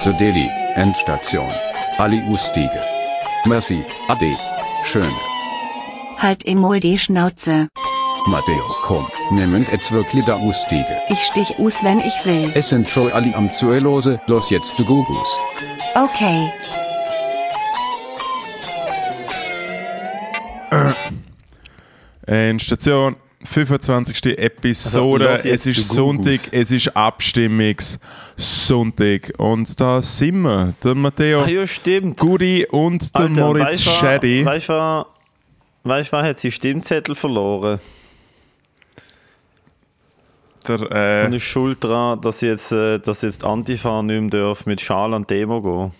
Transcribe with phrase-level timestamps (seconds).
[0.00, 1.50] The Delhi, Endstation.
[1.98, 2.80] Ali Ustige.
[3.46, 4.36] Merci, Ade.
[4.84, 5.10] Schön.
[6.16, 7.66] Halt immer die Schnauze.
[8.26, 10.86] Matteo, komm, nehmen jetzt wirklich da Ustige.
[11.08, 12.48] Ich stich aus, wenn ich will.
[12.54, 15.28] Es sind schon alle am Zuelose, los jetzt du Gugus.
[15.96, 16.48] Okay.
[22.24, 23.16] Endstation,
[23.48, 24.38] 25.
[24.38, 25.30] Episode.
[25.30, 29.32] Also, es ist Sonntag, es ist Abstimmungssonntag.
[29.38, 30.74] Und da sind wir.
[30.84, 31.64] Der Matteo Ach ja.
[32.16, 34.44] Guri und der Alter, Moritz weißt Scheri.
[34.44, 35.06] Weißt du,
[35.84, 37.80] weißt wer hat seinen Stimmzettel verloren?
[40.66, 44.66] Der, Und äh, ist schuld daran, dass jetzt, äh, dass jetzt Antifa nicht mehr darf
[44.66, 45.92] mit Schal an Demo gehen.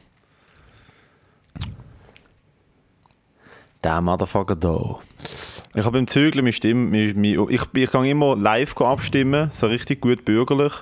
[3.83, 4.97] Der Motherfucker da.
[5.79, 6.91] Ich habe im Zügeln meine Stimme.
[6.91, 10.73] Meine, meine, ich, ich kann immer live abstimmen, so richtig gut bürgerlich.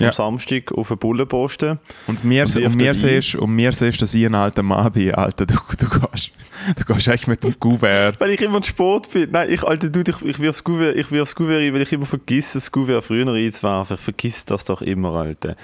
[0.00, 0.08] Ja.
[0.08, 1.78] Am Samstag auf den Bullenposten.
[2.06, 2.96] und mir, und ich und mir ein.
[2.96, 5.46] siehst, und mir siehst, dass ich ein alter Mann bin, Alter.
[5.46, 6.30] Du, du, gehst,
[6.76, 8.20] du gehst echt mit dem Kuvert.
[8.20, 9.28] Weil ich immer zu spät bin.
[9.30, 11.92] Nein, ich, Alter, du, ich, ich wirf das Kuvert, ich wirf das ein, weil ich
[11.92, 13.94] immer vergesse, das Kuvert früher einzuwerfen.
[13.96, 15.56] Ich vergiss das doch immer, Alter.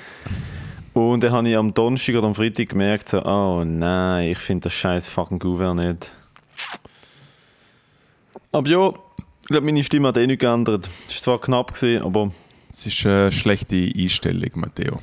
[0.95, 4.65] Und dann habe ich am Donnerstag oder am Freitag gemerkt, so, oh nein, ich finde
[4.65, 6.13] das scheiß fucking Kuvert nicht.
[8.53, 8.89] Aber ja,
[9.43, 10.89] ich glaube, meine Stimme hat eh nicht geändert.
[11.09, 12.33] Es war zwar knapp, gewesen, aber...
[12.71, 15.01] Es ist eine schlechte Einstellung, Matteo.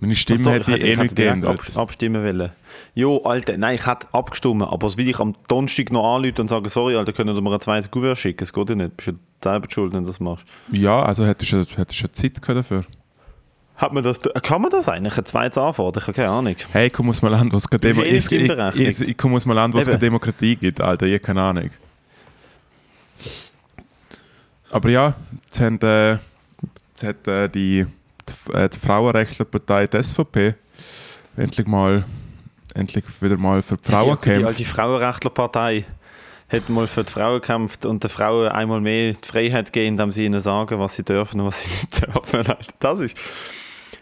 [0.00, 1.60] Meine Stimme Also hätte ich eh hätte nicht geändert.
[1.70, 2.50] ab- abstimmen wollen.
[2.94, 6.48] Jo, Alter, nein, ich hätte abgestimmt, aber das will ich am Donnerstag noch anrufen und
[6.48, 8.38] sagen, sorry, Alter, können Sie mir ein zweites Kuvert schicken?
[8.40, 8.90] Das geht ja nicht.
[8.90, 10.44] Du bist ja selber schuld, wenn du das machst.
[10.70, 12.84] Ja, also hättest du hättest du Zeit dafür.
[13.76, 16.02] Hat man das, kann man das eigentlich, ein zweites anfordern?
[16.02, 16.56] Ich habe keine Ahnung.
[16.72, 19.44] Hey, komm aus mal an, was bist Demo eh ich, ich, ich, ich komm aus
[19.46, 21.06] mal an, was gerade Demokratie gibt, Alter.
[21.06, 21.70] Ich hab keine Ahnung.
[24.76, 25.14] Aber ja,
[25.46, 26.18] jetzt, haben, äh,
[26.90, 27.86] jetzt hat äh, die,
[28.28, 30.54] die, äh, die Frauenrechtlerpartei, die SVP,
[31.34, 32.04] endlich mal
[32.74, 34.64] endlich wieder mal für die Frauen die, die alte gekämpft.
[34.66, 35.86] Frauenrechtlerpartei
[36.50, 40.12] hat mal für die Frauen gekämpft und den Frauen einmal mehr die Freiheit geben, indem
[40.12, 42.36] sie ihnen sagen, was sie dürfen und was sie nicht dürfen.
[42.36, 43.16] Alter, Das ist...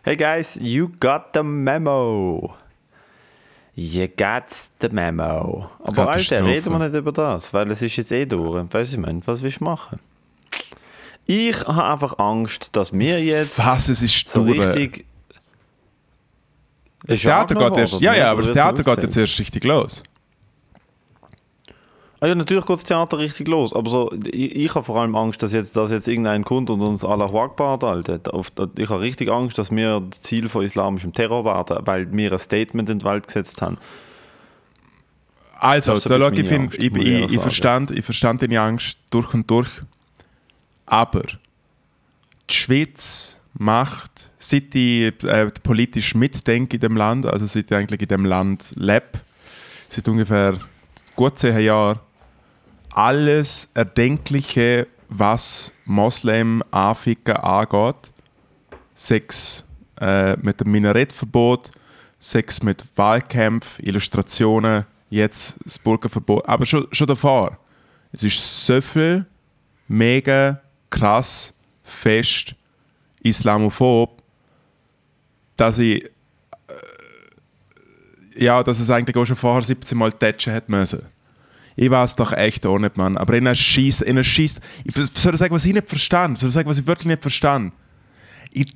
[0.03, 2.53] Hey guys, you got the memo.
[3.77, 4.51] You got
[4.81, 5.71] the memo.
[5.85, 8.67] Aber Alter, reden wir nicht über das, weil es ist jetzt eh durch.
[8.73, 9.21] Weißt du?
[9.25, 10.01] Was willst du machen?
[11.27, 14.59] Ich habe einfach Angst, dass wir jetzt Was, es ist so durch.
[14.59, 15.07] richtig...
[17.07, 20.03] Das Theater geht erst, ja, ja, aber das Theater geht jetzt erst richtig los.
[22.21, 25.15] Ah ja, natürlich geht das Theater richtig los, aber so, ich, ich habe vor allem
[25.15, 28.29] Angst, dass jetzt, dass jetzt irgendein kommt und uns Allahu Akbar haltet.
[28.79, 32.39] Ich habe richtig Angst, dass wir das Ziel von islamischem Terror werden, weil wir ein
[32.39, 33.77] Statement in die Welt gesetzt haben.
[35.59, 39.69] Also, da schau, ich, ich, ich ich, verstand, ich verstand deine Angst durch und durch.
[40.87, 41.23] Aber
[42.51, 48.03] die Schweiz macht, seit ich äh, politisch mitdenke in dem Land, also seit ich eigentlich
[48.03, 49.21] in dem Land lebe,
[49.89, 50.59] seit ungefähr
[51.15, 52.01] gut zehn Jahren,
[52.95, 58.13] alles Erdenkliche, was Moslem Anficken angeht.
[58.95, 59.65] Sex
[60.01, 61.71] äh, mit dem Minarettverbot,
[62.21, 66.49] Sex mit Wahlkämpfen, Illustrationen, jetzt das Burgerverbot.
[66.49, 67.59] Aber schon, schon davor.
[68.13, 69.27] Es ist so viel
[69.89, 70.61] mega
[70.95, 72.55] krass, fest,
[73.23, 74.23] islamophob,
[75.57, 76.05] dass ich.
[76.05, 76.11] Äh,
[78.45, 81.03] ja, dass es eigentlich auch schon vorher 17 Mal tätschen hätte müssen.
[81.77, 83.17] Ich weiß doch echt auch nicht, Mann.
[83.17, 84.61] Aber ihnen schießt, ihnen schießt.
[84.85, 86.39] Ich soll sagen, was ich nicht verstand.
[86.39, 87.73] Soll sagen, was ich wirklich nicht verstand.
[88.53, 88.73] Ich,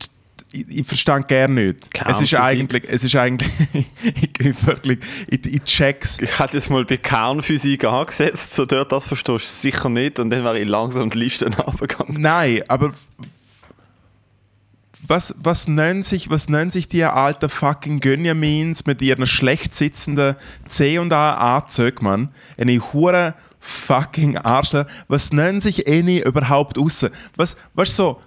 [0.52, 1.88] ich, ich verstand gar nicht.
[2.06, 2.40] Es ist Kernphysik.
[2.40, 3.50] eigentlich, es ist eigentlich,
[4.02, 4.98] ich, ich wirklich,
[5.28, 6.18] ich, ich check's.
[6.20, 10.30] Ich hätte jetzt mal bei Kernphysik angesetzt, so dort das verstehst du sicher nicht und
[10.30, 12.20] dann wäre ich langsam die Liste runtergegangen.
[12.20, 12.92] Nein, aber
[15.06, 20.36] was, was, nennen sich, was nennen sich die alten fucking Gönjamins mit ihren schlecht sitzenden
[20.68, 22.28] C und A Anzügen, Mann?
[22.58, 24.86] Eine hure fucking Arschler.
[25.08, 27.06] Was nennen sich eine überhaupt raus?
[27.36, 28.20] Was, was so?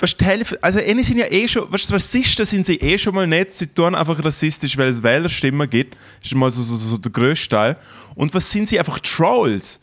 [0.00, 3.26] Die Hälfte, also eine sind ja eh schon, was Rassisten sind sie eh schon mal
[3.26, 5.94] nicht, sie tun einfach rassistisch, weil es Wählerstimmen gibt.
[6.20, 7.76] Das ist mal so, so, so der grösste Teil.
[8.14, 8.78] Und was sind sie?
[8.78, 9.80] Einfach Trolls.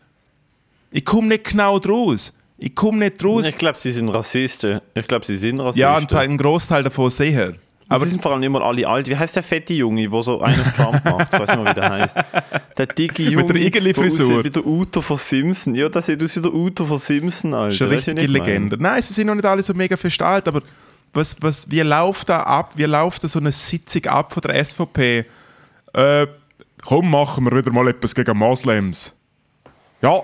[0.92, 2.34] Ich komme nicht genau draus.
[2.58, 3.48] Ich komme nicht draus.
[3.48, 4.82] Ich glaube, sie sind Rassisten.
[4.94, 5.82] Ich glaube, sie sind Rassisten.
[5.82, 7.54] Ja, ein, Teil- ein Großteil davon sicher.
[7.92, 9.08] Aber sie sind vor allem immer alle alt.
[9.08, 11.34] Wie heißt der fette Junge, der so einen Trump macht?
[11.34, 12.18] Ich weiß nicht wie der heißt.
[12.78, 13.54] Der dicke Junge.
[13.54, 14.28] der Igeli-Frisur.
[14.28, 15.76] der aussieht Wie der Uto von Simpson.
[15.76, 17.86] Ja, das sieht aus wie der Uto von Simpson, Alter.
[17.86, 18.40] du, richtige ich meine?
[18.40, 18.78] Legende.
[18.80, 20.62] Nein, sie sind noch nicht alle so mega fest alt, aber
[21.14, 22.74] was, was, wie läuft da ab?
[22.76, 25.26] Wie läuft da so eine Sitzung ab von der SVP?
[25.94, 26.28] Äh,
[26.86, 29.14] komm, machen wir wieder mal etwas gegen Moslems.
[30.02, 30.22] Ja,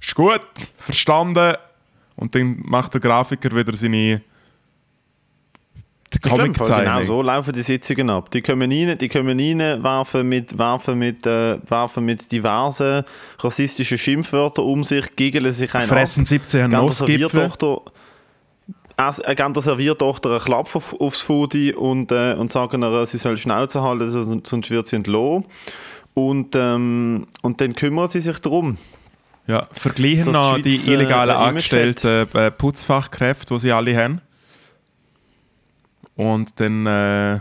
[0.00, 0.40] ist gut,
[0.78, 1.54] verstanden.
[2.16, 4.20] Und dann macht der Grafiker wieder seine
[6.28, 8.30] Comic Genau so laufen die Sitzungen ab.
[8.30, 13.04] Die kommen rein, die kommen rein werfen, mit, werfen, mit, äh, werfen mit diversen
[13.38, 16.28] rassistischen Schimpfwörtern um sich, giggeln sich einen Fressen ab.
[16.28, 17.50] 17 Geben der Nussgipfel.
[18.96, 23.18] Äh, geben der Serviertochter einen Klapp auf, aufs Foodie und, äh, und sagen ihr, sie
[23.18, 25.46] soll Schnauze halten, sonst wird sie entlohnt.
[26.14, 28.78] Und, ähm, und dann kümmern sie sich darum.
[29.46, 34.20] Ja, vergleichen noch die die illegalen ein angestellten äh, Putzfachkräfte, die sie alle haben.
[36.16, 37.40] Und dann äh,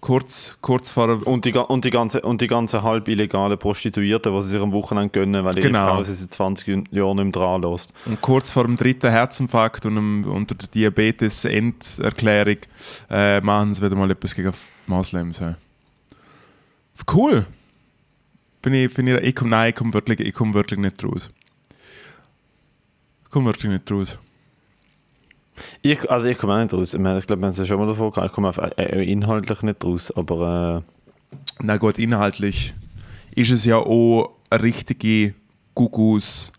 [0.00, 4.34] kurz, kurz vor der Und die, und die ganze, und die ganze halb illegale Prostituierten,
[4.34, 5.86] die sie sich am Wochenende gönnen, weil ihre Genau.
[5.86, 7.94] Frau sie seit 20 Jahren nicht mehr dran lässt.
[8.04, 12.58] Und kurz vor dem dritten Herzinfarkt und dem, unter der Diabetes-Enderklärung
[13.08, 14.52] äh, machen sie wieder mal etwas gegen
[14.86, 15.38] Moslems.
[15.38, 15.54] Ja.
[17.10, 17.46] Cool.
[18.60, 21.30] Bin ich, bin ich, ich komme, nein, ich komme wirklich, ich komme wirklich nicht raus.
[23.24, 24.18] Ich komme wirklich nicht raus.
[25.82, 26.94] Ich, also ich komme auch nicht raus.
[26.94, 28.28] Ich, meine, ich glaube, wir haben es ja schon mal davor gehabt.
[28.28, 30.82] Ich komme einfach, äh, inhaltlich nicht raus, aber
[31.60, 32.74] Na gut, inhaltlich
[33.34, 35.34] ist es ja auch eine richtige
[35.74, 36.52] Gugus,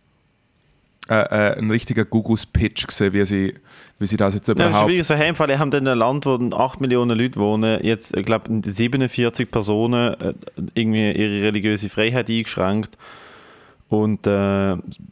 [1.10, 3.54] äh, äh, ein richtiger Gugus-Pitch gesehen, wie sie,
[4.00, 4.90] wie sie das jetzt äh, ja, das ist überhaupt...
[4.90, 5.06] schwierig.
[5.06, 8.26] So, hey, Fall, wir haben in einem Land, wo 8 Millionen Leute wohnen, jetzt, ich
[8.26, 10.34] glaube, 47 Personen äh,
[10.74, 12.98] irgendwie ihre religiöse Freiheit eingeschränkt.
[13.94, 14.32] Und äh,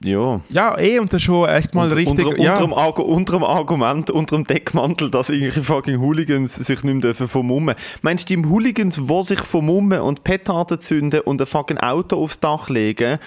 [0.03, 2.25] ja, ja, eh, und das schon echt mal unter, richtig...
[2.25, 2.53] unter, ja.
[2.57, 7.27] unter, dem Argu- Argument, unter dem Deckmantel, dass irgendwelche fucking Hooligans sich nicht mehr dürfen
[7.27, 7.75] vermummen.
[8.01, 12.39] Meinst du, die Hooligans, die sich vermummen und Petarden zünden und ein fucking Auto aufs
[12.39, 13.19] Dach legen,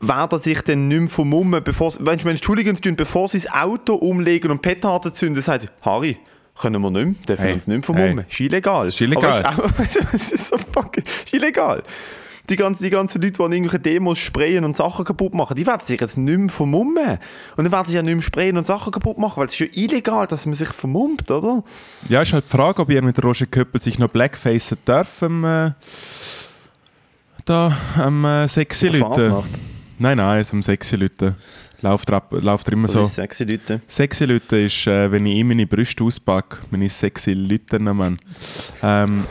[0.00, 3.28] werden sich dann nicht mehr vermummen, bevor sie, meinst du, meinst die Hooligans tun, bevor
[3.28, 6.16] sie das Auto umlegen und Petarden zünden, sagen sie, Harry,
[6.58, 8.18] können wir nicht mehr, dürfen Hey, uns nicht mehr vermummen.
[8.20, 8.26] hey.
[8.30, 8.86] Ist illegal.
[8.86, 9.42] Ist illegal.
[9.44, 11.82] Aber ist, auch, ist so fucking ist illegal.
[12.48, 15.66] Die ganzen, die ganzen Leute, die an irgendwelchen Demos sprayen und Sachen kaputt machen, die
[15.66, 17.18] werden sich jetzt nicht mehr vermummen.
[17.56, 19.60] Und dann werden sie ja nicht mehr sprayen und Sachen kaputt machen, weil es ist
[19.60, 21.62] ja illegal, dass man sich vermummt, oder?
[22.08, 25.44] Ja, ist halt die Frage, ob ihr mit Roger Köppel sich noch blackfacen darf am,
[25.44, 25.72] äh,
[27.44, 29.42] da, am äh, sexy Leute.
[29.98, 31.34] Nein, nein, es am sexy Leute.
[31.80, 33.02] Läuft, läuft er immer so.
[33.02, 33.80] ist sexy Leute.
[33.86, 38.18] Sexy Leute ist, äh, wenn ich ihm meine Brüste auspacke, meine sexy Leute, Mann.
[38.82, 39.24] Ähm,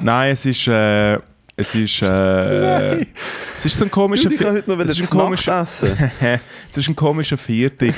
[0.00, 1.18] nein, es ist, äh,
[1.56, 3.00] es ist, äh,
[3.56, 5.96] es ist so ein komischer, Du, ich heute noch es ist ein komischer, essen.
[6.70, 7.94] es ist ein komischer Viertig,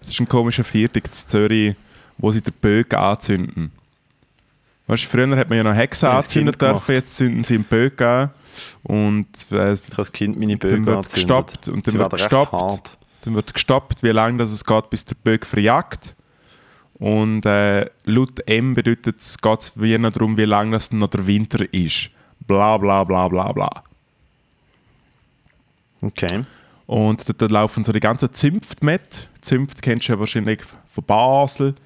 [0.00, 1.74] es ist ein komischer Viertig in Zürich,
[2.18, 3.72] wo sie den Bögen anzünden.
[4.86, 8.30] Weißt früher hat man ja noch Hexen anzünden dürfen, jetzt zünden sie einen Bögen an
[8.82, 11.14] und äh, Ich als Kind meine dann Bögen wird angezündet.
[11.14, 12.98] gestoppt und dann Sie wird gestoppt.
[13.22, 16.16] Dann wird gestoppt, wie lange das es geht, bis der Böck verjagt.
[16.94, 21.08] Und äh, laut M bedeutet es, geht es wie noch darum, wie lange das noch
[21.08, 22.10] der Winter ist.
[22.50, 23.70] Bla bla bla bla bla.
[26.02, 26.42] Okay.
[26.86, 29.28] Und dort, dort laufen so die ganzen Zünfte mit.
[29.40, 30.62] Zünfte kennst du ja wahrscheinlich
[30.92, 31.76] von Basel.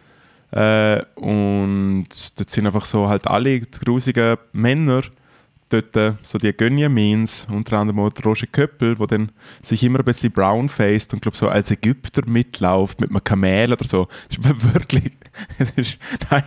[0.52, 2.08] Äh, und
[2.38, 5.02] dort sind einfach so halt alle die grusigen Männer
[5.68, 9.98] dort, äh, so die Gönjamins, unter anderem auch der Roger Köppel, der dann sich immer
[9.98, 14.08] ein bisschen brownfaced und glaube so als Ägypter mitläuft mit einem Kamel oder so.
[14.28, 15.12] Das ist wirklich...
[15.58, 15.98] Es ist,
[16.30, 16.44] nein.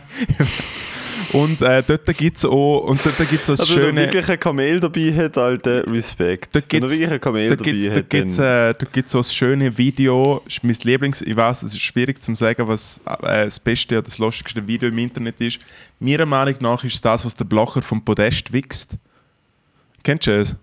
[1.33, 4.01] Und äh, dort gibt es auch, und dort gibt's auch Also, wenn er schöne...
[4.01, 6.55] wirklich ein Kamel dabei hat, Alter, Respekt.
[6.55, 8.71] Da wenn er gibt's, wirklich ein Kamel da dabei gibt's, hat, gibt's, dann...
[8.71, 12.33] äh, gibt's so ein schönes Video, ist mein Lieblings, ich weiß, es ist schwierig zu
[12.35, 15.59] sagen, was äh, das beste oder das lustigste Video im Internet ist.
[15.99, 18.91] Meiner Meinung nach ist es das, was der Blocher vom Podest wächst.
[20.03, 20.55] Kennst du es?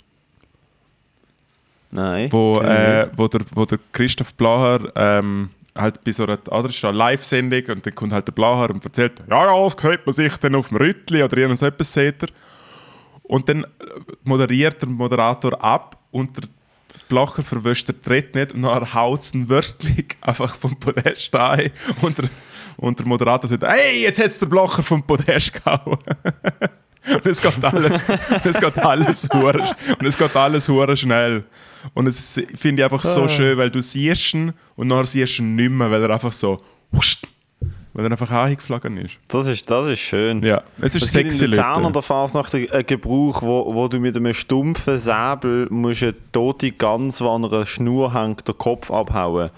[1.91, 2.33] Nein.
[2.33, 6.85] Wo, äh, wo, der, wo der Christoph Blacher ähm, halt bei so einer, oder ist
[6.85, 10.15] eine Live-Sendung und dann kommt halt der Blacher und erzählt, ja, ja, das sieht man
[10.15, 12.29] sich dann auf dem Rüttli oder irgend so etwas seht ihr.
[13.25, 13.67] Und dann äh,
[14.23, 16.49] moderiert der Moderator ab und der
[17.09, 21.71] Blacher verwischt den Tritt nicht und dann haut es ihn wirklich einfach vom Podest ein
[22.03, 22.29] und der,
[22.77, 25.99] und der Moderator sagt, hey, jetzt hat der Blacher vom Podest gehauen.
[27.13, 28.03] Und es geht alles,
[28.45, 31.45] es geht alles hure, und es geht alles hure schnell.
[31.93, 35.43] Und es finde ich einfach so schön, weil du siehst ihn und nachher siehst du
[35.43, 36.59] ihn nicht mehr, weil er einfach so,
[37.93, 39.19] weil er einfach angeflogen ist.
[39.29, 40.43] Das ist, das ist schön.
[40.43, 41.93] Ja, es ist gibt sexy, in Luzern an Leute.
[41.93, 46.73] der Fasnacht einen einen Gebrauch, wo, wo du mit einem stumpfen Säbel musst eine tote
[46.73, 49.51] Gans, die an einer Schnur hängt, den Kopf abhauen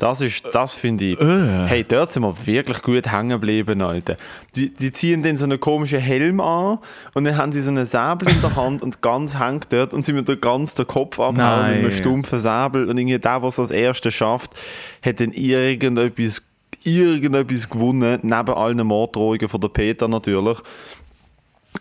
[0.00, 1.20] Das ist, das finde ich.
[1.20, 1.66] Äh.
[1.66, 4.16] Hey, dort sind wir wirklich gut hängen geblieben, Alter.
[4.56, 6.78] Die, die ziehen dann so einen komischen Helm an
[7.12, 10.06] und dann haben sie so einen Säbel in der Hand und Gans hängt dort und
[10.06, 11.70] sie mit der Gans den Kopf abhauen Nein.
[11.74, 14.54] mit einem stumpfen Säbel und irgendwie der, was als Erster schafft,
[15.02, 16.42] hat dann irgendetwas
[16.82, 20.58] irgendetwas gewonnen, neben allen Morddrohungen von der Peter natürlich.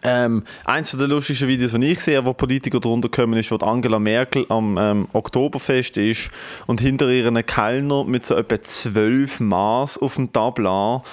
[0.02, 4.00] Ähm, eins der lustigsten Videos, die ich sehe, wo Politiker drunter kommen, ist, wo Angela
[4.00, 6.32] Merkel am ähm, Oktoberfest ist
[6.68, 11.04] und hinter ihr einen Kellner mit so etwa zwölf Maß auf dem Tablar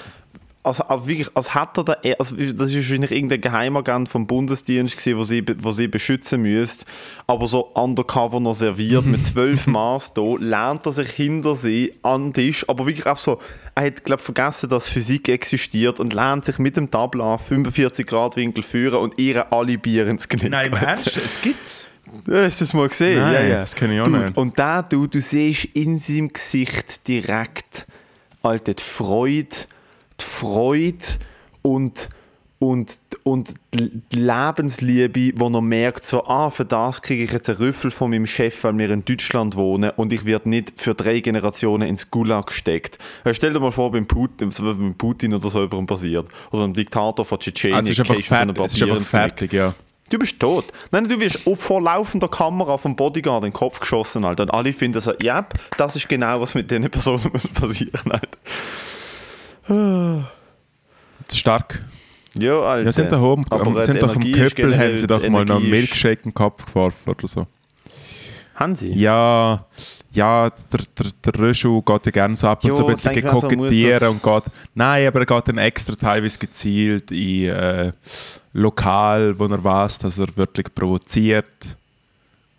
[0.67, 4.97] also, also wirklich, als hätte er da, also das ist wahrscheinlich irgendein Geheimagent vom Bundesdienst
[4.97, 6.85] gewesen, wo sie, wo sie beschützen müsste,
[7.29, 12.33] aber so undercover noch serviert mit zwölf Maß da, lernt er sich hinter sie an
[12.33, 13.39] den Tisch, aber wirklich auch so,
[13.77, 18.35] er hat, glaube vergessen, dass Physik existiert und lernt sich mit dem Tabla 45 Grad
[18.35, 20.51] Winkel führen und ihre alle Bier ins Knick.
[20.51, 21.17] Nein, im Ernst?
[21.17, 21.89] Es gibt's.
[22.27, 23.21] Ja, hast du das mal gesehen?
[23.21, 23.61] Nein, ja, ja.
[23.61, 24.37] das kenn ich auch Dude, nicht.
[24.37, 27.87] Und da, du, du siehst in seinem Gesicht direkt,
[28.43, 29.57] Alter, die Freude,
[30.21, 31.05] die Freude
[31.63, 32.09] und,
[32.59, 37.59] und, und die Lebensliebe, wo er merkt, so, ah, für das kriege ich jetzt einen
[37.59, 41.21] Rüffel von meinem Chef, weil wir in Deutschland wohnen und ich werde nicht für drei
[41.21, 42.99] Generationen ins Gulag gesteckt.
[43.25, 46.29] Ja, Stell dir mal vor, beim Putin, was mit Putin oder so jemandem passiert.
[46.51, 47.79] Oder einem Diktator von Tschetschenien.
[47.79, 49.21] Also es ist einfach, fertig, es ist Papier einfach ins Knick.
[49.21, 49.75] fertig, ja.
[50.09, 50.67] Du bist tot.
[50.93, 54.45] Nein, du wirst vor laufender Kamera vom Bodyguard in den Kopf geschossen, Alter.
[54.45, 55.47] Und alle finden so, ja,
[55.79, 58.39] das ist genau, was mit diesen Personen muss passieren, Alter.
[61.33, 61.85] Stark.
[62.35, 62.87] Ja, Alter.
[62.87, 65.45] Ja, sind da oben, Aber, sind doch am Energie Köppel, haben sie doch die mal
[65.45, 67.47] noch einen Energie Milkshake in den Kopf geworfen oder so.
[68.55, 68.93] Haben sie?
[68.93, 69.67] Ja,
[70.13, 73.15] ja, der, der, der Röschel geht ja gerne so ab und Jo, zu ein bisschen
[73.15, 74.45] so, kokettieren und geht.
[74.75, 77.93] Nein, aber er geht dann extra teilweise gezielt in äh,
[78.55, 81.77] Lokal, wo er weiß, dass er wirklich provoziert.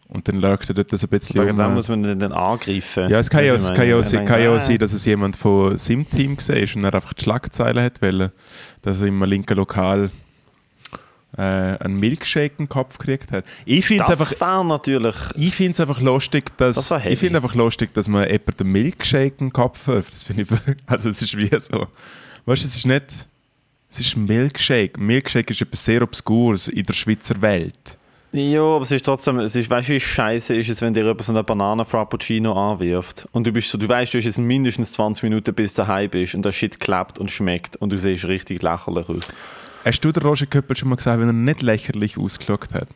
[0.09, 1.73] Und dann schaut er dort ein bisschen Wegen dem um.
[1.73, 3.09] muss man den dann angreifen.
[3.09, 5.03] Ja, es kann ja, kann ich auch sein- meine, kann ja auch sein, dass es
[5.03, 8.31] jemand von seinem Team gesehen ist und er einfach die Schlagzeile hat wollen,
[8.83, 10.09] dass er im linken Lokal
[11.37, 13.43] äh, einen Milkshake in den Kopf gekriegt hat.
[13.65, 15.15] Ich finde es einfach, natürlich...
[15.35, 19.35] ich find's einfach lustig, dass Das ich finde einfach lustig, dass man jemandem den Milkshake
[19.39, 20.13] in den Kopf wirft.
[20.13, 20.49] Das finde ich,
[20.85, 21.87] also es ist wie so.
[22.45, 23.27] Weißt du, es ist nicht,
[23.91, 24.97] es ist ein Milkshake.
[24.99, 27.97] Milkshake ist etwas sehr Obskures in der Schweizer Welt.
[28.34, 31.03] Ja, aber es ist trotzdem, es ist, weißt du, wie scheiße ist es, wenn dir
[31.03, 34.38] jemand so eine Banane Frappuccino anwirft und du bist so, du weißt, du hast jetzt
[34.38, 37.98] mindestens 20 Minuten bis du daheim bist und der Shit klappt und schmeckt und du
[37.98, 39.27] siehst richtig lächerlich aus.
[39.86, 42.89] Hast du der Roger Köppel schon mal gesagt, wenn er nicht lächerlich ausgeschaut hat?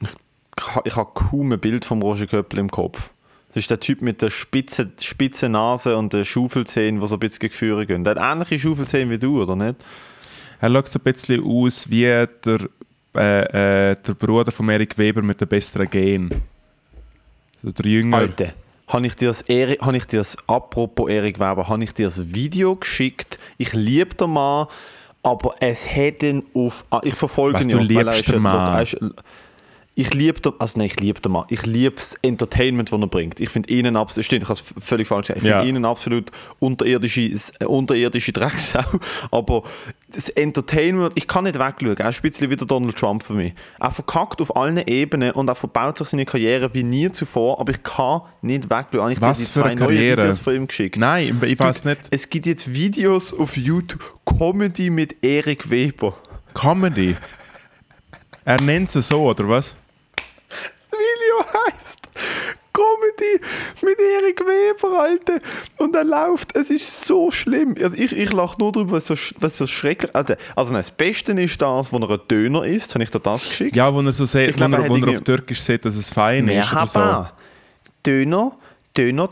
[0.00, 0.08] Ich
[0.84, 3.10] Ich habe kaum ein Bild vom Roger Köppel im Kopf.
[3.48, 7.20] Das ist der Typ mit der spitzen, spitzen Nase und den Schaufelzähnen, die so ein
[7.20, 8.04] bisschen geführt gehen.
[8.04, 9.76] Der hat ähnliche Schaufelzähne wie du, oder nicht?
[10.60, 12.60] Er schaut so ein bisschen aus wie der,
[13.16, 16.30] äh, äh, der Bruder von Erik Weber mit den besseren Gen.
[17.62, 18.16] So der Jünger.
[18.18, 18.52] Alter,
[18.88, 22.06] habe ich dir das, Eri- habe ich dir das, apropos Erik Weber, habe ich dir
[22.06, 23.38] das Video geschickt?
[23.56, 24.66] Ich liebe den Mann,
[25.22, 26.84] aber es hätte auf...
[26.90, 28.86] ah, Ich verfolge Was, ihn du liebst den Mann?
[29.96, 31.44] Ich liebe den, also nein, ich liebe den Mann.
[31.50, 33.38] Ich liebe das Entertainment, das er bringt.
[33.38, 35.42] Ich finde ihn absolut, stimmt, ich habe es völlig falsch gesagt.
[35.42, 35.62] Ich Ja.
[35.62, 37.20] finde ihn absolut unterirdische,
[37.60, 38.82] äh, unterirdische Drecksau.
[39.30, 39.62] Aber
[40.08, 41.96] das Entertainment, ich kann nicht wegschauen.
[41.96, 43.54] Er ist ein bisschen wie der Donald Trump für mich.
[43.78, 47.70] Er verkackt auf allen Ebenen und er verbaut sich seine Karriere wie nie zuvor, aber
[47.72, 49.12] ich kann nicht wegschauen.
[49.12, 50.22] Ich Was für eine Karriere?
[50.22, 50.98] Videos von ihm geschickt.
[50.98, 52.00] Nein, ich weiß nicht.
[52.10, 56.16] Es gibt jetzt Videos auf YouTube, Comedy mit Erik Weber.
[56.52, 57.16] Comedy.
[58.44, 59.76] Er nennt es so, oder was?
[60.94, 62.10] Das Video heißt
[62.72, 63.40] Comedy
[63.82, 65.40] mit Erik Weber, Alter.
[65.78, 66.56] Und er läuft.
[66.56, 67.74] Es ist so schlimm.
[67.80, 70.36] Also ich, ich lache nur drüber, was so, was so schrecklich Alter.
[70.56, 72.94] Also nein, das Beste ist das, wo er einen Döner isst.
[72.94, 73.76] Habe ich dir das geschickt?
[73.76, 76.48] Ja, wo er so glaub, wo er wo er auf Türkisch sieht, dass es fein
[76.48, 77.26] ist oder so.
[78.04, 78.52] Döner,
[78.96, 79.28] Döner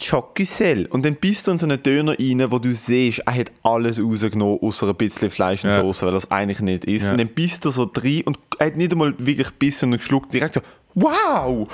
[0.00, 0.34] Choc.
[0.34, 0.86] Chocusel.
[0.86, 4.00] Und dann bist du in so einen Döner rein, wo du siehst, er hat alles
[4.00, 5.80] rausgenommen, außer ein bisschen Fleisch und Ja.
[5.80, 7.04] Soße, weil es eigentlich nicht ist.
[7.04, 7.12] Ja.
[7.12, 10.34] Und dann bist du so drin und er hat nicht einmal wirklich gebissen und geschluckt.
[10.34, 10.60] Direkt so,
[10.94, 11.68] wow!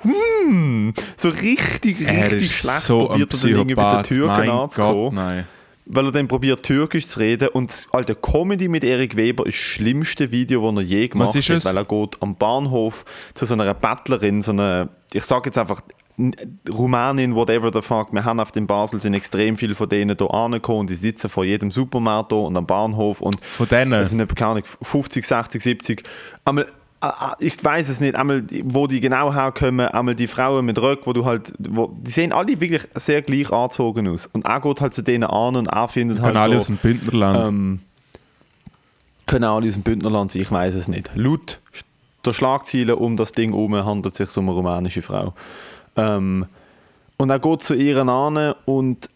[0.00, 4.02] Hm, so richtig, richtig schlecht so probiert er dann irgendwie mit den.
[4.04, 5.44] Türken anzukommen Gott,
[5.86, 9.56] weil er dann probiert Türkisch zu reden und das alte Comedy mit Erik Weber ist
[9.56, 13.54] das schlimmste Video, das er je gemacht hat, weil er geht am Bahnhof zu so
[13.54, 15.80] einer Bettlerin, so einer, ich sage jetzt einfach
[16.18, 20.16] n- Rumänin, whatever the fuck, wir haben auf dem Basel sind extrem viele von denen
[20.18, 23.92] hier angekommen und die sitzen vor jedem Supermarkt hier und am Bahnhof und Von denen?
[23.94, 26.02] es sind keine Ahnung, 50, 60, 70.
[26.44, 26.66] Einmal,
[27.38, 31.12] ich weiß es nicht, einmal, wo die genau herkommen, einmal die Frauen mit Röck, wo
[31.12, 34.26] du halt, wo, die sehen alle wirklich sehr gleich angezogen aus.
[34.32, 36.66] Und er geht halt zu denen an und er findet Können halt alle so, aus
[36.66, 37.48] dem Bündnerland.
[37.48, 37.80] ähm,
[39.26, 41.10] können alle aus dem Bündnerland sein, ich weiß es nicht.
[41.14, 41.60] Laut
[42.24, 45.34] der Schlagzeile um das Ding herum handelt es sich um eine rumänische Frau.
[45.98, 46.46] Ähm,
[47.18, 49.10] und er geht zu ihr an und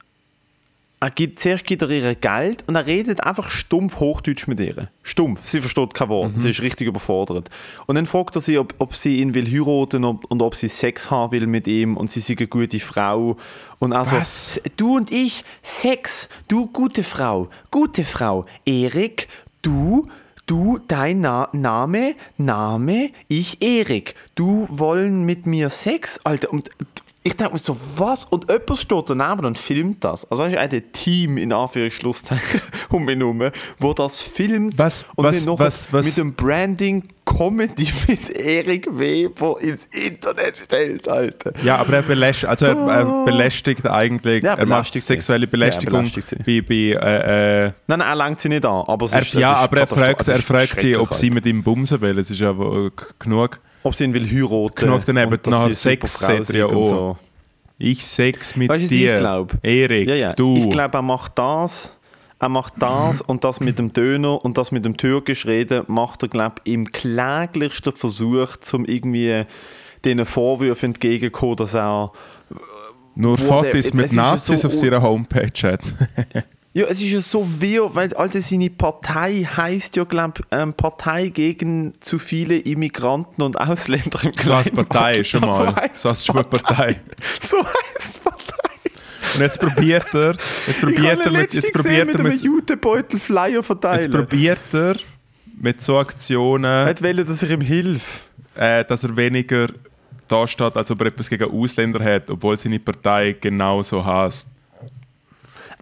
[1.03, 4.89] er gibt, zuerst gibt er ihr Geld und er redet einfach stumpf Hochdeutsch mit ihr.
[5.03, 7.49] Stumpf, sie versteht kein Wort, sie ist richtig überfordert.
[7.87, 10.69] Und dann fragt er sie, ob, ob sie ihn will heiraten ob, und ob sie
[10.69, 13.37] Sex haben will mit ihm und sie sei eine gute Frau.
[13.81, 14.61] Und also, Was?
[14.77, 19.27] du und ich, Sex, du gute Frau, gute Frau, Erik,
[19.63, 20.09] du,
[20.47, 26.71] du, dein Na Name, Name, ich Erik, du wollen mit mir Sex, Alter, und
[27.25, 28.25] ich denke mir so, was?
[28.25, 30.29] Und jemand steht daneben und filmt das.
[30.31, 33.43] Also weißt du, ein Team in Anführungsschlusszeichen um mich herum,
[33.79, 38.31] wo das filmt Was- und was- dann nachher was- was- mit dem Branding Comedy mit
[38.31, 41.53] Erik Weber ins Internet stellt, Alter.
[41.63, 44.43] Ja, aber er belästigt, also er, er belästigt eigentlich.
[44.43, 46.21] Ja, er macht sexuelle Ja, Belästigung sie.
[46.45, 48.85] bei, bei äh, äh, Nein, nein, er lenkt sie nicht an.
[48.89, 50.97] Aber es er, ist, es ja, ist aber er fragt, Es er ist fragt sie,
[50.97, 52.19] ob sie mit ihm bumsen will.
[52.19, 52.53] Es ist ja
[53.21, 53.61] genug.
[53.83, 54.75] Ob sie ihn will heiraten.
[54.75, 56.85] Genug daneben, eine Sex er ja auch.
[56.85, 57.17] so.
[57.79, 59.15] Ich Sex mit Weißt dir.
[59.15, 59.55] ich glaub?
[59.63, 60.33] Erik, Ja, ja.
[60.35, 60.57] du.
[60.57, 61.97] Ich glaube, er macht das.
[62.39, 66.23] Er macht das und das mit dem Döner und das mit dem Türkisch reden macht
[66.25, 69.45] er, glaube ich, im kläglichsten Versuch, um irgendwie
[70.05, 72.11] diesen Vorwürfen entgegenzukommen, dass er
[73.15, 75.83] Nur Fotos mit Nazis so auf seiner Homepage hat.
[76.75, 80.73] Ja, es ist ja so weird, weil Alter, seine Partei heißt ja, glaube ich, ähm,
[80.73, 84.89] Partei gegen zu viele Immigranten und Ausländer im So Kleinbad.
[84.89, 85.91] Partei schon mal.
[85.93, 86.99] So als schon mal Partei.
[87.43, 88.59] So heißt Partei.
[89.35, 90.37] Und jetzt probiert er,
[90.67, 94.11] jetzt probiert er mit, jetzt probiert er mit, Jutebeutel Flyer jetzt verteilen.
[94.11, 94.97] probiert er
[95.61, 98.23] mit so Aktionen, hat wollen, dass ich ihm hilf.
[98.57, 99.69] äh, dass er weniger
[100.29, 104.49] da steht, als ob er etwas gegen Ausländer hat, obwohl seine Partei genauso heißt.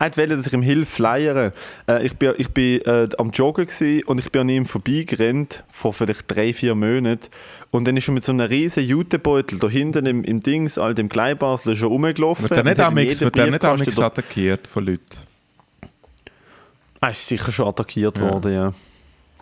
[0.00, 1.52] Er hat wollen, dass ich ihm hilf flyern.
[1.86, 3.68] Äh, ich bin, ich bin äh, am Joggen
[4.06, 7.28] und ich bin an ihm vorbeigerannt, vor vielleicht drei, vier Monaten.
[7.70, 10.94] Und dann ist er mit so einem riesen Jutebeutel da hinten im, im Dings, all
[10.94, 12.48] dem Kleinbasel, schon rumgelaufen.
[12.48, 15.04] Wird er nicht amix, wird er nicht amix attackiert von Leuten?
[17.02, 18.30] Er ist sicher schon attackiert Ja.
[18.32, 18.72] worden, ja.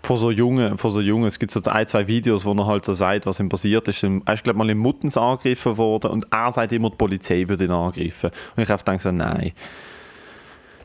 [0.02, 1.26] Von so Jungen, von so Jungen.
[1.26, 4.02] Es gibt so ein, zwei Videos, wo er halt so sagt, was ihm passiert ist.
[4.02, 7.44] Er ist, glaube ich, mal in Muttens angegriffen worden und er sagt immer, die Polizei
[7.46, 8.30] würde ihn angreifen.
[8.56, 9.52] Und ich habe gedacht so, nein.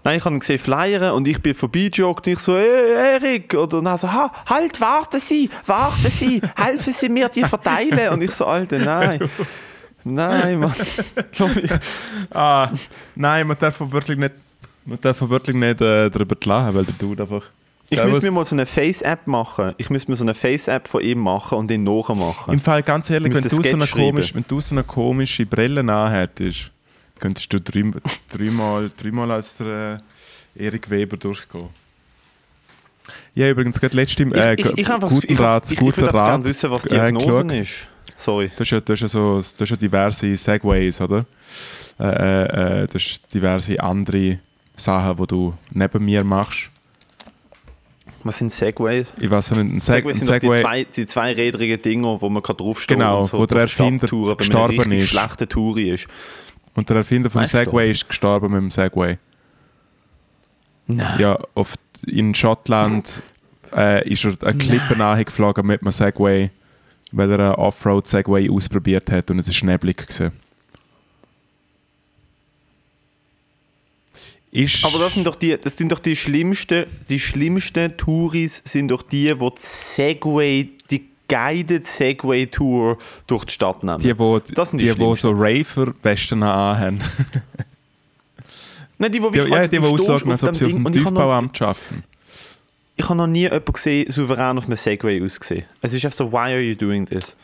[0.04, 3.54] Nein, ich habe ihn gesehen flyern und ich bin vorbeijoggt und ich so, hey, Erik!
[3.54, 8.10] Oder dann so, ha, halt, warten Sie, warten Sie, helfen Sie mir, die verteilen.
[8.10, 9.20] Und ich so, Alter, nein.
[10.04, 10.74] Nein, Mann.
[12.32, 12.70] Ah,
[13.16, 14.34] nein, man darf wirklich nicht,
[14.86, 17.44] man darf wirklich nicht äh, darüber lachen, weil der Dude einfach...
[17.90, 18.14] Ich Servus.
[18.14, 19.76] müsste mir mal so eine Face-App machen.
[19.78, 22.54] Ich müsste mir so eine Face-App von ihm machen und ihn nachmachen.
[22.54, 25.46] Im Fall, ganz ehrlich, Ich wenn du, so eine komisch, wenn du so eine komische
[25.46, 26.73] Brille anhättest,
[27.24, 27.84] könntest du drei,
[28.30, 29.98] dreimal, dreimal als der
[30.58, 31.70] äh, Erik Weber durchgehen.
[33.34, 36.12] Ja, übrigens, gerade letzte äh, ich, ich, ich, guten ich, Rat, ich, ich, guten würde
[36.12, 37.62] gerne wissen, was die äh, Diagnose geschaut.
[37.62, 37.88] ist.
[38.18, 38.52] Sorry.
[38.54, 41.26] Du hast ja, du hast ja, so, du hast ja diverse Segways, oder?
[41.98, 44.40] Äh, äh, äh, du hast diverse andere
[44.76, 46.70] Sachen, die du neben mir machst.
[48.26, 49.14] Was sind Segways?
[49.18, 50.62] Ich weiß nicht, ein, Seg Segways sind doch die, Segway...
[50.62, 54.92] zwei, die zweirädrigen Dinger, wo man kann draufstehen Genau, und so wo der Erfinder gestorben
[54.92, 55.08] ist.
[55.08, 56.08] schlechte Tour ist.
[56.76, 57.46] Und der Erfinder vom?
[57.46, 59.18] Segway ist gestorben mit dem Segway.
[60.88, 61.20] Nein.
[61.20, 61.76] Ja, auf,
[62.08, 63.22] in Schottland
[63.76, 66.50] äh, ist er eine Klippe nachgeflogen mit einem Segway,
[67.12, 70.32] weil er einen Offroad-Segway ausprobiert hat und es ist neblig gewesen.
[74.52, 78.90] Ist, Aber das sind doch die, das sind doch die schlimmsten, die schlimmsten Touris sind
[78.90, 80.70] doch die, wo die Segway,
[81.28, 84.00] guided Segway Tour durch die Stadt nehmen.
[84.00, 87.02] die, wo, das sind die die, wo so Raver-Westen anhaben.
[88.98, 90.94] Nein, die, wo Die, ja, halt, die, die ausschauen, als ob sie aus dem ich
[90.96, 92.04] noch, Tiefbauamt arbeiten.
[92.96, 95.66] ich habe noch nie jemanden gesehen, souverän auf einem Segway ausgesehen.
[95.82, 97.36] Es ist einfach so, why are you doing this?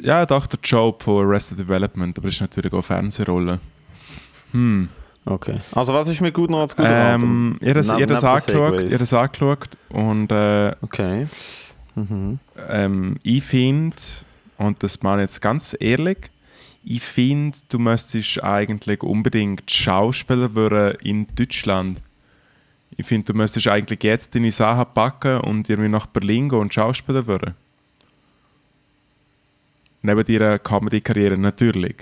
[0.00, 3.58] Ja, doch, der Job von Arrested Development, aber das ist natürlich auch Fernsehrolle.
[4.52, 4.88] Hm.
[5.24, 5.56] Okay.
[5.72, 7.22] Also was ist mit guten als guter Rat?
[7.22, 7.88] Ähm, Segways.
[7.88, 11.26] ihr habt es angeschaut und äh, Okay.
[11.98, 12.38] Mhm.
[12.68, 13.96] ähm, ich finde,
[14.56, 16.30] und das meine ich jetzt ganz ehrlich,
[16.84, 22.00] ich finde, du müsstest eigentlich unbedingt Schauspieler werden in Deutschland.
[22.96, 26.72] Ich finde, du müsstest eigentlich jetzt deine Sachen packen und irgendwie nach Berlin gehen und
[26.72, 27.54] Schauspieler werden.
[30.02, 31.96] Neben deiner Comedy-Karriere natürlich.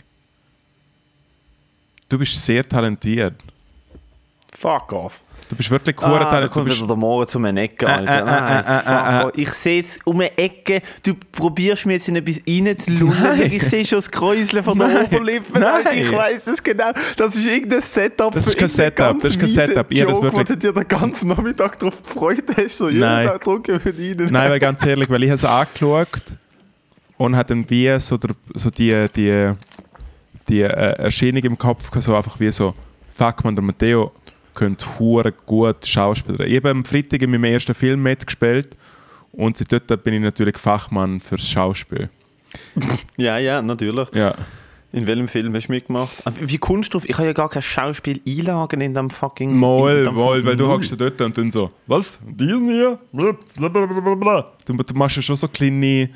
[2.09, 3.35] Du bist sehr talentiert.
[4.59, 5.21] Fuck off.
[5.49, 8.65] Du bist wirklich cool Ah, da kommt wieder der Morgen zu einer Ecke, Äh, Alter.
[8.67, 9.33] äh, äh, äh, off.
[9.37, 13.43] Ich sehe es um eine Ecke, du probierst mir jetzt in etwas reinzulullen.
[13.53, 15.59] Ich sehe schon das Kräuseln von der Nein, Oberlippe.
[15.61, 15.85] nein.
[15.93, 16.91] Ich weiß es genau.
[17.17, 19.87] Das ist irgendein Setup Das ist kein Setup, das ist kein Setup.
[19.91, 22.79] Ich Joke, wo wirklich- du dir den ganzen Nachmittag darauf gefreut hast.
[22.79, 23.27] So, Nein.
[23.29, 24.29] Tag drücken wir rein.
[24.33, 26.09] Nein, weil ganz ehrlich, weil ich habe es angeschaut
[27.19, 29.53] und hat dann wie so, der, so die, die,
[30.49, 30.67] die äh,
[30.99, 32.75] Erscheinung im Kopf gehabt, so einfach wie so,
[33.15, 34.11] fuck man, der Matteo
[34.57, 36.47] könnte hure gut Schauspieler.
[36.47, 38.77] Ich habe am Freitag in meinem ersten Film mitgespielt
[39.31, 42.11] und seit dort bin ich natürlich Fachmann fürs Schauspiel.
[43.17, 44.09] Ja, ja, natürlich.
[44.15, 44.35] Ja.
[44.97, 46.11] In welchem Film hast du mitgemacht?
[46.25, 47.07] Ah, Wie kommst du drauf?
[47.07, 49.55] Ich habe ja gar kein Schauspiel einlagen in dem fucking...
[49.55, 50.73] Mal, dem mal, fucking weil du Null.
[50.73, 52.19] hockst da dort und dann so, was?
[52.27, 52.99] Diesen hier?
[53.13, 54.53] Blablabla.
[54.65, 56.09] Du, du machst ja schon so kleine,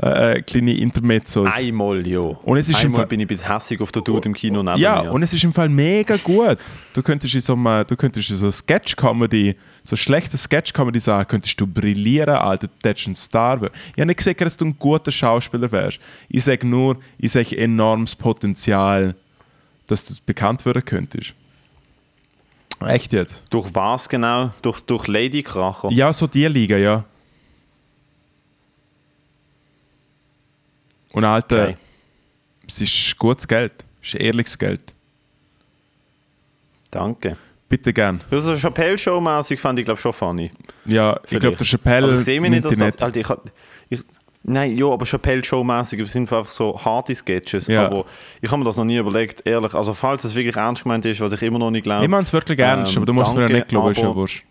[0.00, 1.52] äh, kleine Intermezzos.
[1.54, 2.20] Einmal, ja.
[2.20, 4.62] Und es ist im Einmal Fall- bin ich bis hässig auf der Dude im Kino
[4.62, 5.12] neben Ja, mir.
[5.12, 6.56] und es ist im Fall mega gut.
[6.92, 11.60] Du könntest in so einem, du könntest in so Sketch-Comedy, so schlechte Sketch-Comedy sagen, könntest
[11.60, 13.56] du brillieren, Alter, du hättest ein Star.
[13.64, 15.98] Ich habe nicht gesagt, dass du ein guter Schauspieler wärst.
[16.28, 19.16] Ich sage nur, ich sage enormes Potenzial,
[19.88, 21.34] dass du bekannt werden könntest.
[22.80, 23.42] Echt jetzt?
[23.50, 24.52] Durch was genau?
[24.62, 25.90] Durch, durch Lady Kracher?
[25.90, 27.04] Ja, so die Liga, ja.
[31.12, 31.76] Und Alter, Okay.
[32.66, 33.72] es ist gutes Geld.
[34.00, 34.94] Es ist ehrliches Geld.
[36.90, 37.36] Danke.
[37.68, 38.20] Bitte gern.
[38.30, 40.50] So Chappelle-Show-mäßig fand ich, glaube schon funny.
[40.86, 42.80] Ja, ich glaube, der Aber Chappelle ich sehe mich nicht, dass das...
[42.80, 43.02] nicht.
[43.02, 43.26] Alter, ich,
[44.42, 47.66] nein, ja, aber Chappelle-Show-mäßig sind einfach so harte Sketches.
[47.66, 47.86] Ja.
[47.86, 48.04] Aber
[48.40, 49.74] ich habe mir das noch nie überlegt, ehrlich.
[49.74, 52.04] Also falls es wirklich ernst gemeint ist, was ich immer noch nicht glaube.
[52.04, 54.00] Ich meine es wirklich ernst, Ähm, aber du musst mir ja danke, nicht glauben, ist
[54.02, 54.44] ja wurscht.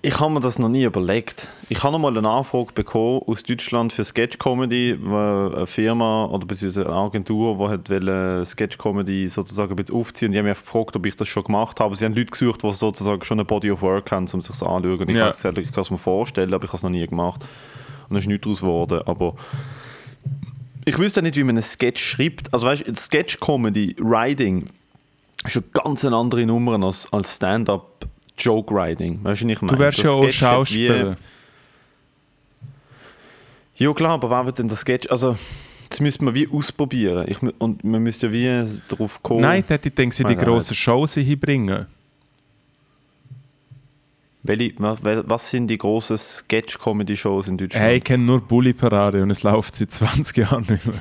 [0.00, 1.48] Ich habe mir das noch nie überlegt.
[1.68, 6.46] Ich habe noch mal eine Anfrage bekommen aus Deutschland für Sketch-Comedy, wo eine Firma oder
[6.46, 10.32] beziehungsweise eine Agentur, die hat wollte Sketch-Comedy sozusagen ein bisschen aufziehen.
[10.32, 11.94] Die haben mich gefragt, ob ich das schon gemacht habe.
[11.96, 14.62] Sie haben Leute gesucht, die sozusagen schon eine Body of Work haben, um sich das
[14.62, 15.08] anzuschauen.
[15.08, 15.24] Ich Ja.
[15.26, 17.44] habe gesagt, ich kann es mir vorstellen, aber ich habe es noch nie gemacht.
[18.16, 19.00] Es ist nichts daraus geworden.
[19.06, 19.34] Aber
[20.84, 22.52] ich wüsste nicht, wie man einen Sketch schreibt.
[22.52, 24.68] Also weißt du, Sketch-Comedy, Writing,
[25.44, 28.06] ist eine ganz andere Nummer als, als Stand-up
[28.38, 29.20] Joke-Writing.
[29.22, 29.72] Weißt du, ich meine?
[29.72, 31.16] Du wärst Das ja auch Sketch Schauspieler.
[33.76, 35.10] Wie, ja klar, aber wer wird denn das Sketch...
[35.10, 35.36] Also,
[35.88, 37.26] das müsste man wie ausprobieren.
[37.28, 39.42] Ich, und man müsste ja wie darauf kommen...
[39.42, 41.86] Nein, dort denke sie die grossen Shows hinbringen.
[44.44, 47.84] Welche, was, sind die grossen Sketch-Comedy-Shows in Deutschland?
[47.84, 50.96] Hey, ich kenne nur Bully Parade und es läuft seit 20 Jahren nicht mehr.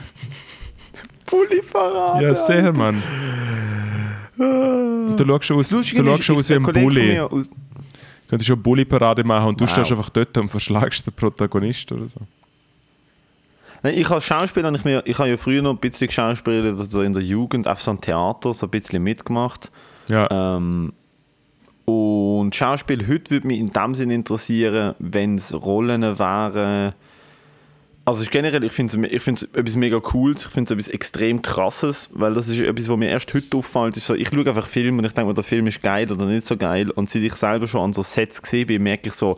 [1.25, 2.23] Bulli-Parade!
[2.23, 3.01] Ja, sehr, Mann.
[4.37, 7.15] Und du schaust schon aus, du schaust aus wie ein Bully.
[7.15, 7.43] Du
[8.29, 9.71] könntest schon Bully-Parade machen und du Wow.
[9.71, 12.19] stehst einfach dort und verschlagst den Protagonist oder so.
[13.83, 17.13] Nein, ich habe ich, mir, ich habe ja früher noch ein bisschen geschauspielt, also in
[17.13, 19.71] der Jugend, auf so einem Theater, so ein bisschen mitgemacht.
[20.07, 20.27] Ja,
[20.57, 20.93] Ähm,
[21.85, 26.93] und Schauspiel heute würde mich in dem Sinn interessieren, wenn es Rollen wären.
[28.03, 31.41] Also ich generell, ich finde es ich etwas mega Cooles, ich finde es etwas extrem
[31.41, 33.95] Krasses, weil das ist etwas, was mir erst heute auffällt.
[33.97, 36.25] Ist so, ich schaue einfach Filme und ich denke mir, der Film ist geil oder
[36.25, 36.89] nicht so geil.
[36.89, 39.37] Und seit ich selber schon an so Sets gesehen bin, merke ich so,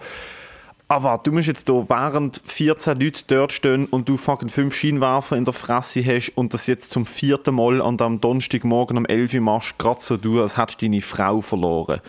[0.88, 5.36] aber du musst jetzt hier während 14 Leute dort stehen und du fucking fünf Scheinwerfer
[5.36, 9.34] in der Fresse hast und das jetzt zum vierten Mal an dem Donnerstagmorgen um 11
[9.34, 12.00] Uhr machst, gerade so du, als hättest du deine Frau verloren.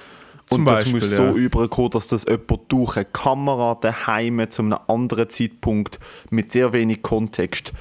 [0.54, 1.16] Zum und das Beispiel, muss ja.
[1.16, 5.98] so überkommen, dass das jemand durch eine Kamera daheim zu einem anderen Zeitpunkt
[6.30, 7.72] mit sehr wenig Kontext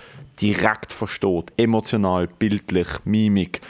[0.41, 1.53] direkt versteht.
[1.57, 3.61] Emotional, bildlich, Mimik.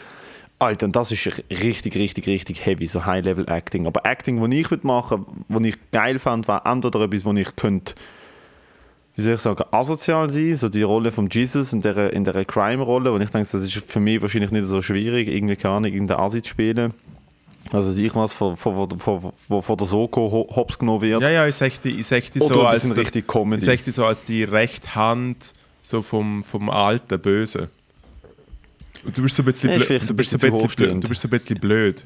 [0.60, 3.86] Alter, und das ist richtig, richtig, richtig heavy, so High-Level-Acting.
[3.86, 7.34] Aber Acting, das ich würde machen würde, was ich geil fand, war entweder etwas, wo
[7.34, 7.96] ich könnte,
[9.16, 12.46] wie soll ich sagen, asozial sein, so die Rolle von Jesus in der, in der
[12.46, 15.92] Crime-Rolle, und ich denke, das ist für mich wahrscheinlich nicht so schwierig, irgendwie keine Ahnung,
[15.92, 16.94] irgendeine Asi zu spielen.
[17.71, 21.21] Also ich was von, von, von, von, von der Soko ho- hops genommen wird.
[21.21, 22.06] ja, ja ich sag dir, ich
[22.41, 23.62] Oder so als bisschen der- richtig Comedy.
[23.63, 27.67] Ich sag dir so als die rechte Hand so vom, vom alten Bösen.
[29.06, 31.04] Und du bist so ein bisschen, blöd, du bist bisschen ein zu bisschen blöd.
[31.04, 32.06] Du bist so ein bisschen blöd.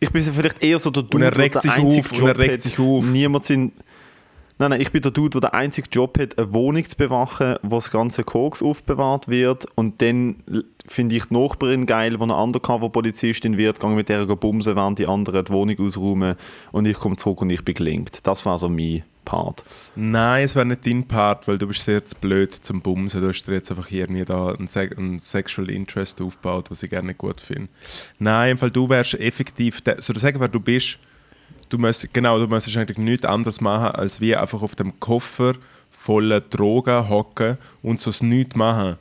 [0.00, 2.38] Ich bin vielleicht eher so der Dude, Und er regt der sich auf, und er
[2.38, 3.04] regt sich auf.
[3.04, 3.72] Niemand sind.
[4.58, 7.56] Nein, nein, ich bin der Dude, der den einzigen Job hat, eine Wohnung zu bewachen,
[7.62, 9.66] wo das ganze Koks aufbewahrt wird.
[9.74, 10.44] Und dann
[10.86, 15.06] finde ich die Nachbarin geil, wo eine Undercover-Polizistin wird, gehe mit der bumsen, während die
[15.06, 16.36] anderen die Wohnung ausräumen.
[16.70, 18.24] Und ich komme zurück und ich bin gelingt.
[18.26, 19.64] Das war so mein Part.
[19.96, 23.22] Nein, es wäre nicht dein Part, weil du bist sehr zu blöd zum Bumsen.
[23.22, 26.90] Du hast dir jetzt einfach irgendwie da einen, Se einen Sexual Interest aufgebaut, was ich
[26.90, 27.68] gerne gut finde.
[28.20, 30.98] Nein, im Fall du wärst effektiv, so sagen, wer du bist,
[31.68, 35.54] du musst, genau, du müsstest eigentlich nichts anderes machen, als wie einfach auf dem Koffer
[35.90, 38.96] voller Drogen hocken und so das nichts machen.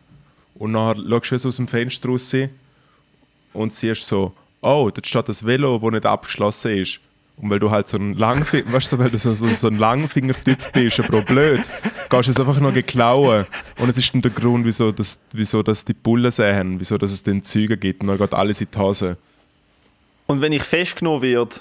[0.56, 2.34] Und nachher schaust du aus dem Fenster raus
[3.54, 7.00] und siehst so, oh, dort steht das Velo, das nicht abgeschlossen ist.
[7.38, 9.78] Und weil du halt so ein Langfinger, weißt du, weil du so, so, so ein
[9.78, 11.62] Langfinger-Typ bist, aber auch blöd,
[12.10, 13.46] gehst du es einfach noch geklauen.
[13.80, 17.12] Und es ist dann der Grund, wieso, das, wieso das die Bullen sehen, wieso dass
[17.12, 19.18] es den Züge gibt und dann geht alles in die Hose.
[20.28, 21.56] Und wenn ich festgenommen werde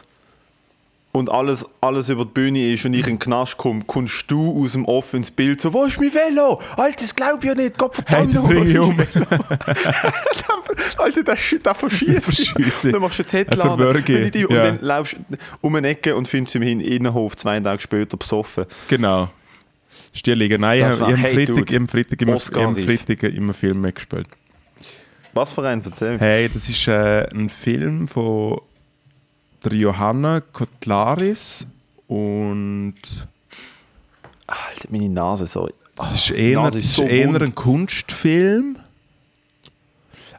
[1.12, 4.62] und alles, alles über die Bühne ist und ich in den Knast komme, kommst du
[4.62, 6.61] aus dem Off ins Bild so, wo ist mein Velo?
[6.77, 8.98] Alter, das glaub ich ja nicht, Gott Hey, verdammt den bring ich um.
[10.96, 12.85] Alter, das, das verschießt.
[12.87, 14.46] Dann machst du einen Zettel an und ja.
[14.48, 18.64] dann laufst du um eine Ecke und findest ihn im Innenhof zwei Tage später besoffen.
[18.88, 19.29] Genau.
[20.14, 20.57] Stierliga.
[20.59, 21.88] Nein, ich habe habe hey, Freitag, immer.
[22.38, 24.29] Freitag immer Filme gespielt.
[25.35, 26.18] Was für ein, erzähl.
[26.18, 28.61] Hey, das ist äh, ein Film von
[29.64, 31.66] der Johanna Kotlaris
[32.09, 32.94] und
[34.46, 35.72] Alter, meine Nase, sorry.
[35.96, 38.77] Das ist eher, ist ist so eher ein Kunstfilm.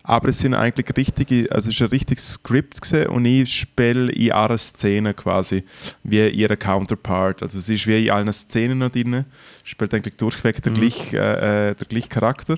[0.05, 4.33] Aber es sind eigentlich richtige, also es ist ein richtiges Skript und ich spiele in
[4.33, 5.63] einer Szene quasi
[6.03, 7.41] wie ihre Counterpart.
[7.41, 9.23] Also es ist wie in allen Szenen noch drin,
[9.63, 12.57] spielt eigentlich durchweg der, gleich, äh, äh, der gleiche Charakter.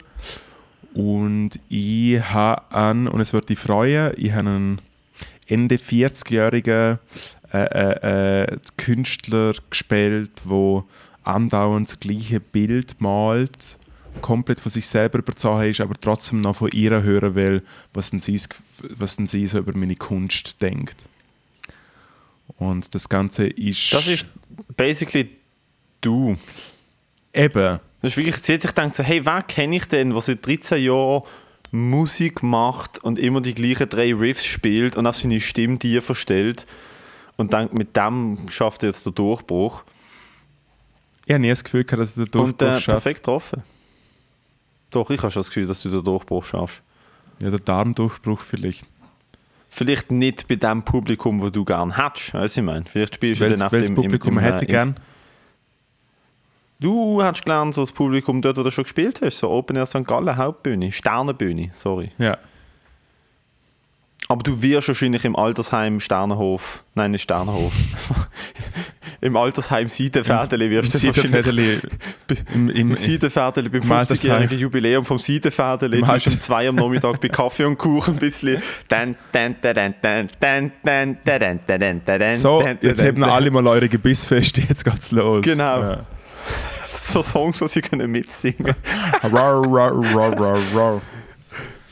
[0.95, 4.81] Und ich habe an, und es wird dich freuen, ich habe einen
[5.47, 6.99] Ende 40-jährigen
[7.53, 10.83] äh, äh, äh, Künstler gespielt, der
[11.23, 13.77] andauernd das gleiche Bild malt,
[14.21, 18.19] komplett von sich selber überzogen ist, aber trotzdem noch von ihr hören will, was denn
[18.19, 18.39] sie,
[18.89, 20.97] was denn sie so über meine Kunst denkt.
[22.57, 23.93] Und das Ganze ist...
[23.93, 24.25] Das ist
[24.75, 25.29] basically
[26.01, 26.37] du.
[27.33, 27.79] eben...
[28.01, 30.45] Das ist wirklich, sie hat sich gedacht, so, hey, wer kenne ich denn, der seit
[30.45, 31.23] 13 Jahren
[31.71, 36.65] Musik macht und immer die gleichen drei Riffs spielt und auch seine Stimme dir verstellt
[37.37, 39.83] und denkt, mit dem schafft er jetzt den Durchbruch.
[41.25, 42.91] Ich habe nie das Gefühl gehabt, dass ich den und Durchbruch äh, schaffe.
[42.91, 43.63] perfekt getroffen.
[44.91, 46.81] Doch, ich habe schon das Gefühl, dass du den Durchbruch schaffst.
[47.39, 48.85] Ja, der Darmdurchbruch vielleicht.
[49.69, 52.85] Vielleicht nicht bei dem Publikum, wo du gerne hättest, weißt du, ich meine.
[52.85, 54.95] Vielleicht spielst du Welches, dann auch welches im, im, Publikum im, hätte äh, ich gern?
[56.79, 59.85] Du hast gelernt, so das Publikum dort, wo du schon gespielt hast, so Open Air
[59.85, 60.05] St.
[60.05, 62.11] Gallen, Hauptbühne, Sternenbühne, sorry.
[62.17, 62.37] Ja.
[64.27, 67.73] Aber du wirst wahrscheinlich im Altersheim Sternenhof, nein, nicht Sternenhof.
[69.21, 71.81] Im Altersheim Seidenfädeli wirst du wahrscheinlich...
[72.53, 77.21] Im, im, im Seidenfädeli, beim 50-jährigen Jubiläum vom Seidenfädeli, du bist um zwei am Nachmittag
[77.21, 78.61] bei Kaffee und Kuchen ein bisschen...
[82.35, 85.43] so, jetzt haben alle mal eure Gebissfeste, jetzt geht's los.
[85.43, 85.81] Genau.
[85.81, 86.05] Ja.
[86.97, 88.75] so Songs, die sie können mitsingen
[89.23, 91.01] Rar, rar, rar, rar, rar.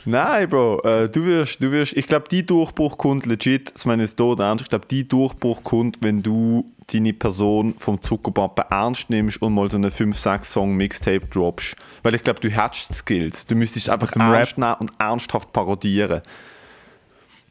[0.06, 4.04] Nein, Bro, äh, du wirst, du wirst, ich glaube, die Durchbruch kommt legit, das meine
[4.04, 8.66] ich jetzt tot ernst, ich glaube, die Durchbruch kommt, wenn du deine Person vom Zuckerpappe
[8.70, 11.78] ernst nimmst und mal so eine 5-6-Song-Mixtape droppst.
[12.02, 13.46] Weil ich glaube, du hättest Skills.
[13.46, 16.22] Du müsstest einfach mit dem Rap- ernst nehmen und ernsthaft parodieren.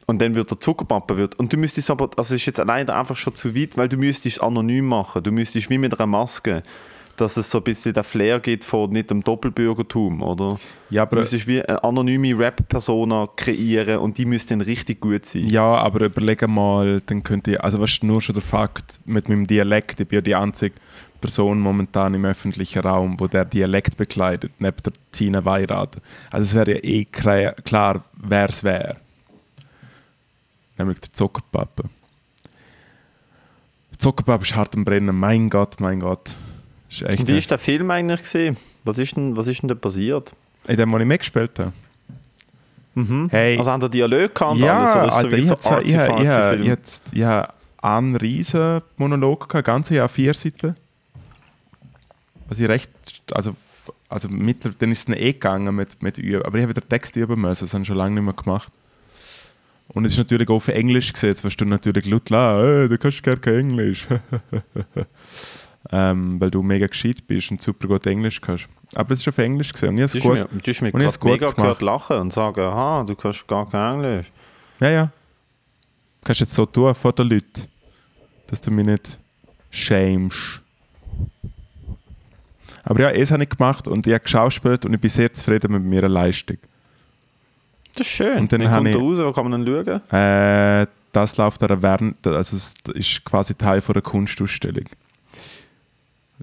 [0.05, 1.39] Und dann wird der Zuckerpappe wird.
[1.39, 3.97] Und du müsstest aber, also es ist jetzt leider einfach schon zu weit, weil du
[3.97, 5.23] müsstest anonym machen.
[5.23, 6.61] Du müsstest wie mit einer Maske,
[7.17, 10.59] dass es so ein bisschen der Flair gibt von nicht dem Doppelbürgertum, oder?
[10.89, 15.25] Ja, Du aber, müsstest wie eine anonyme Rap-Persona kreieren und die müsste dann richtig gut
[15.25, 15.43] sein.
[15.43, 19.29] ja, aber überlege mal, dann könnte ich, also weißt du, nur schon der Fakt mit
[19.29, 20.75] meinem Dialekt, ich bin ja die einzige
[21.21, 26.01] Person momentan im öffentlichen Raum, wo der Dialekt bekleidet, neben der Tina Weirater.
[26.31, 28.97] Also es wäre ja eh klar, wer es wäre.
[30.77, 31.83] Nämlich der Zuckerpappe.
[33.91, 36.31] Der Zuckerpappe ist hart am Brennen, mein Gott, mein Gott.
[36.93, 38.57] Ist echt wie ist der Film eigentlich gesehen?
[38.83, 40.33] Was ist denn, was ist denn da passiert?
[40.67, 41.73] in dem, wo ich mitgespielt habe.
[43.31, 44.95] Hey, Also haben da Dialog gehabt ja, alles?
[44.95, 46.77] Oder Alter, ich so hatte ich, ich, ich, Artsy-Fartsy-Film?
[47.11, 50.75] ich, habe einen riesen Monolog gehabt, ganze Jahr vier Seiten.
[52.47, 52.91] Was ich recht,
[53.31, 53.55] also,
[54.09, 57.15] also mittler, dann ist es eh gegangen mit, mit Üben, aber ich habe den Text
[57.15, 58.71] üben müssen, das habe ich schon lange nicht mehr gemacht.
[59.87, 62.89] Und es ist natürlich auch auf Englisch gesehen, jetzt wirst du natürlich laut lachen, hey,
[62.89, 64.07] du kannst gar kein Englisch.
[65.91, 68.67] ähm, weil du mega gescheit bist und super gut Englisch kannst.
[68.95, 70.93] Aber es ist auf Englisch gesehen und ich Du habe es mir, gut, du mir
[70.93, 71.55] und ich hab's gerade gut mega gemacht.
[71.57, 74.31] gehört lachen und sagen, aha, du kannst gar kein Englisch.
[74.79, 75.11] Ja, ja.
[76.23, 77.67] Kannst jetzt so tun vor den Leuten,
[78.47, 79.19] dass du mich nicht
[79.71, 80.61] schämst.
[82.85, 85.71] Aber ja, es habe ich gemacht und ich habe geschauspielt und ich bin sehr zufrieden
[85.71, 86.57] mit meiner Leistung.
[87.95, 88.39] Das ist schön.
[88.39, 89.25] Und dann Wie habe kommt ich- raus?
[89.27, 90.11] Wo kann man dann schauen?
[90.11, 94.85] Äh, das läuft da während, also es ist quasi Teil von der Kunstausstellung.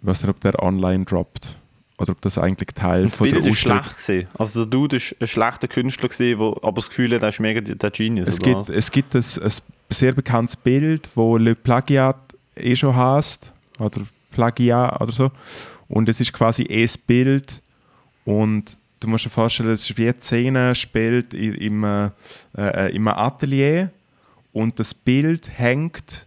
[0.00, 1.58] Ich weiß nicht, ob der online droppt
[1.98, 4.28] oder ob das eigentlich Teil das von der Bild ist Ausstellung schlecht gewesen.
[4.38, 7.40] Also der Dude ist ein schlechter Künstler gewesen, wo aber das Gefühl hat, er ist
[7.40, 8.28] mega der Genius.
[8.28, 8.68] Es gibt, was?
[8.70, 9.52] es gibt ein, ein
[9.90, 12.16] sehr bekanntes Bild, wo Le Plagiat
[12.56, 15.30] eh schon heißt, oder Plagiat oder so.
[15.88, 17.60] Und es ist quasi eh das Bild
[18.24, 22.10] und du musst dir vorstellen, es ist wie eine Szene spielt i- im, äh,
[22.56, 23.90] äh, im Atelier
[24.52, 26.26] und das Bild hängt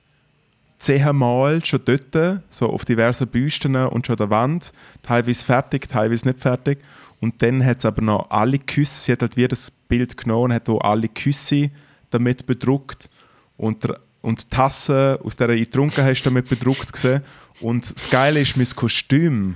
[0.84, 6.28] zehnmal schon dort, so auf diversen Büsten und schon an der Wand, teilweise fertig, teilweise
[6.28, 6.80] nicht fertig.
[7.22, 10.46] Und dann hat es aber noch alle Küsse, sie hat halt wie das Bild genommen
[10.46, 11.70] und hat auch alle Küsse
[12.10, 13.10] damit bedruckt
[13.58, 17.22] und, der, und die Tasse, aus der ich getrunken hast, damit bedruckt gesehen.
[17.62, 19.56] Und das Geile ist, mein Kostüm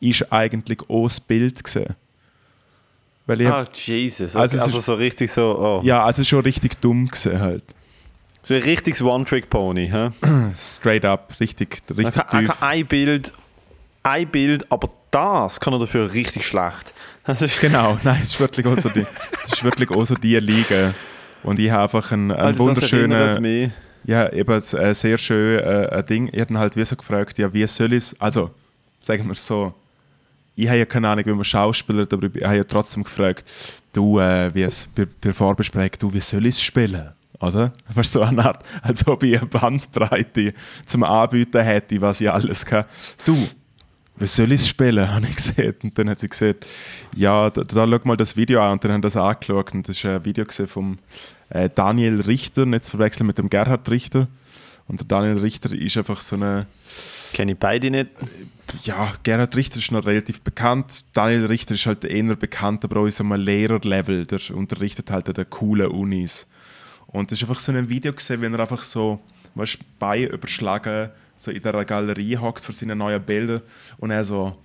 [0.00, 1.94] ist eigentlich auch das Bild gesehen.
[3.26, 4.34] Weil ich Ah, Jesus.
[4.34, 5.80] Also Also, es also ist- so richtig so, oh.
[5.84, 7.62] ja, also schon richtig dumm gesehen halt.
[8.42, 9.88] So ein richtiges One-Trick-Pony.
[9.88, 10.10] hä?
[10.58, 12.58] Straight up, richtig, Er richtig kann, er tief.
[12.58, 13.32] kann ein Bild,
[14.02, 16.92] ein Bild, aber das kann er dafür richtig schlecht.
[17.24, 19.06] Das ist, Genau, nein, es ist wirklich auch so die,
[19.44, 20.92] es ist wirklich auch so die Liga.
[21.44, 23.72] Und ich habe einfach einen, einen Also wunderschönen,
[24.04, 26.28] ja, eben ein sehr schön äh, Ding.
[26.32, 28.50] Ich habe halt wie so gefragt, ja, wie soll ich es, also,
[29.00, 29.72] sagen wir so,
[30.56, 33.48] ich habe ja keine Ahnung, wie man Schauspieler, aber ich habe ja trotzdem gefragt,
[33.92, 37.12] du, äh, wie es bei, bei Vorbesprechung, du, wie soll ich es spielen?
[37.42, 37.72] Oder?
[37.94, 40.54] Du, so eine Art, als ob ich eine Bandbreite
[40.86, 42.84] zum Anbieten hätte, was ich alles kann.
[43.24, 43.36] Du,
[44.16, 45.84] wie soll ich es spielen, habe ich gesagt.
[45.84, 46.66] Und dann hat sie gesagt,
[47.14, 48.72] ja, da, da schau mal das Video an.
[48.72, 49.74] Und dann haben das angeschaut.
[49.74, 50.98] Und das ist ein Video von
[51.50, 54.28] äh, Daniel Richter, nicht zu verwechseln mit dem Gerhard Richter.
[54.88, 56.66] Und der Daniel Richter ist einfach so eine.
[57.32, 58.10] Kenne ich beide nicht.
[58.84, 61.06] Ja, Gerhard Richter ist noch relativ bekannt.
[61.14, 64.26] Daniel Richter ist halt eher bekannt, aber auch in so einem Lehrerlevel.
[64.26, 66.46] Der unterrichtet halt an den coolen Unis.
[67.12, 69.20] Und das ist einfach so ein Video gesehen, wenn er einfach so,
[69.54, 73.62] weißt, Beine überschlagen, so in der Galerie hockt für seine neuen Bilder
[73.98, 74.56] und er so,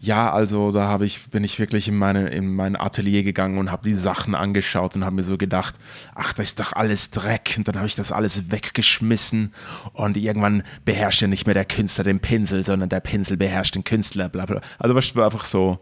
[0.00, 3.70] ja, also da habe ich, bin ich wirklich in, meine, in mein Atelier gegangen und
[3.70, 5.76] habe die Sachen angeschaut und habe mir so gedacht,
[6.14, 7.54] ach, das ist doch alles Dreck.
[7.56, 9.52] Und dann habe ich das alles weggeschmissen
[9.94, 13.84] und irgendwann beherrscht ja nicht mehr der Künstler den Pinsel, sondern der Pinsel beherrscht den
[13.84, 14.60] Künstler, bla bla.
[14.78, 15.80] Also was war einfach so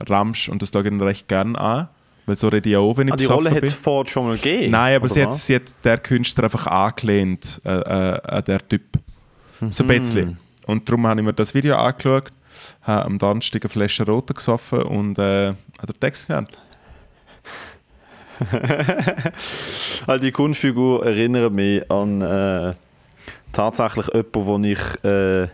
[0.00, 1.88] Ramsch und das schaue ich recht gern an.
[2.26, 4.36] Weil so rede ich auch, wenn ich Ah, die Rolle hat es vorher schon mal
[4.36, 4.70] gegeben.
[4.70, 8.82] Nein, aber sie hat, sie hat der Künstler einfach angelehnt äh, äh, an der Typ.
[9.70, 9.98] So ein Mhm.
[10.00, 10.38] bisschen.
[10.66, 12.32] Und darum habe ich mir das Video angeschaut,
[12.82, 16.50] habe am Donnerstag eine Flasche Rote gesoffen und äh, habe den Text gelernt.
[20.06, 22.74] Also die Kunstfigur erinnert mich an äh,
[23.52, 25.48] tatsächlich jemanden, den ich, äh,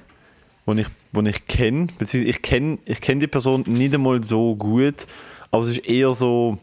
[0.66, 1.88] wo ich, wo ich kenne.
[2.00, 5.06] Ich kenne ich kenn die Person nicht einmal so gut,
[5.50, 6.58] aber es ist eher so,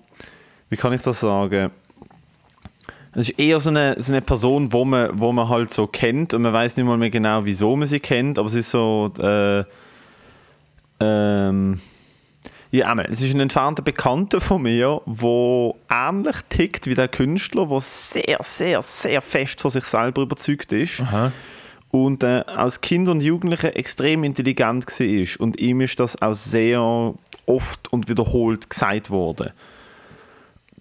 [0.70, 1.72] wie kann ich das sagen?
[3.14, 6.34] Es ist eher so eine, so eine Person, wo man, wo man halt so kennt
[6.34, 9.12] und man weiß nicht mal mehr genau, wieso man sie kennt, aber es ist so,
[9.20, 9.64] äh,
[11.00, 11.80] ähm,
[12.70, 17.80] ja, es ist ein entfernter Bekannter von mir, der ähnlich tickt wie der Künstler, der
[17.80, 21.02] sehr, sehr, sehr fest von sich selber überzeugt ist
[21.92, 25.42] und äh, als Kind und Jugendlicher extrem intelligent war.
[25.42, 27.14] Und ihm ist das auch sehr
[27.46, 29.52] oft und wiederholt gesagt worden.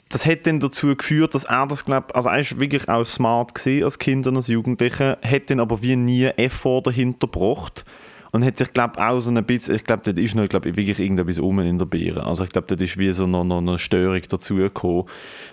[0.09, 3.67] Das hat dann dazu geführt, dass er das, glaub, also er ist wirklich auch smart
[3.67, 7.85] als Kind und als Jugendlicher, hat dann aber wie nie Effort dahinter gebracht
[8.37, 11.01] und hat sich, glaube auch so ein bisschen, ich glaube, dort ist noch, glaub, wirklich
[11.01, 12.27] irgendetwas um in der Beere.
[12.27, 15.05] Also ich glaube, dort ist wie so noch, noch eine Störung dazugekommen.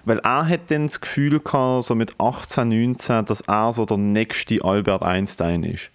[0.04, 3.96] Weil er hat dann das Gefühl gehabt, so mit 18, 19, dass er so der
[3.98, 5.92] nächste Albert Einstein ist.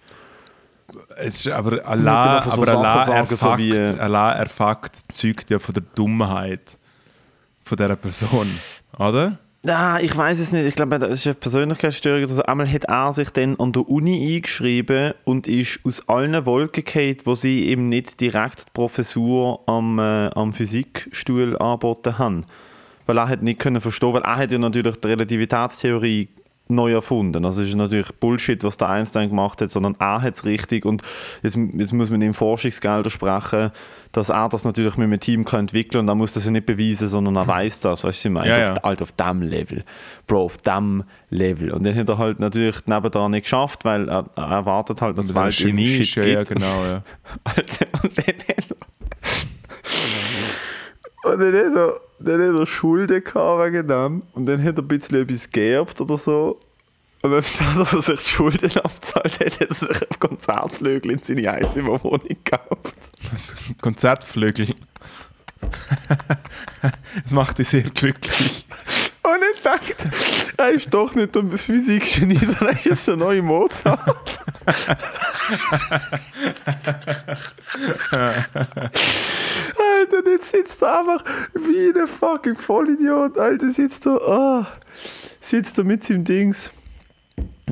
[1.17, 5.59] Es ist aber Allah, einfach so aber Allah, Sachen so wie- Allah erfakt zeugt ja
[5.59, 6.77] von der Dummheit
[7.63, 8.47] von dieser Person,
[8.97, 9.37] oder?
[9.67, 10.65] Ah, ich weiß es nicht.
[10.65, 12.21] Ich glaube, das ist eine Persönlichkeitsstörung.
[12.21, 16.85] Also einmal hat er sich dann an der Uni eingeschrieben und ist aus allen Wolken
[16.85, 22.45] gefallen, wo sie eben nicht direkt die Professur am, äh, am Physikstuhl angeboten haben.
[23.05, 26.29] Weil er hat nicht können verstehen, weil er hat ja natürlich die Relativitätstheorie
[26.69, 27.45] neu erfunden.
[27.45, 30.85] Also es ist natürlich Bullshit, was der Einstein gemacht hat, sondern er hat es richtig
[30.85, 31.01] und
[31.41, 33.71] jetzt, jetzt muss man ihm Forschungsgelder sprechen,
[34.11, 36.67] dass er das natürlich mit einem Team kann entwickeln und er muss das ja nicht
[36.67, 38.49] beweisen, sondern er weiß das, weißt du, was ich meine?
[38.49, 38.73] Ja, ja.
[38.73, 39.83] Auf, halt auf dem Level.
[40.27, 41.71] Bro, auf dem Level.
[41.71, 45.25] Und dann hat er halt natürlich nebenan nicht geschafft, weil er, er erwartet halt, dass
[45.25, 46.59] es er Welt Genie Shit ja, ja, gibt.
[46.59, 47.01] genau, ja.
[47.45, 48.25] Alter, und dann
[51.23, 54.23] und dann hat er, dann hat er Schulden gehabt wegen dem.
[54.33, 56.59] Und dann hat er ein bisschen etwas geerbt oder so.
[57.21, 61.23] Und statt dass er sich die Schulden abzahlt hat, hat er sich ein Konzertflügel in
[61.23, 62.95] seine Einzimmerwohnung gekauft.
[63.31, 64.75] Das Konzertflügel.
[67.23, 68.65] das macht dich sehr glücklich.
[69.33, 70.11] Und ich dachte,
[70.57, 74.41] er ist doch nicht ein Physikgenie, sondern er ist ein neuer Mozart.
[78.89, 83.37] Alter, jetzt sitzt er einfach wie ein fucking Vollidiot.
[83.37, 84.67] Alter, sitzt er, ah,
[85.39, 86.71] sitzt er mit seinem Dings.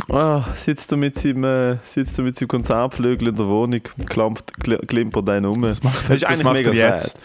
[0.10, 4.54] Ah, sitzt er mit seinem, äh, sitzt er mit seinem Konzertflügel in der Wohnung, klampt,
[4.64, 5.62] kl- klimpert einen um.
[5.64, 6.94] Das macht, Das ist das eigentlich macht mega sad.
[7.04, 7.20] jetzt.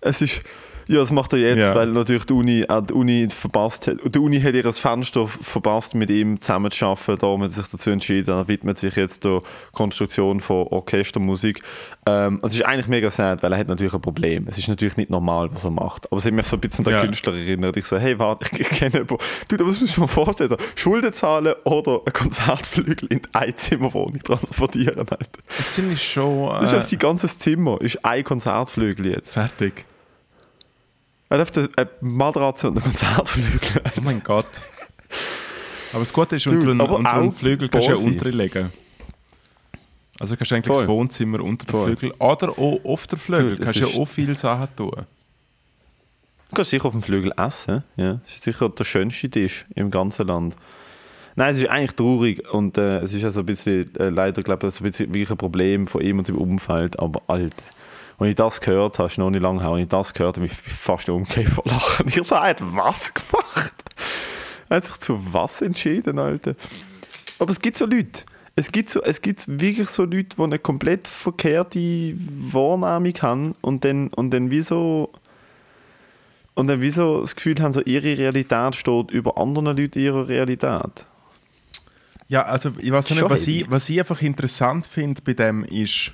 [0.00, 0.40] Es ist,
[0.88, 1.74] ja, das macht er jetzt, Ja.
[1.74, 3.98] weil natürlich die Uni, auch die Uni verpasst hat.
[4.14, 7.18] Die Uni hat ihr Fenster verpasst, mit ihm zusammen zu arbeiten.
[7.18, 8.30] Darum hat er sich dazu entschieden.
[8.30, 9.40] Er widmet sich jetzt der
[9.72, 11.62] Konstruktion von Orchestermusik.
[12.06, 14.46] Ähm, es ist eigentlich mega sad, weil er hat natürlich ein Problem.
[14.48, 16.06] Es ist natürlich nicht normal, was er macht.
[16.12, 17.04] Aber es hat mich so ein bisschen an den Ja.
[17.04, 17.76] Künstler erinnert.
[17.76, 19.16] Ich so, hey, warte, ich kenne jemanden.
[19.48, 20.50] Du, das musst du mal vorstellen.
[20.50, 24.98] So, Schulden zahlen oder ein Konzertflügel in die Einzimmerwohnung transportieren.
[24.98, 25.18] Alter.
[25.56, 29.32] Das finde ich schon Das ist äh, also sein ganzes Zimmer, ist ein Konzertflügel jetzt.
[29.32, 29.84] fertig.
[31.28, 33.82] Er darf eine Matratze und einen Konzertflügel.
[33.98, 34.46] Oh mein Gott.
[35.92, 38.72] Aber das Gute ist, unter, aber unter auch Flügel kannst du ja unterlegen.
[40.18, 40.82] Also kannst du eigentlich Voll.
[40.82, 41.84] das Wohnzimmer unter den.
[41.96, 43.56] Flügel oder auch auf den Flügel.
[43.58, 44.92] Kannst du ist- ja auch viele Sachen tun.
[46.48, 47.82] Du kannst sicher auf dem Flügel essen.
[47.96, 48.14] Ja.
[48.24, 50.54] Das ist sicher der schönste Tisch im ganzen Land.
[51.34, 54.68] Nein, es ist eigentlich traurig und äh, es ist also ein bisschen, äh, leider glaube
[54.68, 57.56] ich, ein bisschen wirklich ein Problem von ihm und seinem Umfeld, aber Alter.
[58.18, 60.46] Als ich das gehört habe, ist noch nicht lange her, als ich das gehört habe,
[60.46, 62.08] bin ich fast umgekehrt vor Lachen.
[62.08, 63.74] Ich so, er hat was gemacht?
[64.68, 66.54] Er hat sich zu was entschieden, Alter?
[67.38, 68.24] Aber es gibt so Leute.
[68.58, 73.84] Es gibt, so, es gibt wirklich so Leute, die eine komplett verkehrte Wahrnehmung haben und
[73.84, 75.12] dann, und dann wie so
[76.56, 80.26] und dann wie so das Gefühl haben, so ihre Realität steht über anderen Leuten ihrer
[80.26, 81.06] Realität.
[82.28, 86.12] Ja, also ich weiß nicht, was ich, was ich einfach interessant finde bei dem ist,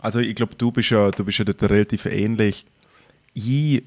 [0.00, 2.64] also ich glaube, du bist ja, du bist ja dort relativ ähnlich.
[3.34, 3.82] Ich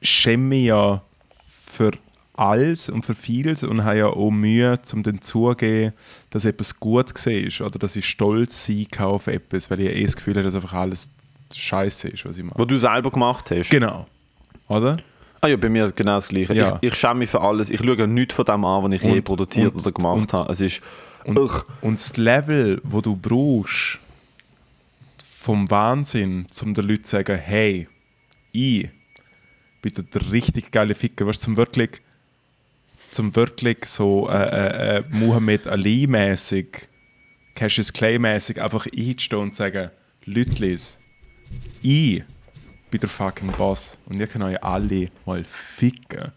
[0.00, 1.02] schäme mich ja
[1.48, 1.90] für
[2.34, 5.92] alles und für vieles und habe ja auch Mühe, um dann zugeben,
[6.30, 10.04] dass etwas gut war oder dass ich stolz sein kann auf etwas, weil ich eh
[10.04, 11.10] das Gefühl habe, dass einfach alles
[11.52, 12.58] scheiße ist, was ich mache.
[12.58, 13.70] Wo du selber gemacht hast.
[13.70, 14.06] Genau.
[14.68, 14.98] Oder?
[15.40, 16.54] Ah ja, bei mir genau das Gleiche.
[16.54, 16.78] Ja.
[16.80, 17.70] Ich, ich schäme mich für alles.
[17.70, 20.18] Ich schaue ja nichts von dem an, was ich je Und- produziert und- oder gemacht
[20.20, 20.52] und- habe.
[20.52, 20.80] Es ist...
[21.24, 21.38] Und,
[21.82, 23.98] und das Level, wo du brauchst,
[25.48, 27.88] vom Wahnsinn, um den Leuten zu sagen, hey,
[28.52, 28.90] ich
[29.80, 32.02] bin der richtig geile Ficker, weißt du, zum wirklich,
[33.10, 36.90] zum wirklich so äh, äh, äh, Muhammad Ali-mäßig,
[37.54, 39.90] Cassius Clay-mäßig einfach einzustehen und zu sagen,
[40.26, 40.98] Lütlis,
[41.80, 42.22] ich
[42.90, 46.30] bin der fucking Boss und ihr könnt euch alle mal ficken.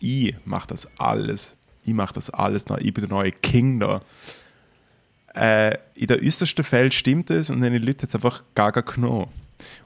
[0.00, 1.58] Ich mach das alles.
[1.84, 2.64] Ich mach das alles.
[2.78, 4.00] Ich bin der neue King da.
[5.36, 9.28] Äh, in den äußersten Fällen stimmt es und dann die Leute jetzt einfach gaga genommen.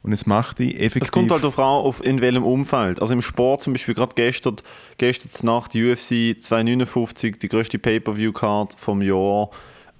[0.02, 1.02] Und es macht die effektiv.
[1.02, 3.00] Es kommt halt darauf an, auf in welchem Umfeld.
[3.00, 4.56] Also im Sport zum Beispiel gerade gestern,
[4.98, 9.50] gestern Nacht UFC 259, die größte Pay-Per-View-Card vom Jahr.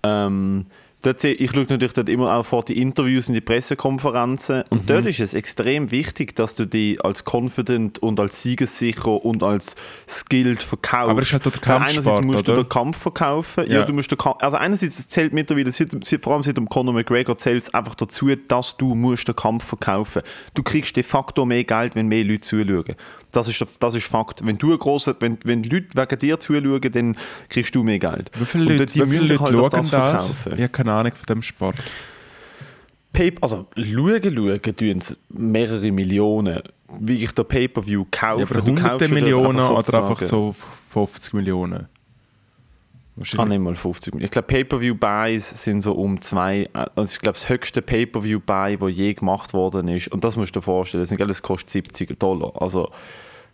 [0.03, 0.66] Ähm,
[1.03, 4.86] dort ich schaue natürlich dort immer auch vor die Interviews und die Pressekonferenzen und Mhm.
[4.86, 9.76] dort ist es extrem wichtig, dass du dich als confident und als siegessicher und als
[10.09, 11.11] skilled verkaufst.
[11.11, 12.62] Aber es auch der Weil Einerseits Kampfsport, musst du oder?
[12.64, 13.64] den Kampf verkaufen.
[13.66, 13.84] Ja, Ja.
[13.84, 17.36] du musst den Kampf, also einerseits es zählt mittlerweile, vor allem seit dem Conor McGregor
[17.36, 20.22] zählt es einfach dazu, dass du musst den Kampf verkaufen.
[20.55, 22.94] Du kriegst de facto mehr Geld, wenn mehr Leute zuschauen.
[23.33, 24.45] Das ist, das ist Fakt.
[24.45, 27.16] Wenn du grosser, wenn, wenn Leute wegen dir zuschauen, dann
[27.49, 28.31] kriegst du mehr Geld.
[28.39, 29.89] wie viele Leute, die wie viele Leute halt schauen das?
[29.91, 30.53] verkaufen.
[30.55, 31.76] Ich habe keine Ahnung von dem Sport.
[33.12, 36.61] Pay also schauen, schauen tun es mehrere Millionen.
[37.01, 38.41] Wie ich der Pay-Per-View kaufe.
[38.41, 40.55] Ja, aber Du kaufst hunderte Millionen oder sozusagen- einfach so
[40.91, 41.87] 50 Millionen.
[43.21, 43.59] Ah, Wahrscheinlich.
[43.59, 44.25] nicht mal 50 Millionen.
[44.25, 46.71] Ich glaube, Pay-Per-View-Buys sind so um zwei.
[46.73, 50.61] Also ich glaube, das höchste Pay-Per-View-Buy, das je gemacht worden ist, und das musst du
[50.61, 52.61] dir vorstellen, das, ich, das kostet 70 Dollar.
[52.61, 52.91] Also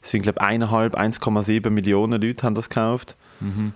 [0.02, 3.16] es sind, glaube ich, 1,5, 1,7 Millionen Leute haben das gekauft.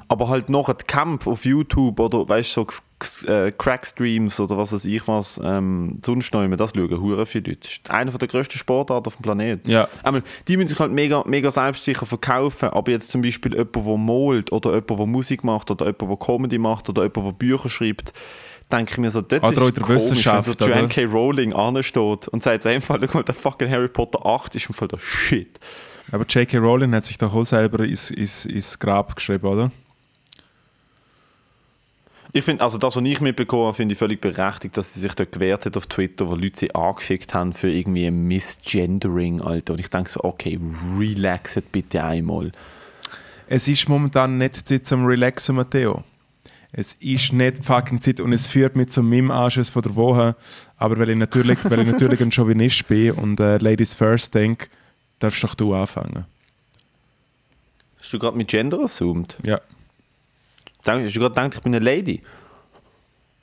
[0.08, 2.66] Aber halt noch ein Kampf auf YouTube oder weißt du,
[3.02, 7.26] so äh, Crack-Streams oder was weiß ich was, ähm, sonst noch immer, das schauen hure
[7.26, 7.60] viele Leute.
[7.60, 9.70] Das ist einer der grössten Sportarten auf dem Planeten.
[9.70, 9.88] Ja.
[10.02, 13.96] Einmal, die müssen sich halt mega, mega selbstsicher verkaufen, aber jetzt zum Beispiel jemand, der
[13.96, 17.68] malt oder jemand, der Musik macht oder jemand, der Comedy macht oder jemand, der Bücher
[17.68, 18.12] schreibt,
[18.70, 20.68] denke ich mir so, dort Oder ist es komisch, wenn so oder?
[20.68, 21.04] Joanne K.
[21.04, 24.98] Rowling ansteht und sagt, guck mal, der fucking Harry Potter 8 ist im Fall der
[24.98, 25.58] Shit.
[26.12, 26.58] Aber J.K.
[26.58, 29.70] Rowling hat sich doch auch selber ins, ins, ins Grab geschrieben, oder?
[32.32, 35.14] Ich finde, also das, was ich mitbekommen habe, finde ich völlig berechtigt, dass sie sich
[35.14, 39.72] dort gewehrt hat auf Twitter, wo Leute sie angefickt haben für irgendwie ein Misgendering, Alter.
[39.72, 40.58] Und ich denke so, okay,
[40.96, 42.52] relaxet bitte einmal.
[43.48, 46.04] Es ist momentan nicht Zeit zum Relaxen, Matteo.
[46.72, 50.36] Es ist nicht fucking Zeit und es führt mich zu meinem Anschiss von der Woche.
[50.76, 54.68] Aber weil ich natürlich, weil ich natürlich ein Chauvinist bin und äh, Ladies First denke,
[55.20, 56.26] darfst doch du anfangen.
[57.98, 59.36] Hast du gerade mit Gender assumed?
[59.44, 59.60] Ja.
[60.84, 62.20] Hast du gerade gedacht, ich bin eine Lady?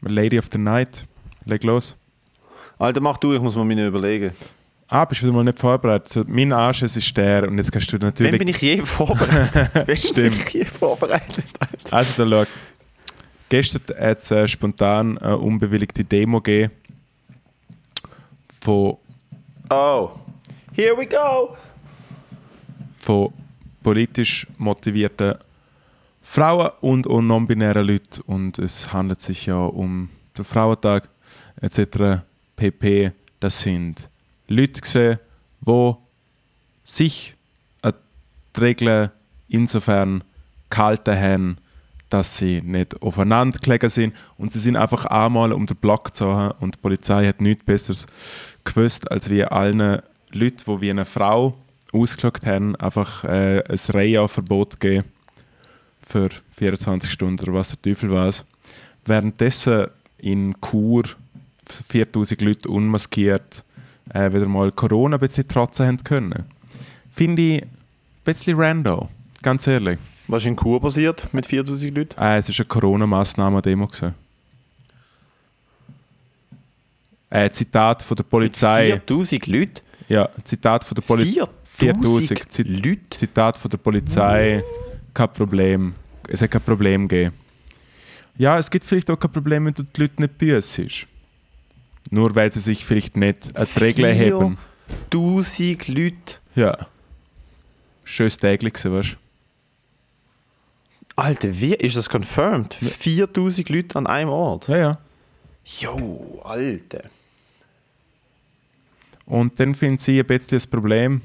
[0.02, 1.08] Lady of the Night.
[1.46, 1.96] Leg los.
[2.80, 4.32] Alter, mach du, ich muss mir meine überlegen.
[4.90, 6.28] Ah, bist wieder mal nicht vorbereitet.
[6.30, 8.40] Mein Anschiss ist der und jetzt kannst du Wann natürlich...
[8.40, 9.70] bin ich je vorbereitet?
[9.74, 10.36] Wann bin Stimmt.
[10.48, 11.46] ich je vorbereitet?
[11.60, 11.96] Alter?
[11.96, 12.52] Also, da schau.
[13.50, 16.74] Gestern hat es äh, spontan eine unbewilligte Demo gegeben
[18.60, 18.98] von,
[19.70, 20.12] Oh,
[20.74, 21.56] here we go!
[23.08, 23.32] Von
[23.84, 25.36] politisch motivierten
[26.22, 28.22] Frauen und auch non-binären Leuten.
[28.26, 31.08] Und es handelt sich ja um den Frauentag
[31.62, 32.26] etc.
[32.58, 33.14] pp.
[33.40, 34.10] Das sind
[34.50, 35.20] Leute, gewesen,
[35.62, 35.94] die
[36.84, 37.34] sich
[37.82, 37.94] an
[38.54, 39.12] die Regeln
[39.48, 40.22] insofern
[40.70, 41.58] gehalten haben,
[42.10, 46.52] dass sie nicht aufeinander gelegen sind und sie sind einfach einmal um den Block gezogen
[46.60, 48.06] und die Polizei hat nichts Besseres
[48.66, 50.02] gewusst, als wie allen
[50.32, 51.58] Leuten, die wie eine Frau
[51.94, 55.06] ausgeschaut haben, einfach äh, ein Reihenverbot geben
[56.02, 58.46] für 24 Stunden oder was der Teufel weiß.
[59.06, 61.04] Währenddessen in Chur
[61.90, 63.64] 4000 Leute unmaskiert
[64.14, 66.46] äh, wieder mal Corona ein bisschen trotzen haben können.
[67.12, 67.70] Finde ich ein
[68.24, 69.10] bisschen random,
[69.42, 70.00] ganz ehrlich.
[70.28, 72.20] Was ist in Chur passiert mit 4000 Leuten?
[72.20, 73.88] Äh, es war eine Corona-Massnahmen-Demo.
[77.30, 78.88] Äh, Zitat von der Polizei.
[78.88, 79.82] 4000 Leute?
[80.08, 81.44] Ja, Zitat von der Polizei.
[81.78, 83.00] 4000 Zit- Leute?
[83.18, 84.64] Zitat von der Polizei.
[85.14, 85.94] Kein Problem.
[86.28, 87.36] Es hat kein Problem gegeben.
[88.38, 91.08] Ja, es gibt vielleicht auch kein Problem, wenn du die Leute nicht büssest.
[92.12, 94.58] Nur weil sie sich vielleicht nicht an die Regeln haben.
[95.12, 96.36] 1000 Leute?
[96.56, 96.78] Ja.
[98.04, 99.18] Schönes Täglich weißt du?
[101.16, 102.76] Alter, wie ist das confirmed?
[102.76, 104.68] 4000 Leute an einem Ort?
[104.68, 104.92] Ja, ja.
[105.80, 107.04] Jo, Alter.
[109.26, 111.22] Und dann finden sie ein bisschen das Problem,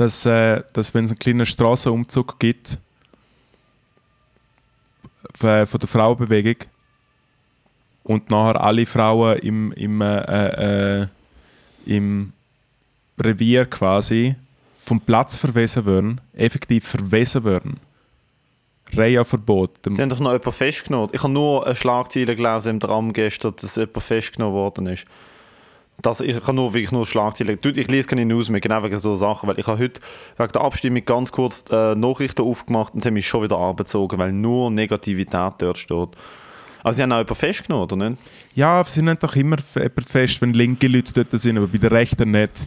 [0.00, 2.78] dass, äh, dass wenn es einen kleinen Strassenumzug gibt
[5.38, 6.56] f- von der Frauenbewegung
[8.04, 11.06] und nachher alle Frauen im, im, äh, äh,
[11.86, 12.32] im
[13.18, 14.34] Revier quasi
[14.78, 17.78] vom Platz verwiesen werden, effektiv verwiesen werden.
[18.94, 19.84] Reihenverbot.
[19.84, 21.10] Dem- Sie haben doch noch jemanden festgenommen.
[21.12, 25.04] Ich habe nur eine Schlagzeile gelesen im Tram gestern, dass jemand festgenommen worden ist.
[26.02, 27.58] Das, ich kann nur wirklich nur Schlagzeilen.
[27.62, 29.48] Ich lese keine News mehr, genau wegen so Sachen.
[29.48, 30.00] Weil ich habe heute
[30.38, 34.18] wegen der Abstimmung ganz kurz äh, Nachrichten aufgemacht und sie haben mich schon wieder abgezogen,
[34.18, 36.08] weil nur Negativität dort steht.
[36.82, 38.22] Also sie haben auch jemanden festgenommen, oder nicht?
[38.54, 41.76] Ja, sie nehmen doch immer f- jemand fest, wenn linke Leute dort sind, aber bei
[41.76, 42.66] den Rechten nicht.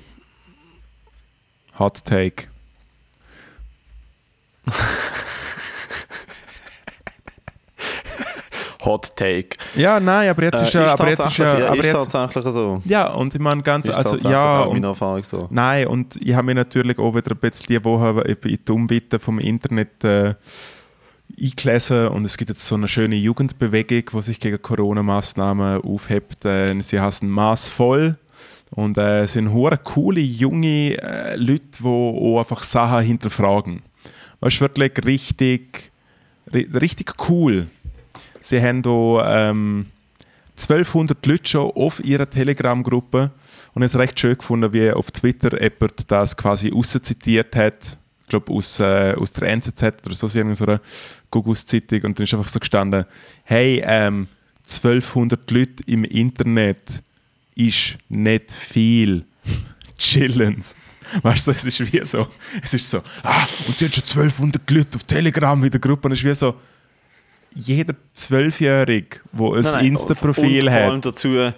[1.79, 2.45] Hot Take.
[8.85, 9.57] Hot Take.
[9.75, 12.53] Ja, nein, aber jetzt Äh, ist ja, aber jetzt ist ja, aber ist jetzt, tatsächlich
[12.53, 12.81] so.
[12.85, 15.47] ja, und ich meine ganz, Ist also ja, und, Erfahrung so.
[15.51, 19.19] nein, und ich habe mir natürlich auch wieder ein bisschen die Woche in die Umbitte
[19.19, 20.35] vom Internet äh,
[21.39, 26.45] eingelesen und es gibt jetzt so eine schöne Jugendbewegung, die sich gegen Corona-Massnahmen aufhebt.
[26.45, 28.17] Äh, sie heißen Maßvoll
[28.71, 33.81] und äh, es sind hure coole junge äh, Leute, die auch einfach Sachen hinterfragen.
[34.41, 35.91] Das ist wirklich richtig,
[36.51, 37.67] ri- richtig cool.
[38.43, 39.85] Sie haben da ähm,
[40.57, 43.31] 1200 Leute schon auf ihrer Telegram-Gruppe
[43.73, 47.97] und es recht schön gefunden, wie auf Twitter jemand das quasi auszitiert hat.
[48.23, 50.81] Ich glaube aus, äh, aus der NZZ oder so, so einer
[51.31, 52.01] Gugus-Zeitung.
[52.03, 53.05] Und dann ist einfach so gestanden:
[53.45, 54.27] Hey, ähm,
[54.65, 57.01] 1200 Leute im Internet
[57.55, 59.25] ist nicht viel.
[59.97, 60.75] Chillens.
[61.21, 62.27] Weißt du, es ist wie so,
[62.61, 66.07] es ist so, ah, und sie haben schon 1200 Leute auf Telegram in der Gruppe
[66.07, 66.55] und es ist wie so,
[67.55, 71.51] jeder Zwölfjährige, der ein Nein, nein, Insta-Profil und vor allem hat, dazu,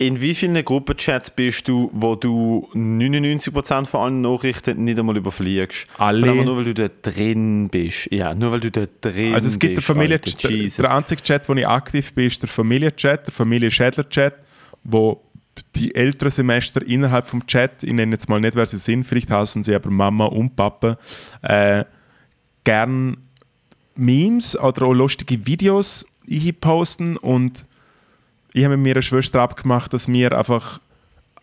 [0.00, 5.86] in wie vielen Gruppenchats bist du, wo du 99% von allen Nachrichten nicht einmal überfliegst?
[5.98, 6.42] Alle.
[6.42, 8.10] Nur, weil du dort drin bist.
[8.10, 9.86] Ja, nur weil du dort drin Also es gibt den bist.
[9.86, 14.34] Familie Alter, der, einzige Chat, wo ich aktiv bin, ist der Familienchat, der Familienschädler-Chat,
[14.84, 15.22] wo
[15.74, 19.30] die älteren Semester innerhalb vom Chat, ich nenne jetzt mal nicht, wer sie sind, vielleicht
[19.30, 20.96] heißen sie aber Mama und Papa,
[21.42, 21.84] äh,
[22.64, 23.18] gern
[24.00, 26.06] Memes oder auch lustige Videos
[26.60, 27.66] posten und
[28.52, 30.80] ich habe mit meiner Schwester abgemacht, dass wir einfach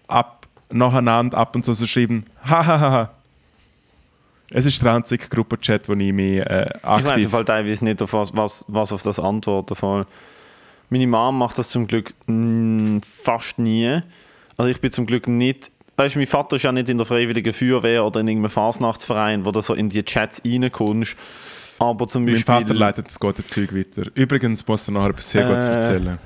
[0.08, 3.12] ab, nacheinander ab und zu so schreiben, hahaha.
[4.50, 7.26] Es ist der einzige Gruppenchat, wo ich mich äh, Ich weiß aktiv...
[7.26, 10.06] im Fall teilweise nicht, auf was, was, was auf das antworten soll.
[10.90, 14.02] Meine Mom macht das zum Glück mm, fast nie.
[14.56, 15.70] Also ich bin zum Glück nicht.
[15.98, 19.46] Weißt du, mein Vater ist ja nicht in der Freiwilligen Feuerwehr oder in irgendeinem Fasnachtsverein,
[19.46, 21.18] wo du so in die Chats reinkommst.
[21.80, 22.54] Aber zum Mein Beispiel.
[22.56, 24.04] Vater leitet das gute Zeug weiter.
[24.16, 26.18] Übrigens muss er nachher etwas sehr Gutes Äh, erzählen.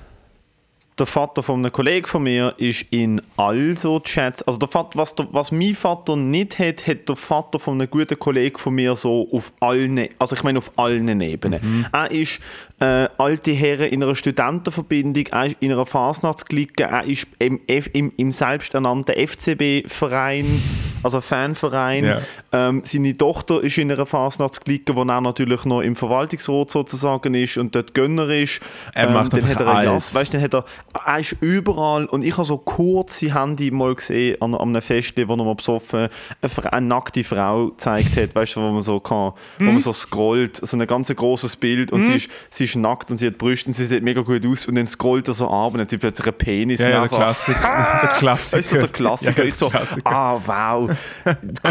[0.99, 4.43] der Vater von einem Kollegen von mir ist in all so Chats.
[4.43, 7.89] Also der Vater, was, der, was mein Vater nicht hat, hat der Vater von einem
[7.89, 11.87] guten Kollegen von mir so auf allen, also ich meine auf allen Ebenen.
[11.91, 12.39] Er ist
[12.81, 18.11] äh, alte Herren in einer Studentenverbindung, er ist in einer Fasnachtsklicke, er ist im, im,
[18.17, 20.45] im selbsternannten FCB-Verein,
[21.03, 22.05] also Fanverein.
[22.05, 22.21] Ja.
[22.51, 27.57] Ähm, seine Tochter ist in einer Fasnachtsklicke, wo er natürlich noch im Verwaltungsrat sozusagen ist
[27.57, 28.59] und dort Gönner ist.
[28.93, 30.13] Er Ähm, macht dann hat er alles.
[30.13, 30.65] Jas- weißt, dann hat er,
[31.05, 35.13] er ist überall und ich habe so kurze Handy mal gesehen an, an einem Fest,
[35.17, 36.09] wo er mal besoffen
[36.41, 39.73] eine, eine nackte Frau gezeigt hat, weißt du, wo man so kann, wo Mhm.
[39.73, 43.17] man so scrollt, so ein ganz großes Bild und sie, ist, sie ist nackt und
[43.17, 45.67] sie hat Brüste und sie sieht mega gut aus und dann scrollt er so ab
[45.67, 46.79] und dann hat sie plötzlich einen Penis.
[46.79, 47.59] Ja, ja, er der so, Klassiker.
[48.01, 48.57] Der Klassiker.
[48.59, 49.41] Weißt du, der Klassiker.
[49.43, 50.11] Ja, ich so, Klassiker.
[50.11, 50.91] ah, wow,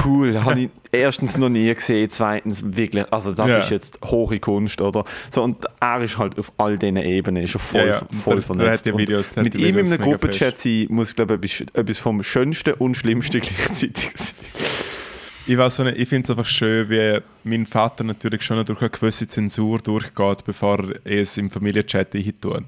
[0.04, 0.42] cool.
[0.44, 3.58] Habe ich erstens noch nie gesehen, zweitens wirklich, also das Ja.
[3.58, 5.04] ist jetzt hohe Kunst, oder?
[5.30, 8.34] So, und er ist halt auf all diesen Ebenen ist er voll, Ja, voll Der-
[8.34, 8.86] der vernetzt.
[8.86, 11.98] Videos- der hat mit ihm in Videos einem Gruppenchat sein, muss, glaube ich, etwas, etwas
[11.98, 14.34] vom Schönsten und Schlimmsten gleichzeitig sein.
[15.46, 18.90] Ich, weiß nicht, ich finde es einfach schön, wie mein Vater natürlich schon durch eine
[18.90, 22.64] gewisse Zensur durchgeht, bevor er es im Familienchat tut.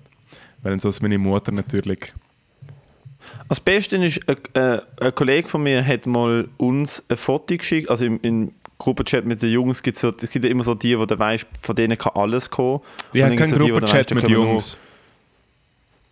[0.62, 2.12] Weil sonst meine Mutter natürlich.
[3.49, 7.89] Das Beste ist, ein, äh, ein Kollege von mir hat mal uns ein Foto geschickt,
[7.91, 10.99] also im, im Gruppenchat mit den Jungs gibt so, es gibt ja immer so die,
[10.99, 12.81] wo du weißt, von denen kann alles kommen.
[13.12, 14.79] Ja, Und dann kein gibt's so die, wo du Gruppenchat mit wir Jungs.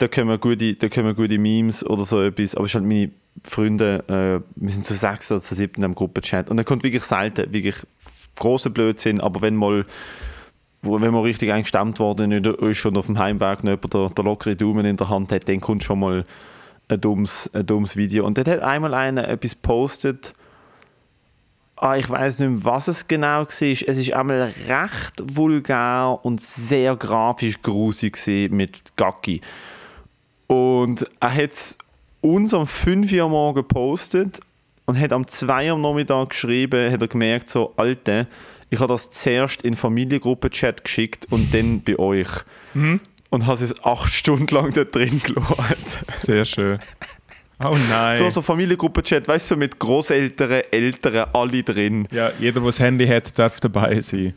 [0.01, 2.55] Da kommen gute, da kommen gute Memes oder so etwas.
[2.55, 3.11] Aber es ist halt meine
[3.45, 6.49] Freunde, äh, wir sind zu sechs oder zu sieben in einem Gruppenchat.
[6.49, 7.77] Und dann kommt wirklich selten, wirklich
[8.37, 9.85] große Blödsinn, aber wenn mal
[10.83, 14.57] wenn man richtig eingestammt worden ist und auf dem Heimweg noch jemand der, der lockere
[14.57, 16.25] Daumen in der Hand hat, dann kommt schon mal
[16.89, 18.25] ein dummes, ein dummes Video.
[18.25, 20.33] Und dort hat einmal einer etwas postet.
[21.77, 23.47] Ah, ich weiß nicht mehr, was es genau war.
[23.51, 28.19] Es ist einmal recht vulgär und sehr grafisch grusig
[28.51, 29.43] mit Gacki.
[30.51, 31.79] Und er hat es
[32.23, 34.41] uns um 5 Uhr morgen gepostet
[34.85, 38.27] und hat am 2 Uhr am Nachmittag geschrieben, hat er gemerkt, so, Alte,
[38.69, 42.27] ich habe das zuerst in Familiengruppen-Chat geschickt und dann bei euch.
[42.75, 45.77] Und habe es acht Stunden lang da drin gelassen.
[46.09, 46.81] Sehr schön.
[47.63, 48.19] Oh nein.
[48.19, 52.09] So, so Familiengruppen-Chat, weißt du, so mit Großeltern, Eltern, alle drin.
[52.11, 54.35] Ja, jeder, der das Handy hat, darf dabei sein.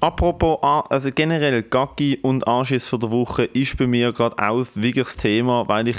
[0.00, 4.66] Apropos, A- also generell Gaggi und Anschiss für der Woche ist bei mir gerade auch
[4.74, 5.96] wirklich das Thema, weil ich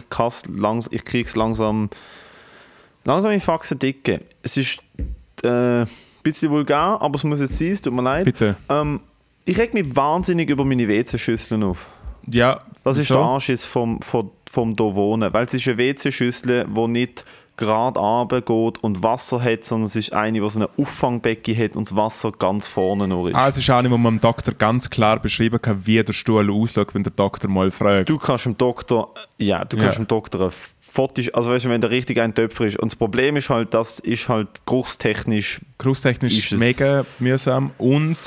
[0.47, 1.89] langs ich krieg's langsam
[3.05, 4.21] langsam in Faxen dicke.
[4.43, 4.79] Es ist
[5.43, 5.87] äh, ein
[6.21, 8.25] bisschen vulgär, aber es muss jetzt sein, es tut mir leid.
[8.25, 8.55] Bitte.
[8.69, 8.99] Ähm,
[9.45, 11.85] ich reg mich wahnsinnig über meine WC-Schüsseln auf.
[12.31, 13.15] Ja, Das ist so.
[13.15, 17.25] der Anschiss vom, vom, vom hier wohnen, weil es ist eine WC-Schüssel, die nicht
[17.63, 21.89] gerade runtergeht und Wasser hat, sondern es ist eine, die so ein Auffangbecken hat und
[21.89, 23.35] das Wasser ganz vorne noch ist.
[23.35, 26.49] Ah, es ist eine, wo man dem Doktor ganz klar beschrieben kann, wie der Stuhl
[26.51, 28.09] aussieht, wenn der Doktor mal fragt.
[28.09, 30.03] Du kannst dem Doktor, ja, du kannst Ja.
[30.03, 32.77] dem Doktor ein Foto, also weißt du, wenn der richtig ein Töpfer ist.
[32.77, 38.17] Und das Problem ist halt, das ist halt geruchstechnisch, Geruchstechnisch Ist mega mühsam und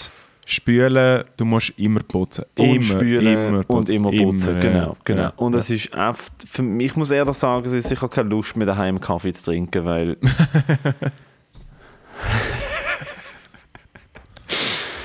[0.47, 2.45] spülen, du musst immer putzen.
[2.57, 4.55] und immer, spülen und immer putzen.
[4.55, 4.61] ja.
[4.61, 5.23] genau, genau.
[5.23, 5.33] Ja.
[5.37, 8.57] Und es ist oft, für mich, ich muss ehrlich sagen, es ist sicher keine Lust
[8.57, 10.17] mehr daheim Kaffee zu trinken, weil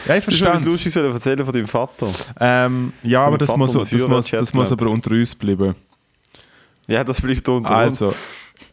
[0.07, 2.07] Ja, ich verstehe Lustiges wollen erzählen von deinem Vater.
[2.39, 5.75] ähm, Ja, aber das Vater muss, das, muss, das muss aber unter uns bleiben.
[6.87, 8.01] Ja, das bleibt unter uns.
[8.01, 8.13] Also,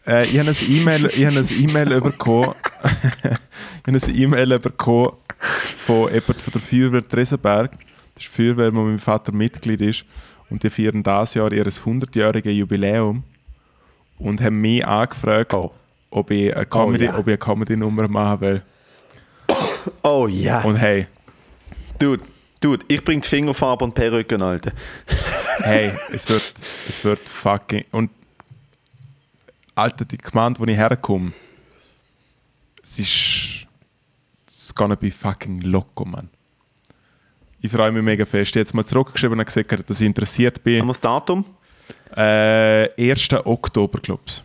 [0.06, 2.54] äh, ich habe ein E-Mail E-Mail bekommen.
[2.82, 3.38] ich habe
[3.86, 5.12] ein E-Mail bekommen
[5.86, 7.72] von jemand von der Feuerwehr Tresenberg.
[8.14, 10.04] Das ist die Feuerwehr, wo mein Vater Mitglied ist.
[10.50, 13.22] Und die feiern dieses Jahr ihr 100-jähriges Jubiläum
[14.18, 15.72] und haben mich angefragt, Oh.
[16.10, 17.12] ob ich eine Comedy- ja.
[17.18, 18.62] ob ich eine Comedy-Nummer machen will.
[20.02, 20.62] Oh ja.
[20.62, 21.06] Und hey,
[21.98, 22.22] Dude,
[22.60, 24.72] dude, ich bring die Fingerfarbe und Perücken, Alter.
[25.62, 26.54] hey, es wird,
[26.88, 27.84] es wird fucking.
[27.90, 28.10] Und
[29.74, 31.32] Alter, die Gemeinde, wo ich herkomme,
[32.82, 33.57] es ist.
[34.68, 36.28] It's gonna be fucking loco, man.
[37.62, 38.50] Ich freue mich mega fest.
[38.50, 40.84] Ich habe jetzt mal zurückgeschrieben und gesagt, dass ich interessiert Haben bin.
[40.84, 41.46] wir das Datum?
[42.14, 43.32] Äh, 1.
[43.46, 44.42] Oktober, glaub's.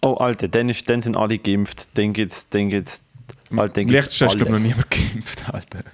[0.00, 1.90] Oh, Alter, dann, ist, dann sind alle geimpft.
[1.98, 3.02] Dann geht's, dann geht's,
[3.50, 5.84] Alter, dann gibt's Vielleicht hast du glaub, noch niemand geimpft, Alter.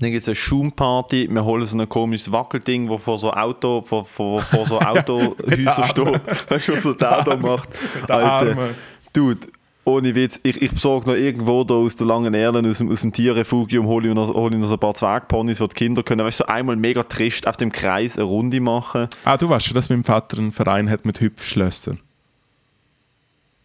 [0.00, 3.82] Dann gibt es eine Schaumparty, wir holen so ein komisches Wackelding, wo vor so Auto,
[3.82, 6.50] vor, vor, vor so Autohäusern steht.
[6.50, 7.68] Weißt du, was der da macht?
[8.08, 8.74] Arme.
[9.12, 9.48] Dude,
[9.86, 13.02] ohne Witz, ich, ich besorge noch irgendwo da aus der langen Erlen, aus dem, aus
[13.02, 16.02] dem Tierrefugium, hole ich, noch, hole ich noch so ein paar Zwergponys, wo die Kinder
[16.02, 19.08] können, weißt du, so einmal mega trist auf dem Kreis eine Runde machen.
[19.24, 22.00] Ah, du weißt schon, dass mein Vater einen Verein hat mit Hüpfschlössern.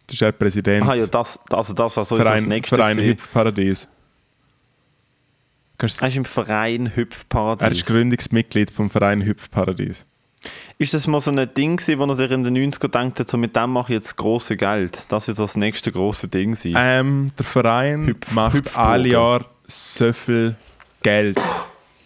[0.06, 0.86] Das ist der Präsident.
[0.86, 2.76] Ah ja, das, also das war so das Verein, nächste.
[2.76, 3.10] Verein gewesen.
[3.10, 3.88] Hüpfparadies.
[5.78, 7.64] Er ist im Verein Hüpfparadies.
[7.64, 10.06] Er ist Gründungsmitglied vom Verein Hüpfparadies.
[10.78, 13.28] Ist das mal so ein Ding gewesen, wo er sich in den 90ern gedacht hat,
[13.30, 15.04] so mit dem mache ich jetzt große Geld?
[15.10, 16.74] Das wird das nächste große Ding sein.
[16.76, 18.78] Ähm, der Verein Hüpf- macht Hüpfburger.
[18.88, 20.56] alle Jahr so viel
[21.02, 21.38] Geld.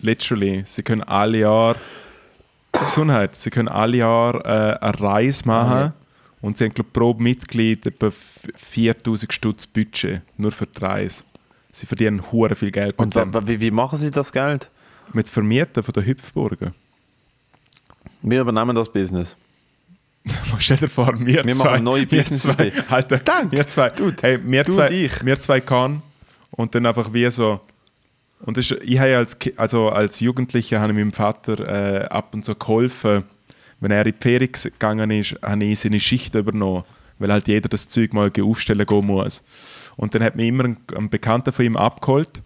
[0.00, 0.62] Literally.
[0.66, 1.76] Sie können alle Jahr
[2.72, 3.34] Gesundheit.
[3.34, 5.92] Sie können alle Jahr äh, eine Reise machen
[6.42, 8.10] und sie haben glaub, pro Mitglied etwa
[8.54, 11.24] 4000 Stutz Budget nur für die Reise.
[11.70, 13.14] Sie verdienen hure viel Geld Und
[13.46, 14.70] wie, wie machen Sie das Geld?
[15.12, 16.74] mit Vermieten von der Hüpfburgen.
[18.28, 19.36] Wir übernehmen das Business.
[20.58, 22.72] Stell dir vor, wir, Wir zwei, machen neue wir Business-Idee.
[22.72, 23.20] zwei, Alter,
[23.52, 25.24] wir zwei, hey, wir du zwei, und ich.
[25.24, 26.02] wir zwei kann
[26.50, 27.60] und dann einfach wie so
[28.40, 32.34] und das ich habe ja als, also als Jugendlicher habe ich meinem Vater äh, ab
[32.34, 33.22] und zu geholfen,
[33.78, 36.82] wenn er in die Ferien gegangen ist, habe ich seine Schicht übernommen,
[37.20, 39.44] weil halt jeder das Zeug mal aufstellen gehen muss.
[39.96, 42.42] Und dann hat mich immer ein, ein Bekannter von ihm abgeholt,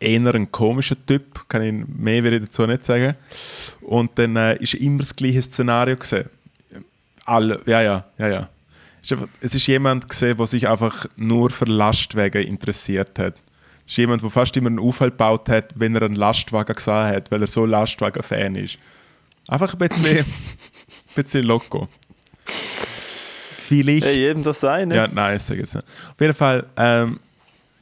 [0.00, 3.16] eher ein komischer Typ, kann ich mehr ich dazu nicht sagen.
[3.82, 6.28] Und dann äh, ist immer das gleiche Szenario gesehen.
[7.24, 8.48] Alle, ja, ja, ja, ja.
[9.02, 13.34] Es ist, einfach, es ist jemand gesehen, der sich einfach nur für Lastwagen interessiert hat.
[13.86, 16.94] Es ist jemand, der fast immer einen Unfall gebaut hat, wenn er einen Lastwagen gesehen
[16.94, 18.78] hat, weil er so Lastwagen-Fan ist.
[19.48, 20.24] Einfach ein bisschen, ein
[21.14, 21.88] bisschen loco.
[23.64, 24.06] vielleicht.
[24.06, 24.96] Hey, jedem das sein, ne?
[24.96, 25.86] ja, nein, ich sage jetzt nicht.
[25.86, 27.20] Auf jeden Fall, ähm,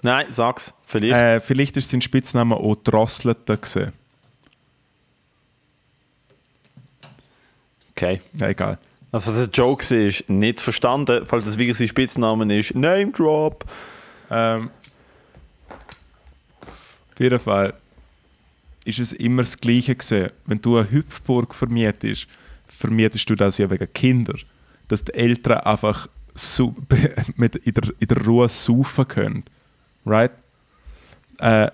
[0.02, 0.74] Nein, sag's.
[0.84, 1.14] Vielleicht.
[1.14, 3.92] äh, vielleicht ist sein Spitzname auch Drosselter gewesen.
[7.92, 8.20] Okay.
[8.34, 8.78] Ja, egal.
[9.12, 11.24] Also, was ein Joke ist, nicht verstanden.
[11.26, 13.64] Falls das wirklich sein Spitzname ist, Name Drop.
[14.30, 14.70] Ähm,
[17.12, 17.74] auf jeden Fall
[18.84, 20.30] ist es immer das Gleiche gewesen.
[20.46, 22.26] Wenn du eine Hüpfburg vermietest,
[22.66, 24.34] vermietest du das ja wegen Kinder.
[24.88, 26.08] Dass die Eltern einfach
[27.36, 29.44] in, der, in der Ruhe saufen können.
[30.04, 30.32] Right?
[31.38, 31.70] Äh,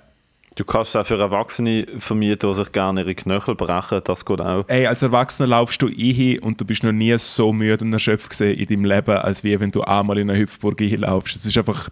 [0.58, 4.00] Du kannst auch für Erwachsene vermieten, die sich gerne ihre Knöchel brechen.
[4.02, 4.64] Das geht auch.
[4.66, 8.30] ey, als Erwachsener laufst du ein und du bist noch nie so müde und erschöpft
[8.30, 11.36] gesehen in deinem Leben, als wie wenn du einmal in eine Hüpfburg einlaufst.
[11.36, 11.90] Es ist einfach.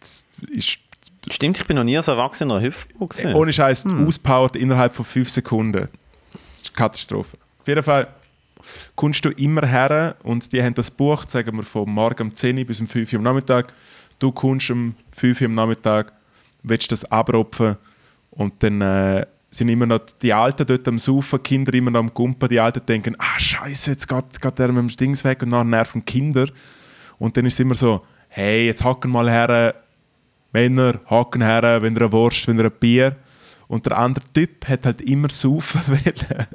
[0.00, 0.78] Das ist
[1.30, 3.34] Stimmt, ich bin noch nie als Erwachsener in einer Hüpfburg gesehen.
[3.34, 5.88] Ohne Scheiß, auspowert innerhalb von 5 Sekunden.
[6.32, 7.36] Das ist eine Katastrophe.
[7.60, 8.08] Auf jeden Fall
[8.96, 12.58] kommst du immer her und die haben das Buch, sagen wir, von morgen um 10
[12.58, 13.72] Uhr bis um 5 Uhr am Nachmittag.
[14.18, 16.12] Du kommst um 5 Uhr am Nachmittag,
[16.62, 17.76] willst das abrupfen
[18.30, 22.12] und dann äh, sind immer noch die Alten dort am Saufen, Kinder immer noch am
[22.12, 22.48] Gumpen.
[22.48, 25.70] Die Alten denken, ah Scheiße, jetzt geht, geht der mit dem Dings weg und dann
[25.70, 26.48] nerven Kinder.
[27.18, 29.74] Und dann ist es immer so, hey, jetzt hocken mal her,
[30.52, 33.16] Männer, hocken her, wenn ihr eine Wurst, wenn ihr ein Bier.
[33.66, 36.46] Und der andere Typ hat halt immer saufen wollen.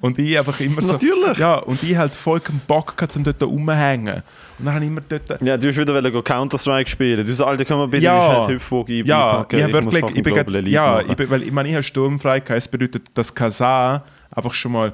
[0.00, 0.94] Und ich einfach immer so...
[0.94, 1.38] Natürlich.
[1.38, 4.22] Ja, und ich halt voll keinen Bock gehabt, um dort rumhängen.
[4.58, 5.40] Und dann habe ich immer dort...
[5.42, 7.24] Ja, du hast wieder Counter-Strike spielen.
[7.24, 8.20] Du sagst, Alter, können wir bitte Ja.
[8.20, 9.56] scheiß Hüpfburg ein- Ja, einpacken?
[9.58, 11.84] ich habe muss wirklich, ich bin, grad- ja, ich bin, weil ich meine, ich habe
[11.84, 12.58] sturmfrei gehabt.
[12.58, 14.02] Es bedeutet, dass Kazan
[14.34, 14.92] einfach schon mal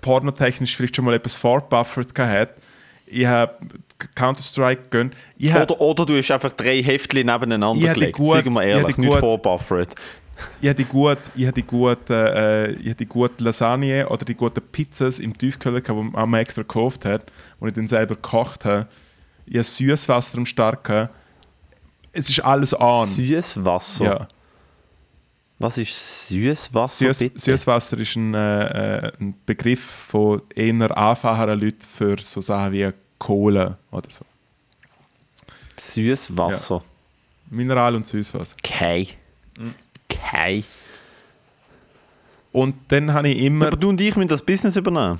[0.00, 2.50] pornotechnisch vielleicht schon mal etwas vorbuffert gehabt hat.
[3.06, 3.52] Ich habe
[4.14, 5.14] Counter-Strike gönnt.
[5.38, 8.16] Ich habe Oder, oder du hast einfach drei Heftchen nebeneinander Ich gelegt.
[8.16, 9.94] gut- Sagen wir ich ehrlich, nicht vorbuffert.
[10.60, 14.34] Ich habe die gut, ich habe die äh, ich habe die gute Lasagne oder die
[14.34, 17.30] guten Pizzas im Tiefkühler gehabt, die Mama extra gekauft hat,
[17.60, 18.88] und ich dann selber gekocht habe.
[19.46, 21.14] Ich habe Süßwasser Start gehabt.
[22.12, 23.08] Es ist alles an.
[23.08, 24.04] Süßwasser.
[24.04, 24.28] Ja.
[25.58, 27.32] Was ist Süßwasser, Süß?
[27.36, 32.92] Süßwasser ist ein, äh, äh, ein Begriff von eher einfacheren Leuten für so Sachen wie
[33.18, 34.24] Kohle oder so.
[35.78, 36.82] Süßwasser.
[37.50, 38.56] Mineral und Süßwasser.
[38.64, 39.08] Okay.
[40.26, 40.64] Okay.
[42.52, 43.66] Und dann habe ich immer.
[43.66, 45.18] Aber du und ich müssen das Business übernehmen.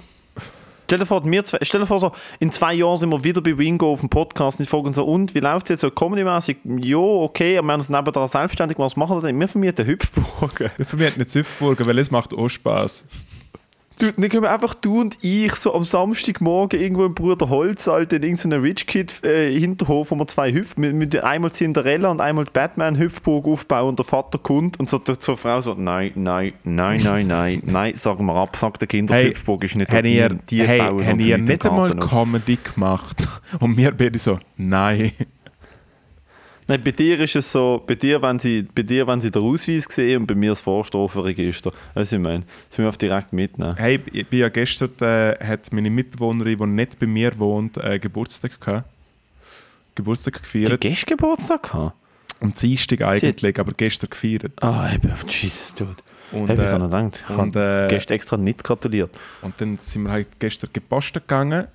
[0.86, 3.40] Stell dir vor, wir zwei, stell dir vor so, in zwei Jahren sind wir wieder
[3.40, 5.90] bei Wingo auf dem Podcast und die fragen so, und, wie läuft es jetzt so
[5.90, 6.58] comedy-mäßig?
[6.64, 9.40] Ja, okay, aber wir haben uns nebenan selbstständig, was machen wir denn?
[9.40, 10.70] Wir vermieten Hüpfburgen.
[10.76, 13.06] Wir vermieten nicht Süffburger, weil es macht auch Spaß.
[13.98, 17.86] Du, dann können wir einfach du und ich so am Samstagmorgen irgendwo im Bruder Holz,
[17.86, 22.10] Alter, in irgendeinem Rich Kid äh, Hinterhof, wo wir zwei Hüpf, mit, mit einmal Cinderella
[22.10, 25.60] und einmal die Batman Hüpfburg aufbauen und der Vater kommt und so der, zur Frau
[25.60, 29.62] so, nein, nein, nein, nein, nein, nein, sagen wir ab, sagt der Kinder, die Hüpfburg
[29.62, 31.94] ist nicht habt ihr, die, die hey, bauen ihr vermieten nicht einmal.
[31.94, 33.28] Comedy gemacht?
[33.60, 35.12] Und wir beide so, nein.
[36.66, 39.42] Nein, bei dir ist es so, bei dir, wenn sie, bei dir, wenn sie den
[39.42, 41.72] Ausweis sehen und bei mir das Vorstrafenregister.
[41.94, 43.76] Also ich meine, das müssen wir direkt mitnehmen.
[43.76, 47.98] Hey, ich bin ja gestern, äh, hat meine Mitbewohnerin, die nicht bei mir wohnt, äh,
[47.98, 48.88] Geburtstag gehabt.
[49.94, 50.80] Geburtstag gefeiert.
[50.80, 51.96] gestern Geburtstag gehabt?
[52.40, 54.52] Am Dienstag eigentlich, aber gestern gefeiert.
[54.62, 55.96] Ah, eben, Jesus, dude.
[56.32, 59.10] Und, Hey, ich äh, habe gedacht, ich und, habe äh, gestern extra nicht gratuliert.
[59.42, 61.66] Und dann sind wir halt gestern gepostet gegangen.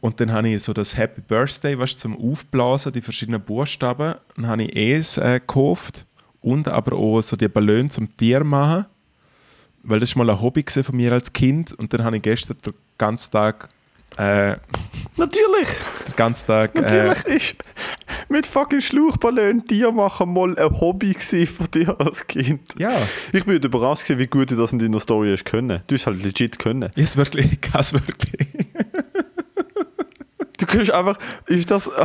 [0.00, 4.14] Und dann habe ich so das Happy Birthday, du, zum Aufblasen, die verschiedenen Buchstaben.
[4.36, 6.06] Dann habe ich es äh, gekauft
[6.40, 8.86] und aber auch so die Ballone zum Tier machen.
[9.82, 11.72] Weil das war mal ein Hobby von mir als Kind.
[11.72, 13.68] Und dann habe ich gestern den ganzen Tag,
[14.16, 14.56] äh,
[15.16, 15.68] Natürlich,
[16.06, 17.56] den ganzen Tag äh, natürlich ist
[18.28, 22.60] mit fucking Schlauchballon Tier machen mal ein Hobby von dir als Kind.
[22.78, 22.92] ja,
[23.32, 25.82] Ich bin überrascht, wie gut du das in deiner Story hast können.
[25.86, 26.90] Du hast halt legit können.
[26.94, 28.46] ist wirklich, es wirklich.
[30.68, 31.90] Du kannst einfach, ist das...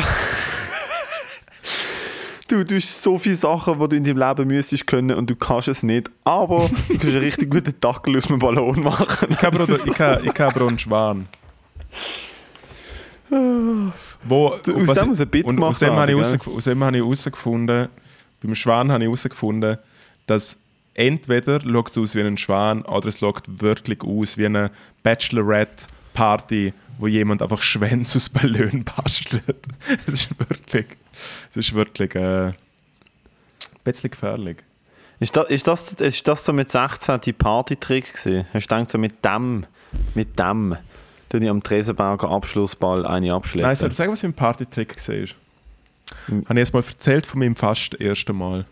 [2.49, 5.35] Du, du hast so viele Sachen, die du in deinem Leben müsstest können und du
[5.35, 6.11] kannst es nicht.
[6.25, 9.29] Aber du kannst einen richtig guten Dackel aus dem Ballon machen.
[9.31, 11.27] Ich habe ich habe, ich habe einen Schwan.
[13.29, 17.87] Wo, aus was dem muss ein Bit und aus herausgef- Aus dem habe ich herausgefunden,
[18.41, 19.77] beim Schwan habe ich herausgefunden,
[20.27, 20.57] dass
[20.93, 24.69] entweder schaut es aus wie ein Schwan oder es schaut wirklich aus wie eine
[25.01, 29.43] Bachelorette-Party, wo jemand einfach Schwänze aus Ballon bastelt.
[30.05, 30.85] Das ist wirklich,
[31.49, 32.53] das ist wirklich äh, ein
[33.83, 34.57] bisschen gefährlich.
[35.19, 38.45] Ist das, ist, das, ist das so mit 16 die Partytrick gewesen?
[38.53, 39.65] Hast du gedacht, so mit dem,
[40.15, 40.75] mit dem,
[41.29, 43.67] tue ich am Tresenberger Abschlussball eine abschleppen?
[43.67, 45.15] Nein, soll ich sagen, was mein Partytrick war?
[45.15, 48.65] Habe ich jetzt mal erzählt von meinem fast ersten Mal?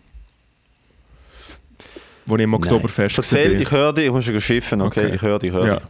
[2.26, 3.60] Wo ich im Oktoberfest Erzähl, war.
[3.60, 5.06] ich höre dich, ich muss schon schiffen, okay?
[5.06, 5.14] Okay.
[5.16, 5.74] Ich höre dich, ich höre Ja.
[5.76, 5.84] dich.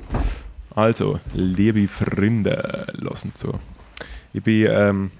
[0.75, 3.61] Also, liebe Freunde, lassen zu.
[4.33, 5.11] Ich bin ähm,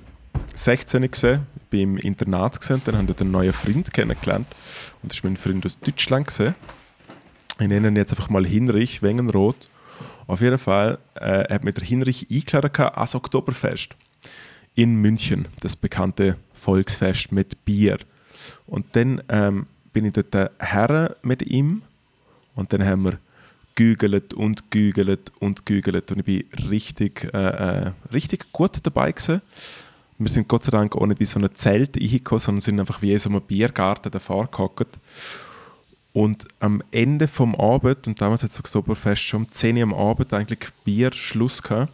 [0.55, 4.47] 16 gesehen, bin im Internat gesehen, dann habe ich einen neuen Freund kennengelernt
[5.03, 6.55] und das ist mein Freund aus Deutschland gesehen.
[7.61, 9.69] Ich nenne ihn jetzt einfach mal Hinrich Wengenroth.
[10.27, 13.91] Auf jeden Fall äh, hat mir der Hinrich eingeladen als Oktoberfest
[14.75, 17.99] in München, das bekannte Volksfest mit Bier.
[18.67, 21.83] Und dann ähm, bin ich dort her mit ihm
[22.55, 23.19] und dann haben wir
[23.75, 29.41] gügelt und gügelt und gügelt und ich bin richtig, äh, äh, richtig gut dabei gewesen.
[30.19, 33.13] Wir sind Gott sei Dank ohne in so ein Zelt reingekommen, sondern sind einfach wie
[33.13, 34.99] in so einem Biergarten davor gehockt.
[36.13, 39.95] Und am Ende vom Abend, und damals hat das Oktoberfest schon um 10 Uhr am
[39.95, 41.93] Abend eigentlich Bierschluss gehabt,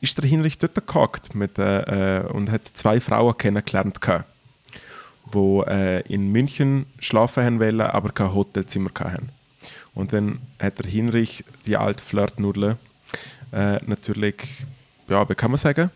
[0.00, 4.26] ist der Hinrich dort gehockt mit, äh, äh, und hat zwei Frauen kennengelernt gehabt,
[5.32, 9.30] die äh, in München schlafen haben wollen, aber kein Hotelzimmer hatten.
[9.96, 12.76] Und dann hat der Hinrich, die alte Flirtnudel,
[13.50, 14.36] äh, natürlich,
[15.08, 15.90] ja, wie kann man sagen,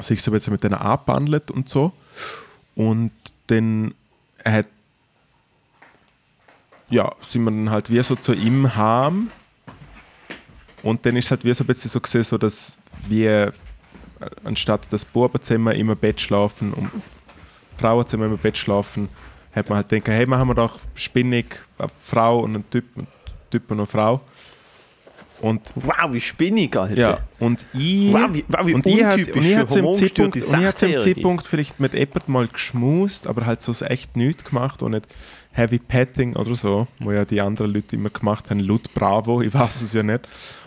[0.00, 1.92] sich so jetzt mit denen angebandelt und so.
[2.74, 3.12] Und
[3.46, 3.94] dann
[4.44, 4.66] hat,
[6.90, 9.30] ja, sind wir dann halt wie so zu ihm heim.
[10.82, 13.54] Und dann ist es halt wie so ein bisschen so gesehen, so dass wir
[14.18, 16.90] äh, anstatt das Bubenzimmer immer Bett schlafen und
[17.78, 19.08] Frauenzimmer immer Bett schlafen,
[19.54, 23.06] hat man halt gedacht, hey, machen wir doch spinnig eine Frau und einen Typ, ein
[23.50, 24.20] Typ und eine Frau.
[25.40, 26.94] Und Wow, wie spinnig, Alter.
[26.96, 29.68] ja, und ich, Wow, wie- wow, wie und ich hat, untypisch und ich für hat
[29.68, 31.14] zu dem hormongestörte Zeitpunkt, und ich hat zu dem 16-Jährige.
[31.14, 35.06] Zeitpunkt vielleicht mit jemandem mal geschmust, aber halt so echt nichts gemacht und nicht
[35.50, 39.52] Heavy Petting oder so, wo ja die anderen Leute immer gemacht haben, laut Bravo, ich
[39.52, 40.20] weiß es ja nicht.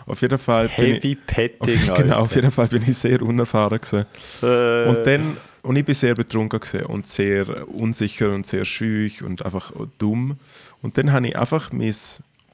[0.06, 3.80] Auf jeden Fall Heavy ich, Petting, auf, genau, auf jeden Fall bin ich sehr unerfahren
[3.80, 4.06] gewesen.
[4.42, 5.36] Äh, Und dann,
[5.68, 10.38] und ich bin sehr betrunken und sehr unsicher und sehr schüch und einfach dumm.
[10.80, 11.94] Und dann habe ich einfach mein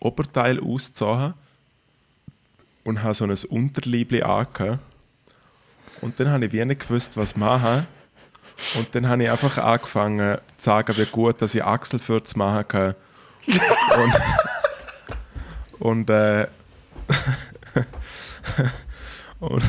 [0.01, 1.35] Oberteil ausgezogen
[2.83, 4.81] und habe so ein Unterliebli angehabt.
[6.01, 7.87] Und dann habe ich wie nicht gewusst, was machen.
[8.75, 12.97] Und dann habe ich einfach angefangen zu sagen, wie gut, dass ich Achselfürze machen kann.
[13.97, 14.15] Und,
[16.09, 16.49] und, äh,
[19.39, 19.63] und,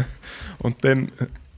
[0.58, 1.10] und dann,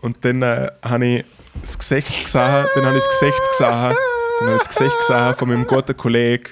[0.03, 1.25] und dann äh, habe ich
[1.61, 5.35] das Gesicht gesehen, dann habe ich das Gesicht gesehen, dann habe ich das Gesicht gesehen
[5.35, 6.45] von meinem guten Kollegen,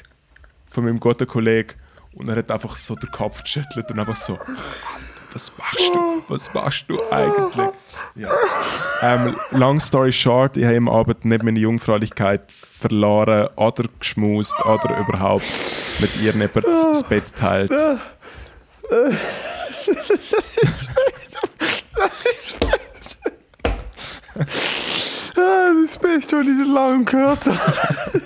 [0.69, 1.75] von meinem guten Kollegen
[2.15, 4.39] und er hat einfach so den Kopf geschüttelt und einfach so,
[5.33, 7.69] was machst du, was machst du eigentlich?
[8.15, 8.31] Ja.
[9.03, 14.99] Ähm, long story short, ich habe am Abend nicht meine Jungfräulichkeit verloren oder geschmust oder
[14.99, 15.45] überhaupt
[16.01, 17.71] mit ihr neben das Bett teilt.
[25.39, 25.99] Ah, das
[26.51, 28.23] ich seit langem gehört habe.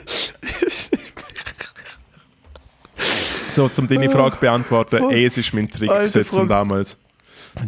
[3.48, 6.46] So, um deine Frage zu beantworten, es ist mein Trick Frage.
[6.46, 6.96] damals.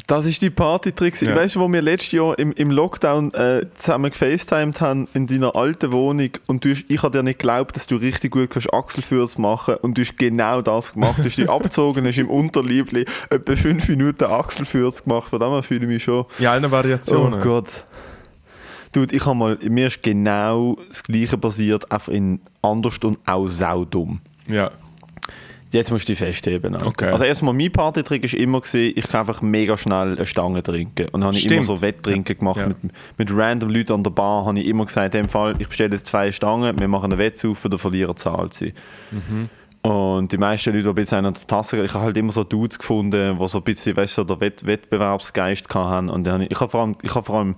[0.07, 1.21] Das ist die Party-Trick.
[1.23, 1.35] Ja.
[1.35, 5.57] Weißt du, wo wir letztes Jahr im, im Lockdown äh, zusammen gefacetimed haben in deiner
[5.57, 8.73] alten Wohnung und du hast, ich habe dir nicht geglaubt, dass du richtig gut kannst
[8.73, 11.19] Achselfürs machen und du hast genau das gemacht.
[11.19, 15.29] Du hast dich abgezogen, hast im Unterliebli etwa fünf Minuten Achselfürs gemacht.
[15.31, 16.27] Von dem her fühle ich mich schon.
[16.39, 17.41] Ja, eine Oh Variation.
[17.41, 17.85] Gott.
[18.93, 23.49] Dude, ich habe mal, mir ist genau das Gleiche passiert, einfach in anders und auch
[23.49, 24.21] saudumm.
[24.47, 24.71] Ja.
[25.73, 26.75] Jetzt musst du dich festheben.
[26.75, 26.87] Alter.
[26.87, 27.07] Okay.
[27.09, 31.07] Also erstmal, mein Partytrick war immer, gewesen, ich kann einfach mega schnell eine Stange trinken.
[31.13, 32.69] Und dann habe ich immer so Wetttrinken gemacht Ja.
[32.69, 32.77] mit,
[33.17, 34.45] mit random Leuten an der Bar.
[34.45, 37.19] habe ich immer gesagt, in dem Fall, ich bestelle jetzt zwei Stangen, wir machen einen
[37.19, 38.75] Wettsaufen, der Verlierer zahlt sie.
[39.11, 39.49] Mhm.
[39.83, 42.79] Und die meisten Leute, die bisschen an der Tasse, ich habe halt immer so Dudes
[42.79, 46.09] gefunden, die so ein bisschen, weißt du, so den Wett Wettbewerbsgeist hatten.
[46.09, 47.57] Und dann habe ich, ich habe vor allem, ich habe vor allem,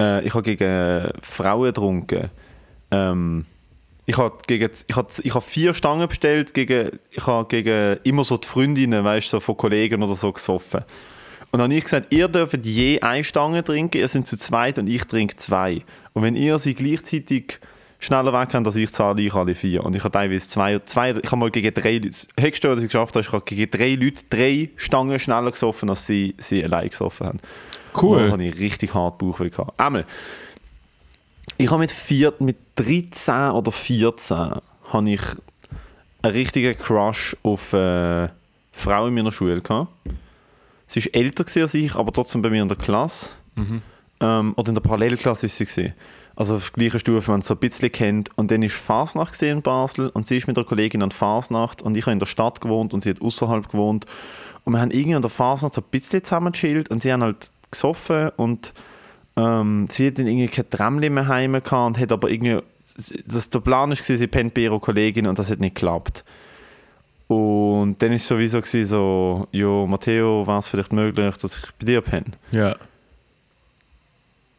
[0.00, 2.30] äh, ich habe gegen Frauen getrunken.
[2.90, 3.46] Ähm,
[4.08, 8.24] ich habe gegen, ich habe, ich habe vier Stangen bestellt, gegen, ich habe gegen immer
[8.24, 10.80] so die Freundinnen, weißt so von Kollegen oder so gesoffen.
[11.50, 14.78] Und dann habe ich gesagt, ihr dürft je eine Stange trinken, ihr seid zu zweit
[14.78, 15.82] und ich trinke zwei.
[16.14, 17.60] Und wenn ihr sie gleichzeitig
[17.98, 19.84] schneller weg habt, als ich, zahle ich alle vier.
[19.84, 22.80] Und ich habe teilweise zwei, zwei ich habe mal gegen drei Leute, das Höchste, was
[22.80, 26.64] ich geschafft habe, ich habe gegen drei Leute drei Stangen schneller gesoffen, als sie, sie
[26.64, 27.40] allein gesoffen haben.
[28.00, 28.16] Cool.
[28.16, 29.78] Und dann habe ich richtig hart Bauchweh gehabt.
[29.78, 30.06] Einmal,
[31.56, 35.22] ich habe mit, vier, mit 13 oder 14 habe ich
[36.22, 38.28] einen richtigen Crush auf äh,
[38.72, 39.90] Frau in meiner Schule gehabt.
[40.86, 43.30] Sie war älter als ich, aber trotzdem bei mir in der Klasse.
[44.20, 45.64] Ähm, oder in der Parallelklasse ist sie.
[45.66, 45.94] Gewesen.
[46.34, 48.30] Also auf der gleichen Stufe, wenn man es so ein bisschen kennt.
[48.38, 51.96] Und dann ist Fasnacht in Basel und sie ist mit einer Kollegin an Fasnacht und
[51.96, 54.06] ich habe in der Stadt gewohnt und sie hat außerhalb gewohnt.
[54.64, 57.22] Und wir haben irgendwie an der Fasnacht so ein bisschen zusammen gechillt und sie haben
[57.22, 58.72] halt gesoffen und
[59.38, 62.58] ähm, sie hat dann irgendwie kein Tramli mehr heim gehabt und hat aber irgendwie,
[63.26, 66.24] das, der Plan war, sie pennt bei ihrer Kollegin und das hat nicht geklappt.
[67.28, 71.86] Und dann war es sowieso so, jo, Matteo, wäre es vielleicht möglich, dass ich bei
[71.86, 72.24] dir penne?
[72.50, 72.74] Ja.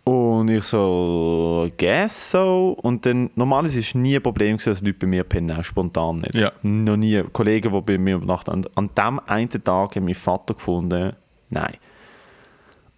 [0.03, 2.77] Und ich so, guess so.
[2.81, 6.19] Und dann, normalerweise war es nie ein Problem, gewesen, dass Leute bei mir pennen, spontan
[6.19, 6.35] nicht.
[6.35, 6.51] Ja.
[6.61, 7.21] Noch nie.
[7.33, 8.65] Kollegen, die bei mir übernachtet haben.
[8.75, 11.13] An dem einen Tag hat mein Vater gefunden,
[11.49, 11.75] nein.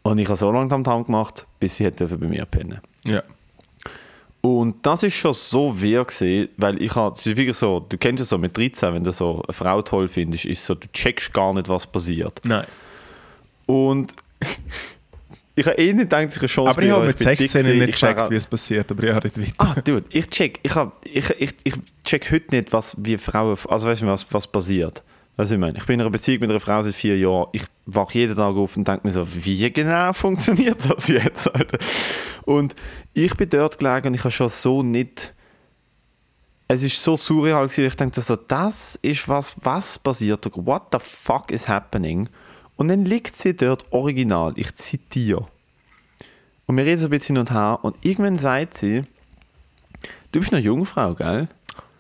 [0.04, 2.80] Und ich habe so lange am Tag gemacht, bis sie hätte bei mir pennen.
[3.04, 3.22] Ja.
[4.42, 7.96] Und das ist schon so weird gewesen, weil ich habe, es ist wirklich so, du
[7.98, 10.88] kennst es so mit 13, wenn du so eine Frau toll findest, ist so, du
[10.92, 12.42] checkst gar nicht, was passiert.
[12.44, 12.66] Nein.
[13.68, 14.16] Und
[15.56, 17.40] ich habe eh nicht gedacht, dass ich eine Chance Aber ich habe mit bin dick
[17.40, 17.78] 16 gewesen.
[17.80, 19.72] nicht Ich gecheckt, wäre- wie es passiert, aber ich habe nicht weiter.
[19.78, 21.74] Ah, dude, ich check, ich, hab, ich, ich, ich
[22.04, 25.04] check heute nicht, was wie Frauen, also weißt du, was, was passiert.
[25.38, 27.48] Was ich meine, ich bin in einer Beziehung mit einer Frau seit vier Jahren.
[27.54, 31.54] Ich wache jeden Tag auf und denke mir so, wie genau funktioniert das jetzt?
[31.54, 31.78] Alter?
[32.44, 32.76] Und
[33.14, 35.34] ich bin dort gelegen und ich habe schon so nicht.
[36.68, 37.86] Es ist so surreal gewesen.
[37.86, 40.50] Ich denke so, das ist was, was passiert?
[40.56, 42.30] What the fuck is happening?
[42.78, 44.54] Und dann liegt sie dort original.
[44.56, 45.48] Ich zitiere.
[46.66, 47.80] Und wir reden so ein bisschen hin und her.
[47.82, 49.04] Und irgendwann sagt sie,
[50.32, 51.50] du bist eine Jungfrau, gell?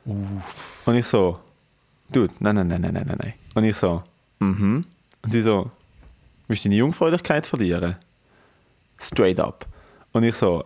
[0.06, 1.40] Und ich so,
[2.12, 3.34] Dude, nein, nein, nein, nein, nein, nein, nein.
[3.56, 4.04] Und ich so,
[4.40, 4.84] mhm.
[5.24, 5.72] Und sie so,
[6.48, 7.96] willst du deine Jungfräulichkeit verlieren?
[9.00, 9.66] Straight up.
[10.12, 10.64] Und ich so,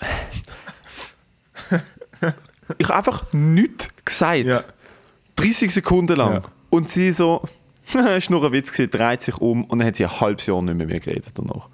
[2.78, 4.44] ich habe einfach nichts gesagt.
[4.46, 4.64] Ja.
[5.36, 6.34] 30 Sekunden lang.
[6.34, 6.42] Ja.
[6.70, 7.42] Und sie so,
[8.16, 10.62] ist nur ein Witz gewesen, dreht sich um und dann hat sie ein halbes Jahr
[10.62, 11.68] nicht mehr mit mir geredet danach.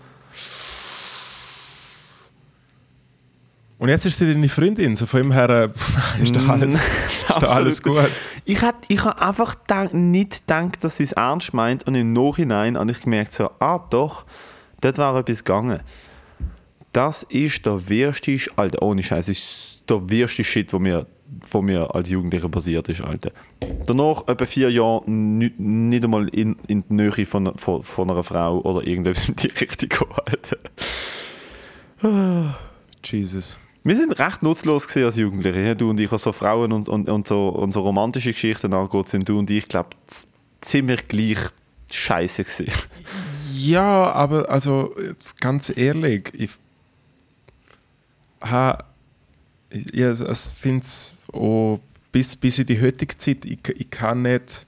[3.79, 5.69] Und jetzt ist sie deine Freundin, so von ihm her äh,
[6.23, 6.83] ist doch alles, ist
[7.29, 8.11] doch alles gut.
[8.49, 9.57] Ich habe ich hab einfach
[9.93, 13.85] nicht gedacht, dass sie es ernst meint und im Nachhinein habe ich gemerkt, so, ah
[13.91, 14.25] doch,
[14.81, 15.81] dort war etwas gegangen.
[16.93, 21.07] Das ist der wirste, Alter, ohne Scheiß, ist der wirste Shit, wo mir,
[21.51, 23.33] wo mir als Jugendlicher passiert ist, Alter.
[23.85, 28.23] Danach, etwa vier Jahre, nicht, nicht einmal in, in die Nähe von, von, von einer
[28.23, 30.59] Frau oder irgendetwas in die Richtung Alter.
[33.05, 33.59] Jesus.
[33.87, 35.77] Wir sind recht nutzlos als Jugendliche.
[35.77, 39.29] Du und ich, was Frauen und, und, und, so, und so romantische Geschichten angeht, sind
[39.29, 39.91] du und ich, glaube
[40.61, 41.39] ziemlich gleich
[41.93, 42.73] scheiße gewesen.
[43.55, 44.93] Ja, aber also
[45.41, 46.51] ganz ehrlich, ich
[48.41, 48.83] ha,
[49.93, 51.79] ja, ich finde es auch
[52.11, 54.67] bis, bis in die heutige Zeit, ich, ich kann nicht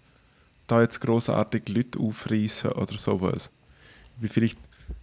[0.68, 3.50] da jetzt großartig Leute aufreißen oder sowas.
[4.14, 4.58] Ich bin vielleicht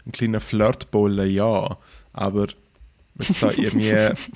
[0.05, 1.77] ein kleiner Flirtbolle, ja,
[2.13, 2.47] aber
[3.19, 3.93] jetzt da irgendwie,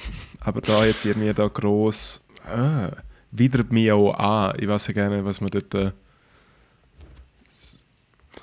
[0.39, 2.91] aber da jetzt irgendwie da groß ah,
[3.31, 4.57] widert mich auch an.
[4.59, 5.91] Ich weiß ja gerne, was man dort äh,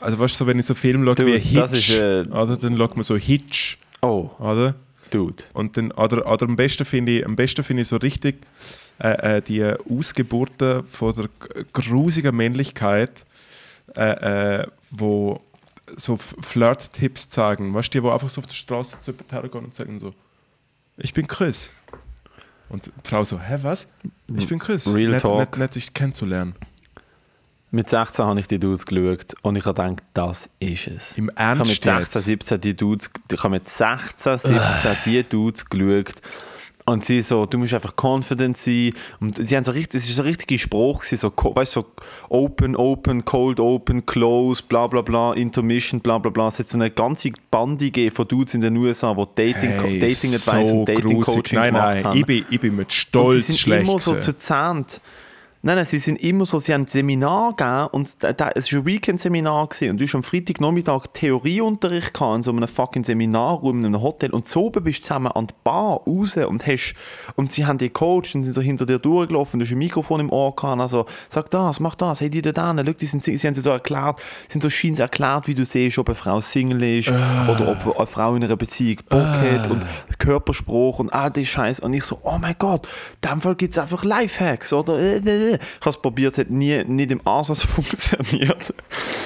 [0.01, 2.97] also weißt du, so, wenn ich so Film schaue wie Hitch, äh, oder, dann schaut
[2.97, 4.74] man so Hitch, Oh, oder?
[5.11, 5.45] Dude.
[5.53, 8.37] Und dann, oder, oder am besten finde ich, am besten finde ich so richtig
[9.01, 11.28] äh, äh, die Ausgeburten von der
[11.72, 13.24] grusigen Männlichkeit,
[13.97, 15.41] äh, äh, wo
[15.97, 17.72] so Flirt-Tipps sagen.
[17.72, 20.12] Weißt du, die, wo einfach so auf der Straße zu jemandem hergehen und sagen so,
[20.97, 21.72] ich bin Chris.
[22.68, 23.86] Und Frau so, hä, was?
[24.36, 24.92] Ich bin Chris.
[24.92, 25.38] Real nett, Talk.
[25.38, 26.55] Nett, nett, dich kennenzulernen.
[27.70, 31.18] Mit 16 habe ich die Dudes geschaut und ich habe gedacht, das ist es.
[31.18, 32.24] Im Ich habe Ernst mit 16, jetzt?
[32.24, 36.22] 17 die Dudes, ich habe mit 16, 17 die Dudes geschaut
[36.89, 40.16] und sie so, du musst einfach confident sein und sie haben so richtig, es ist
[40.16, 41.87] so ein richtiger Spruch gewesen, so, weißt so
[42.28, 46.47] open, open, cold, open, close, bla bla bla, intermission, bla bla bla.
[46.49, 50.32] Es hat so eine ganze Bande von Dudes in den USA, die Dating, Hey, Dating
[50.34, 51.34] Advice und Dating grusig.
[51.34, 52.18] Coaching Nein, gemacht nein, haben.
[52.18, 53.89] ich bin, ich bin mit Und Stolz sie sind schlecht.
[53.89, 55.01] immer so zu zahnt.
[55.67, 58.73] Nein, nein, sie sind immer so, sie haben ein Seminar gegeben und da, da, es
[58.73, 63.03] war ein Weekend-Seminar gewesen und du hast am Freitagnachmittag Theorieunterricht gehabt in so einem fucking
[63.03, 66.64] Seminarraum in einem Hotel und so oben bist du zusammen an die Bar raus und
[66.69, 66.95] hast,
[67.35, 70.21] und sie haben dich gecoacht und sind so hinter dir durchgelaufen, du hast ein Mikrofon
[70.21, 73.25] im Ohr gehabt, also sag das, mach das, hey, die da da, schau, die sind,
[73.25, 76.41] sie haben sie so erklärt, sind so scheins erklärt, wie du siehst, ob eine Frau
[76.41, 79.85] Single ist oder ob eine Frau in einer Beziehung Bock hat und
[80.19, 82.87] Körperspruch und all das Scheiß und ich so, oh mein Gott,
[83.21, 85.01] in dem Fall gibt es einfach Lifehacks, oder?
[85.01, 85.56] Äh.
[85.57, 88.73] Ich habe es probiert, es hat nie, nicht im Ansatz funktioniert.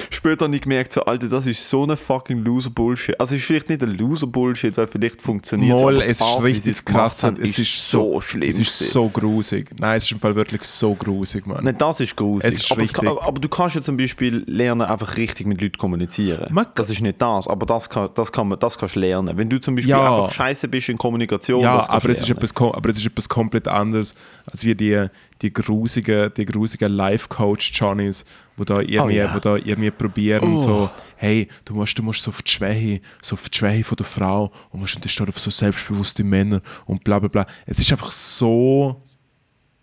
[0.09, 3.19] Später habe ich gemerkt, so, Alter, das ist so eine fucking Loser-Bullshit.
[3.19, 6.71] Also es ist vielleicht nicht ein Loser-Bullshit, weil vielleicht funktioniert Mal, die es ist richtig
[6.73, 7.23] es krass.
[7.23, 8.49] haben, Es ist so schlimm.
[8.49, 8.91] Es ist gewesen.
[8.91, 9.69] so grusig.
[9.79, 11.63] Nein, es ist im Fall wirklich so grusig, Mann.
[11.63, 12.49] Nein, das ist grusig.
[12.51, 15.77] Es ist aber, kann, aber du kannst ja zum Beispiel lernen, einfach richtig mit Leuten
[15.77, 16.47] kommunizieren.
[16.53, 19.37] Man- das ist nicht das, aber das, kann, das, kann man, das kannst du lernen.
[19.37, 20.21] Wenn du zum Beispiel Ja.
[20.21, 22.37] einfach scheiße bist in Kommunikation, ja, aber es, ist lernen.
[22.37, 24.15] etwas, kom- aber es ist etwas komplett anderes
[24.45, 25.05] als wie die,
[25.41, 28.25] die grusigen, die grusigen Life-Coach-Johnnies,
[28.57, 30.57] wo da irgendwie, Oh, da irgendwie probieren, Oh.
[30.57, 33.95] so, hey, du musst, du musst so auf die Schwäche, so auf die Schwäche von
[33.95, 37.45] der Frau und musst steht auf so selbstbewusste Männer und bla bla bla.
[37.65, 39.01] Es ist einfach so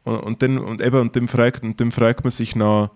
[0.04, 2.90] und, und, dann, und, eben, und, dann fragt, und dann fragt man sich noch,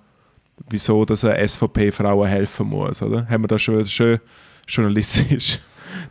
[0.70, 3.28] wieso dass eine SVP-Frauen helfen muss, oder?
[3.28, 4.18] Haben wir da schon schön
[4.66, 5.58] journalistisch?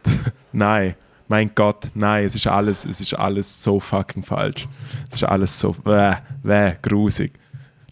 [0.52, 0.96] nein,
[1.32, 4.68] mein Gott, nein, es ist alles, es ist alles so fucking falsch.
[5.10, 7.32] Es ist alles so, wäh, wäh, grusig.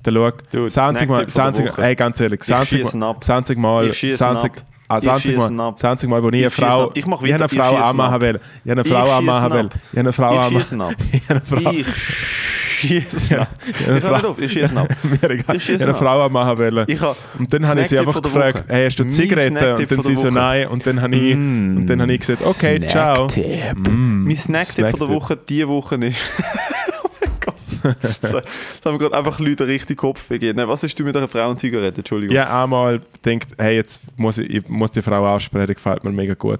[0.03, 1.81] Dann schau, Dude, 20 Mal, Snacktipp von der 20, Woche.
[1.83, 3.19] ey, ganz ehrlich, Ich 20 schieß ihn Mal.
[3.21, 4.57] 20 Mal, Ich schieß ihn 20, ab.
[4.89, 5.79] ah, Ich 20 schieß ihn Mal, ab.
[5.79, 6.91] 20 Mal, wo ich eine Ich Frau.
[6.93, 7.51] Ich mach ich habe eine.
[7.53, 8.39] Ich Frau anmachen will.
[8.65, 9.69] Ich eine Ich Frau anmachen will.
[9.93, 10.93] Ich eine Frau Ich anmachen ab.
[11.13, 11.85] Ich eine Frau Ich
[12.79, 14.87] schieße Ja, Ich höre auf, ich schieße ab.
[15.03, 15.55] Mir egal.
[15.55, 16.85] Ich eine Frau anmachen wollen.
[16.87, 19.57] Ich Und dann habe ich sie einfach gefragt, hey, hast du Zigaretten?
[19.57, 20.67] Und dann sie so, nein.
[20.67, 23.27] Und dann habe ich, und dann habe ich gesagt, okay, ciao.
[23.75, 25.09] Mm, Mein Snacktipp von der.
[25.09, 26.21] Woche diese Woche ist.
[28.21, 28.33] Das
[28.85, 30.67] haben mir gerade einfach Leute richtig Kopf gegeben.
[30.67, 31.99] Was hast du mit einer Frauenzigarette?
[31.99, 32.35] Entschuldigung.
[32.35, 36.11] Ja, einmal denkt, hey, jetzt muss ich, ich muss die Frau ansprechen, die gefällt mir
[36.11, 36.59] mega gut.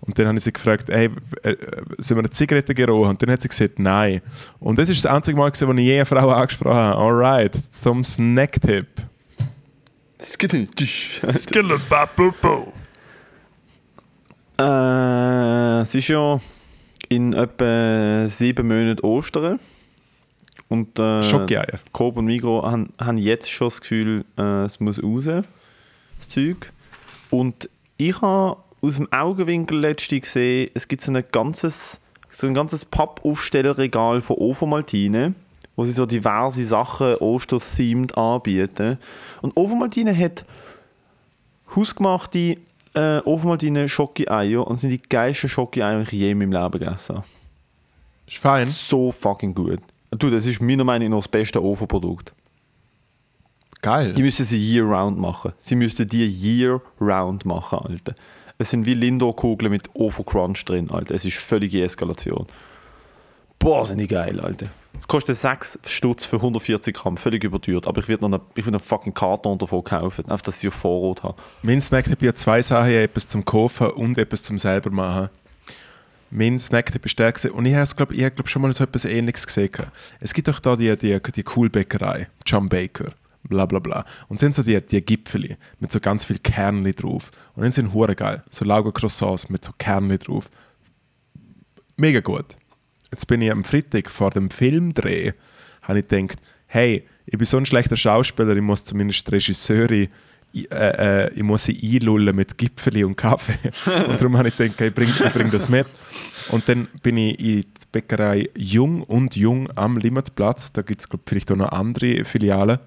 [0.00, 1.10] Und dann habe ich sie gefragt, hey,
[1.42, 1.56] äh,
[1.98, 3.10] sollen wir eine Zigarette gerauchen?
[3.10, 4.22] Und dann hat sie gesagt, nein.
[4.60, 7.00] Und das ist das einzige Mal, gewesen, wo ich je eine Frau angesprochen habe.
[7.00, 8.86] Alright, zum Snacktipp.
[14.58, 16.40] Äh, es ist ja
[17.08, 19.60] in etwa sieben Monaten Ostern.
[20.68, 21.80] Und äh, Schokieier.
[21.92, 26.72] Coop und Migros haben, haben jetzt schon das Gefühl, äh, es muss raus, das Zeug.
[27.30, 32.00] Und ich habe aus dem Augenwinkel letztens gesehen, es gibt so ein ganzes,
[32.30, 35.34] so ein ganzes Pappaufstellerregal von Ovomaltine,
[35.74, 38.98] wo sie so diverse Sachen Oster-themed anbieten.
[39.40, 40.44] Und Ovomaltine hat
[41.74, 42.58] hausgemachte
[42.94, 47.16] äh, Ovomaltine Schoki-Eier und sind die geilsten Schoki-Eier, die ich je in meinem Leben gegessen
[47.16, 47.26] habe.
[48.26, 48.66] Ist fein.
[48.66, 49.80] So fucking gut.
[50.10, 52.32] Du, das ist meiner Meinung nach das beste Ofenprodukt.
[53.82, 54.12] Geil.
[54.12, 55.52] Die müssen sie year-round machen.
[55.58, 58.14] Sie müssten die year-round machen, Alter.
[58.56, 61.14] Es sind wie Lindor-Kugeln mit Ofo-Crunch drin, Alter.
[61.14, 62.46] Es ist völlige Eskalation.
[63.58, 64.66] Boah, sind die geil, Alter.
[65.00, 67.86] Es kostet 6 Stutz für 140 Gramm, völlig überteuert.
[67.86, 70.60] Aber ich würde noch eine, ich würde einen fucking Karton davon kaufen, einfach, dass ich
[70.62, 71.40] sie auf Vorrat habe.
[71.62, 75.28] Mein Snacktipp hat zwei Sachen, etwas zum Kaufen und etwas zum selber machen.
[76.30, 79.04] Mein Snacktipp ist der gewesen, und ich habe glaub, ich glaub, schon mal so etwas
[79.04, 79.70] Ähnliches gesehen.
[80.20, 83.12] Es gibt doch da die, die, die Coolbäckerei, John Baker,
[83.44, 84.04] bla bla bla.
[84.28, 87.30] Und sind so die, die Gipfeli mit so ganz viel Kernli drauf.
[87.54, 90.50] Und dann sind hure geil, so Lauge Croissants mit so Kernli drauf.
[91.96, 92.56] Mega gut.
[93.10, 95.32] Jetzt bin ich am Freitag vor dem Filmdreh,
[95.82, 100.08] habe ich gedacht, hey, ich bin so ein schlechter Schauspieler, ich muss zumindest Regisseurin
[100.54, 103.58] äh, äh, ich muss sie einlullen mit Gipfeli und Kaffee.
[104.08, 105.86] und darum habe ich gedacht, ich bringe bring das mit.
[106.50, 110.72] Und dann bin ich in die Bäckerei Jung und Jung am Limmatplatz.
[110.72, 112.78] Da gibt es, vielleicht auch noch andere Filialen.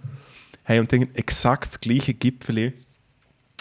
[0.64, 2.74] Hey, und dann exakt das gleiche Gipfeli.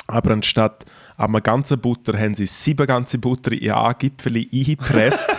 [0.06, 0.86] Aber anstatt
[1.16, 5.30] einer ganzen Butter haben sie sieben ganze Butter in ein Gipfeli eingepresst.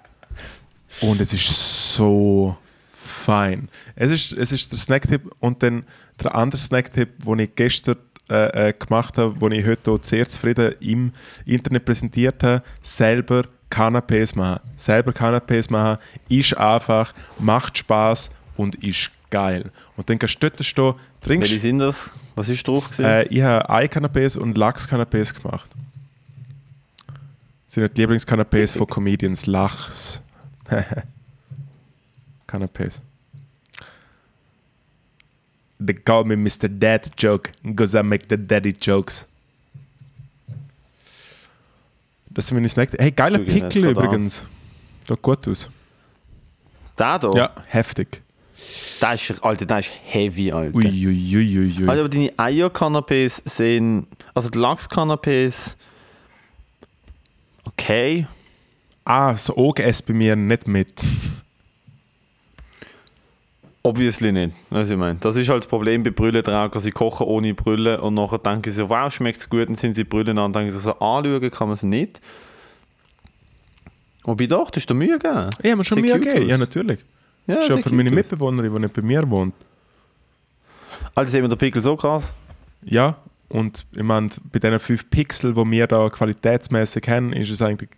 [1.00, 2.56] und es ist so
[3.10, 3.68] fein.
[3.96, 5.84] Es ist, es ist der Snacktipp und dann
[6.22, 7.96] der andere Snacktipp, den ich gestern
[8.30, 11.12] äh, äh, gemacht habe, den ich heute sehr zufrieden im
[11.44, 14.60] Internet präsentiert habe, selber Canapés machen.
[14.76, 15.98] Selber Canapés machen
[16.28, 19.70] ist einfach, macht Spaß und ist geil.
[19.96, 21.50] Und dann kannst du dort stehen, trinkst...
[21.50, 22.10] Welche sind das?
[22.34, 22.98] Was ist drauf?
[22.98, 25.70] Äh, ich habe Ei-Canapés und Lachs-Canapés gemacht.
[27.66, 29.46] Das sind die Lieblingscanapés von Comedians.
[29.46, 30.22] Lachs.
[32.50, 33.00] Canapés.
[35.78, 36.68] They call me Mr.
[36.68, 39.26] Dad Joke because I make the daddy jokes.
[42.28, 42.94] Das sind meine Snacks.
[42.98, 44.46] Hey, geiler Pickel übrigens.
[45.08, 45.70] Sieht gut aus.
[46.98, 47.30] der hier?
[47.34, 48.22] Ja, heftig.
[49.00, 50.76] Der ist, Alter, der ist heavy, Alter.
[50.76, 51.88] Uiuiuiui.
[51.88, 54.06] Also, aber deine Eier-Canapés sehen.
[54.34, 55.76] Also, die Lachs-Canapés.
[57.64, 58.26] Okay.
[59.04, 60.92] Ah, das Auge esst bei mir nicht mit.
[63.82, 64.54] Obviously nicht.
[64.70, 66.82] Also ich meine, das ist halt das Problem bei Brüllentragern.
[66.82, 70.04] Sie kochen ohne Brille und nachher denken sie, wow, schmeckt es gut, dann sind sie
[70.04, 72.20] Brüllen an und denken sie so, anschauen kann man es nicht.
[74.24, 75.48] Wobei doch, das ist der Mühe gegeben.
[75.62, 76.48] Ich habe mir schon cute gegeben.
[76.48, 77.00] Ja, natürlich.
[77.46, 78.10] Ja, schon sieht für meine.
[78.10, 79.54] Mitbewohnerin, die nicht bei mir wohnt.
[81.14, 82.32] Alter, sehen wir den Pickel so krass?
[82.82, 83.16] Ja,
[83.48, 87.90] und ich meine, bei diesen fünf Pixel, die wir da qualitätsmäßig haben, ist es eigentlich.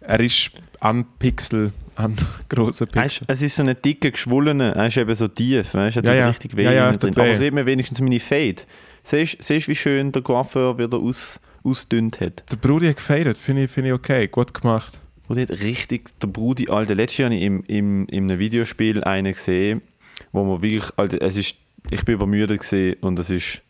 [0.00, 0.50] Er ist
[0.80, 2.16] an Pixel, an
[2.48, 3.26] grossen Pixel.
[3.28, 6.28] es ist so eine dicke, geschwollene, er ist eben so tief, weißt, er Ja, ja.
[6.28, 7.14] richtig weh Ja, ja, drin.
[7.16, 8.62] Aber sieht man wenigstens meine Fade.
[9.04, 12.44] Siehst du, wie schön der Coiffeur wieder aus, ausdünnt hat?
[12.50, 14.98] Der Brudi hat gefeiert, finde ich, find ich okay, gut gemacht.
[15.28, 19.02] Wo hat richtig der Brudi, Alter, letztes Jahr habe ich im, im, in einem Videospiel
[19.04, 19.82] einen gesehen,
[20.30, 21.56] wo man wirklich, Alter, es ist,
[21.90, 23.62] ich bin übermüdet gesehen und es ist,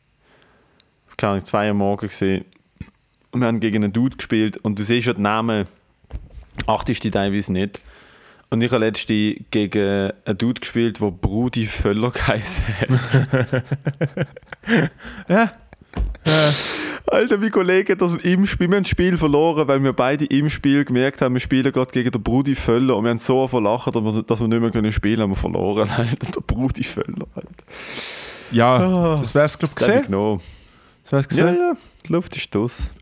[1.16, 2.44] keine Ahnung, zwei Uhr morgen gesehen
[3.30, 5.66] und wir haben gegen einen Dude gespielt und du siehst schon den Namen,
[6.66, 7.80] achtest die teilweise nicht
[8.52, 13.64] Und ich habe letztens gegen einen Dude gespielt, der Brudi Völler geheißen hat.
[15.26, 15.52] Ja.
[17.06, 20.26] Alter, mein Kollege hat das im Spiel, wir haben das Spiel verloren, weil wir beide
[20.26, 23.48] im Spiel gemerkt haben, wir spielen gerade gegen den Brudi Völler und wir haben so
[23.48, 25.88] verlacht, dass wir, dass wir nicht mehr können spielen haben wir verloren.
[25.96, 27.26] Alter, der Brudi Völler.
[27.34, 27.48] Alter.
[28.50, 29.16] Ja, Ah.
[29.18, 30.04] das wär's, glaub ich, gesehen.
[31.04, 31.56] Das wär's Ja, gesehen.
[31.58, 31.72] ja,
[32.06, 32.94] die Luft ist aus.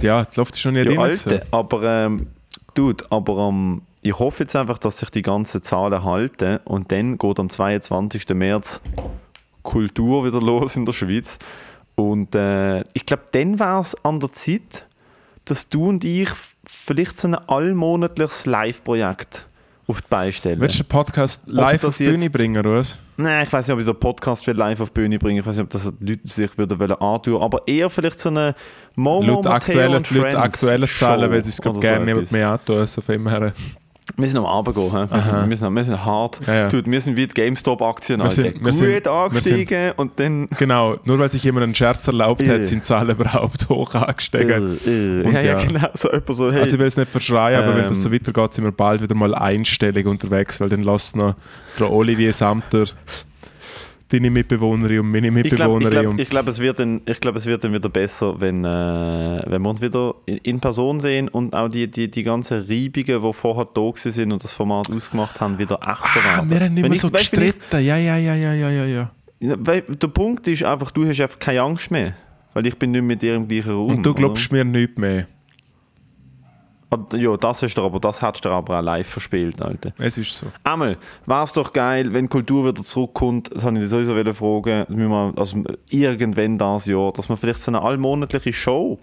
[0.00, 1.00] Ja, die Luft ist schon nicht Ja, drin.
[1.00, 1.48] Alter, gewesen.
[1.52, 2.26] aber ähm,
[2.74, 7.18] Dude, aber ähm, ich hoffe jetzt einfach, dass sich die ganzen Zahlen halten und dann
[7.18, 8.28] geht am 22.
[8.30, 8.80] März
[9.62, 11.38] Kultur wieder los in der Schweiz.
[11.96, 14.86] Und äh, ich glaube, dann wäre es an der Zeit,
[15.44, 16.28] dass du und ich
[16.64, 19.46] vielleicht so ein allmonatliches Live-Projekt
[19.88, 20.60] auf die Beine stellen.
[20.60, 22.98] Willst du den Podcast live auf die Bühne bringen, oder was?
[23.16, 25.56] Nein, ich weiß nicht, ob ich den Podcast live auf die Bühne bringen Ich weiß
[25.56, 28.54] nicht, ob das die Leute sich würden wollen antun aber eher vielleicht so eine
[28.94, 32.78] Momo, Laut aktuellen, Leute aktuellen Zahlen, weil sie es gerne so niemand mehr antun.
[32.78, 33.52] Also von dem her.
[34.18, 36.40] Wir sind am Abend gehen, wir, sind, wir, sind, wir sind hart.
[36.46, 36.68] Ja, ja.
[36.68, 38.34] Dude, wir sind wie die GameStop-Aktien, Wir Alter.
[38.34, 40.48] sind- wir Gut sind- wir angestiegen und dann...
[40.58, 42.48] Genau, nur weil sich jemand einen Scherz erlaubt Äh.
[42.60, 44.78] hat, sind die Zahlen überhaupt hoch angestiegen.
[44.86, 45.64] Äh, Und ja, ja, ja.
[45.64, 45.88] genau.
[45.94, 48.14] So so, hey, Also ich will es nicht verschreien, aber wenn das so Ähm.
[48.14, 51.34] weitergeht, sind wir bald wieder mal einstellig unterwegs, weil dann lässt noch
[51.74, 52.86] Frau Olivier Samter
[54.08, 57.00] deine Mitbewohnerin und meine ich glaube, Mitbewohnerin ich glaub, und ich glaub, es, wird dann-
[57.06, 60.60] ich glaub, es wird dann wieder besser, wenn, äh, wenn wir uns wieder in, in
[60.60, 64.52] Person sehen und auch die, die, die ganzen Reibungen, die vorher da sind und das
[64.52, 67.84] Format ausgemacht haben, wieder echter Ah, wir haben nicht mehr ich- so weißt gestritten.
[67.84, 69.10] Ja, ja, ja, ja, ja, ja,
[69.58, 72.14] Weil der Punkt ist einfach, du hast einfach keine Angst mehr.
[72.54, 73.90] Weil ich bin nicht mit dir im gleichen Raum.
[73.96, 74.18] Und du oder?
[74.20, 75.26] glaubst mir nicht mehr.
[77.14, 79.92] Ja, das hast du aber, das hättest du aber auch live verspielt, Alter.
[79.98, 80.46] Es ist so.
[80.64, 80.96] Einmal,
[81.26, 84.96] wäre es doch geil, wenn Kultur wieder zurückkommt, das habe ich dir sowieso fragen, das
[84.96, 88.98] müssen wir, also irgendwann das Jahr, dass man vielleicht so eine allmonatliche Show,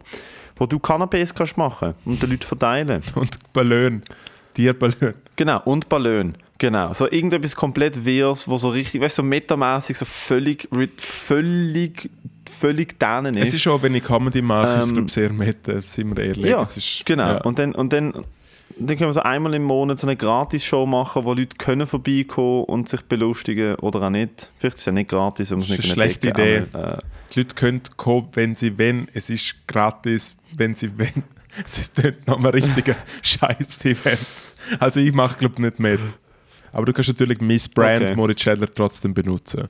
[0.55, 3.01] wo du Canapés kannst machen und den Leuten verteilen.
[3.15, 4.03] Und Ballon.
[4.53, 5.15] Tierballon.
[5.35, 6.35] Genau, und Ballon.
[6.59, 12.09] Genau, so irgendetwas komplett Wirres, wo so richtig, weißt du, so metamäßig, so völlig, völlig,
[12.63, 13.49] völlig denen ist.
[13.49, 16.45] Es ist schon, wenn ich Comedy mache, ist es Ähm, sehr meta, sind wir ehrlich.
[16.45, 17.27] Ja, ist, genau.
[17.27, 17.41] Ja.
[17.41, 21.25] Und, dann, und dann, dann können wir so einmal im Monat so eine Gratis-Show machen,
[21.25, 24.49] wo Leute können vorbeikommen und sich belustigen oder auch nicht.
[24.57, 26.27] Vielleicht ist es ja nicht gratis, wenn man es Das nicht ist können eine schlechte
[26.33, 26.77] decken, Idee.
[26.77, 27.01] aber, äh,
[27.33, 29.07] Die Leute können kommen, wenn sie wollen.
[29.13, 31.23] Es ist gratis, wenn sie wollen.
[31.63, 34.17] Es ist nicht noch ein richtiger Scheiß-Event.
[34.79, 35.99] Also ich mache glaube nicht mit.
[36.71, 38.15] Aber du kannst natürlich Miss Brand Okay.
[38.15, 39.67] Moritz Schädler trotzdem benutzen.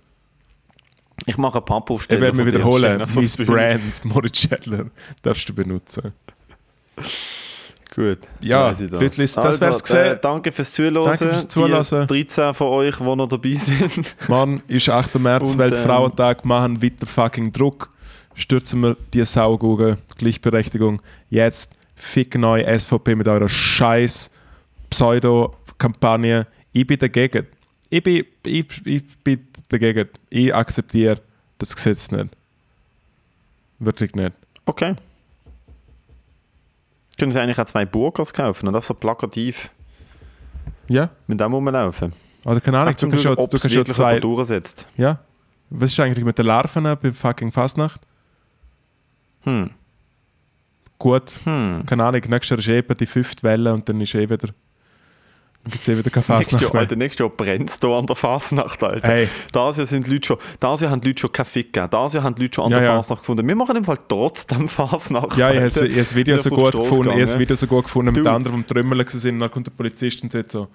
[1.25, 2.21] Ich mache eine Ich Pappaufstellung.
[2.21, 3.05] werde mir und wiederholen.
[3.07, 3.45] die Bühne.
[3.51, 4.85] Brand Moritz Schädler
[5.21, 6.13] darfst du benutzen.
[7.95, 8.19] Gut.
[8.41, 9.17] Ja, ich das.
[9.17, 10.13] Leute, das wär's gesehen.
[10.13, 10.95] Äh, danke fürs Zuhören.
[11.05, 12.07] Danke fürs Zuhören.
[12.07, 14.15] Die 13 von euch, die noch dabei sind.
[14.27, 15.15] Morgen ist 8.
[15.19, 17.89] März, Und, Weltfrauentag, machen weiter fucking Druck.
[18.35, 21.03] Stürzen wir die Saugugel, Gleichberechtigung.
[21.29, 24.31] Jetzt fick neu SVP mit eurer scheiß
[24.89, 26.47] Pseudo-Kampagne.
[26.71, 27.45] Ich bin dagegen.
[27.93, 30.09] Ich bin, ich, ich bin dagegen.
[30.31, 31.21] Ich akzeptiere
[31.59, 32.29] das Gesetz nicht.
[33.77, 34.33] Wirklich nicht.
[34.65, 34.95] Okay.
[37.19, 39.69] Können Sie eigentlich auch zwei Burgers kaufen und auf so plakativ
[40.87, 41.11] Ja?
[41.27, 42.13] mit dem rumlaufen?
[42.45, 44.19] Oder keine Ahnung, du kannst ob du kannst wirklich zwei.
[44.19, 44.87] durchsetzt.
[44.97, 45.19] Ja?
[45.69, 48.01] Was ist eigentlich mit den Larven bei fucking Fasnacht?
[49.43, 49.69] Hm.
[50.97, 51.83] Gut, Hm.
[51.85, 54.49] keine Ahnung, nächstes Jahr ist eben die fünfte Welle und dann ist eh wieder.
[55.63, 56.81] Dann gibt es eh wieder keine Nächstes Fasnacht Jahr, mehr.
[56.81, 59.07] Alter, nächstes Jahr brennt es hier an der Fasnacht, Alter.
[59.07, 59.29] Hey.
[59.53, 61.89] Das Jahr sind Leute schon, das Jahr haben die Leute schon keinen Fick gegeben.
[61.89, 62.95] Das Jahr haben die Leute schon an Ja, der ja.
[62.97, 63.47] Fasnacht gefunden.
[63.47, 65.37] Wir machen im Fall trotzdem Fasnacht.
[65.37, 67.39] Ja, ich habe das- Video so gut gefunden, ich habe das.
[67.39, 69.35] Video so gut gefunden mit anderen, die am Trümmeln sind.
[69.35, 70.67] Und dann kommt der Polizist und sagt so: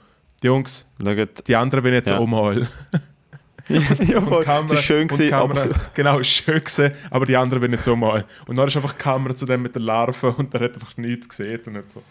[0.42, 1.46] Die Jungs, Schaut.
[1.46, 2.18] die anderen ich jetzt Ja.
[2.18, 2.66] umholen.
[3.68, 4.42] ja, voll.
[4.42, 8.24] Kamera, das ist schön gewesen, Kamera, Genau, schön gesehen, aber die anderen ich jetzt umholen.
[8.46, 10.96] Und dann ist einfach die Kamera zu dem mit der Larve und der hat einfach
[10.96, 11.60] nichts gesehen.
[11.66, 12.02] Und nicht so.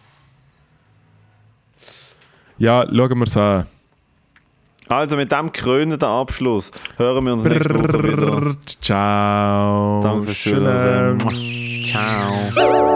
[2.58, 3.66] Ja, schauen wir es an.
[4.90, 8.56] Also mit dem krönenden Abschluss hören wir uns nächste Woche wieder.
[8.82, 10.02] Ciao.
[10.02, 10.44] Danke fürs.
[10.44, 11.20] Zuhören.
[11.20, 12.94] Ciao.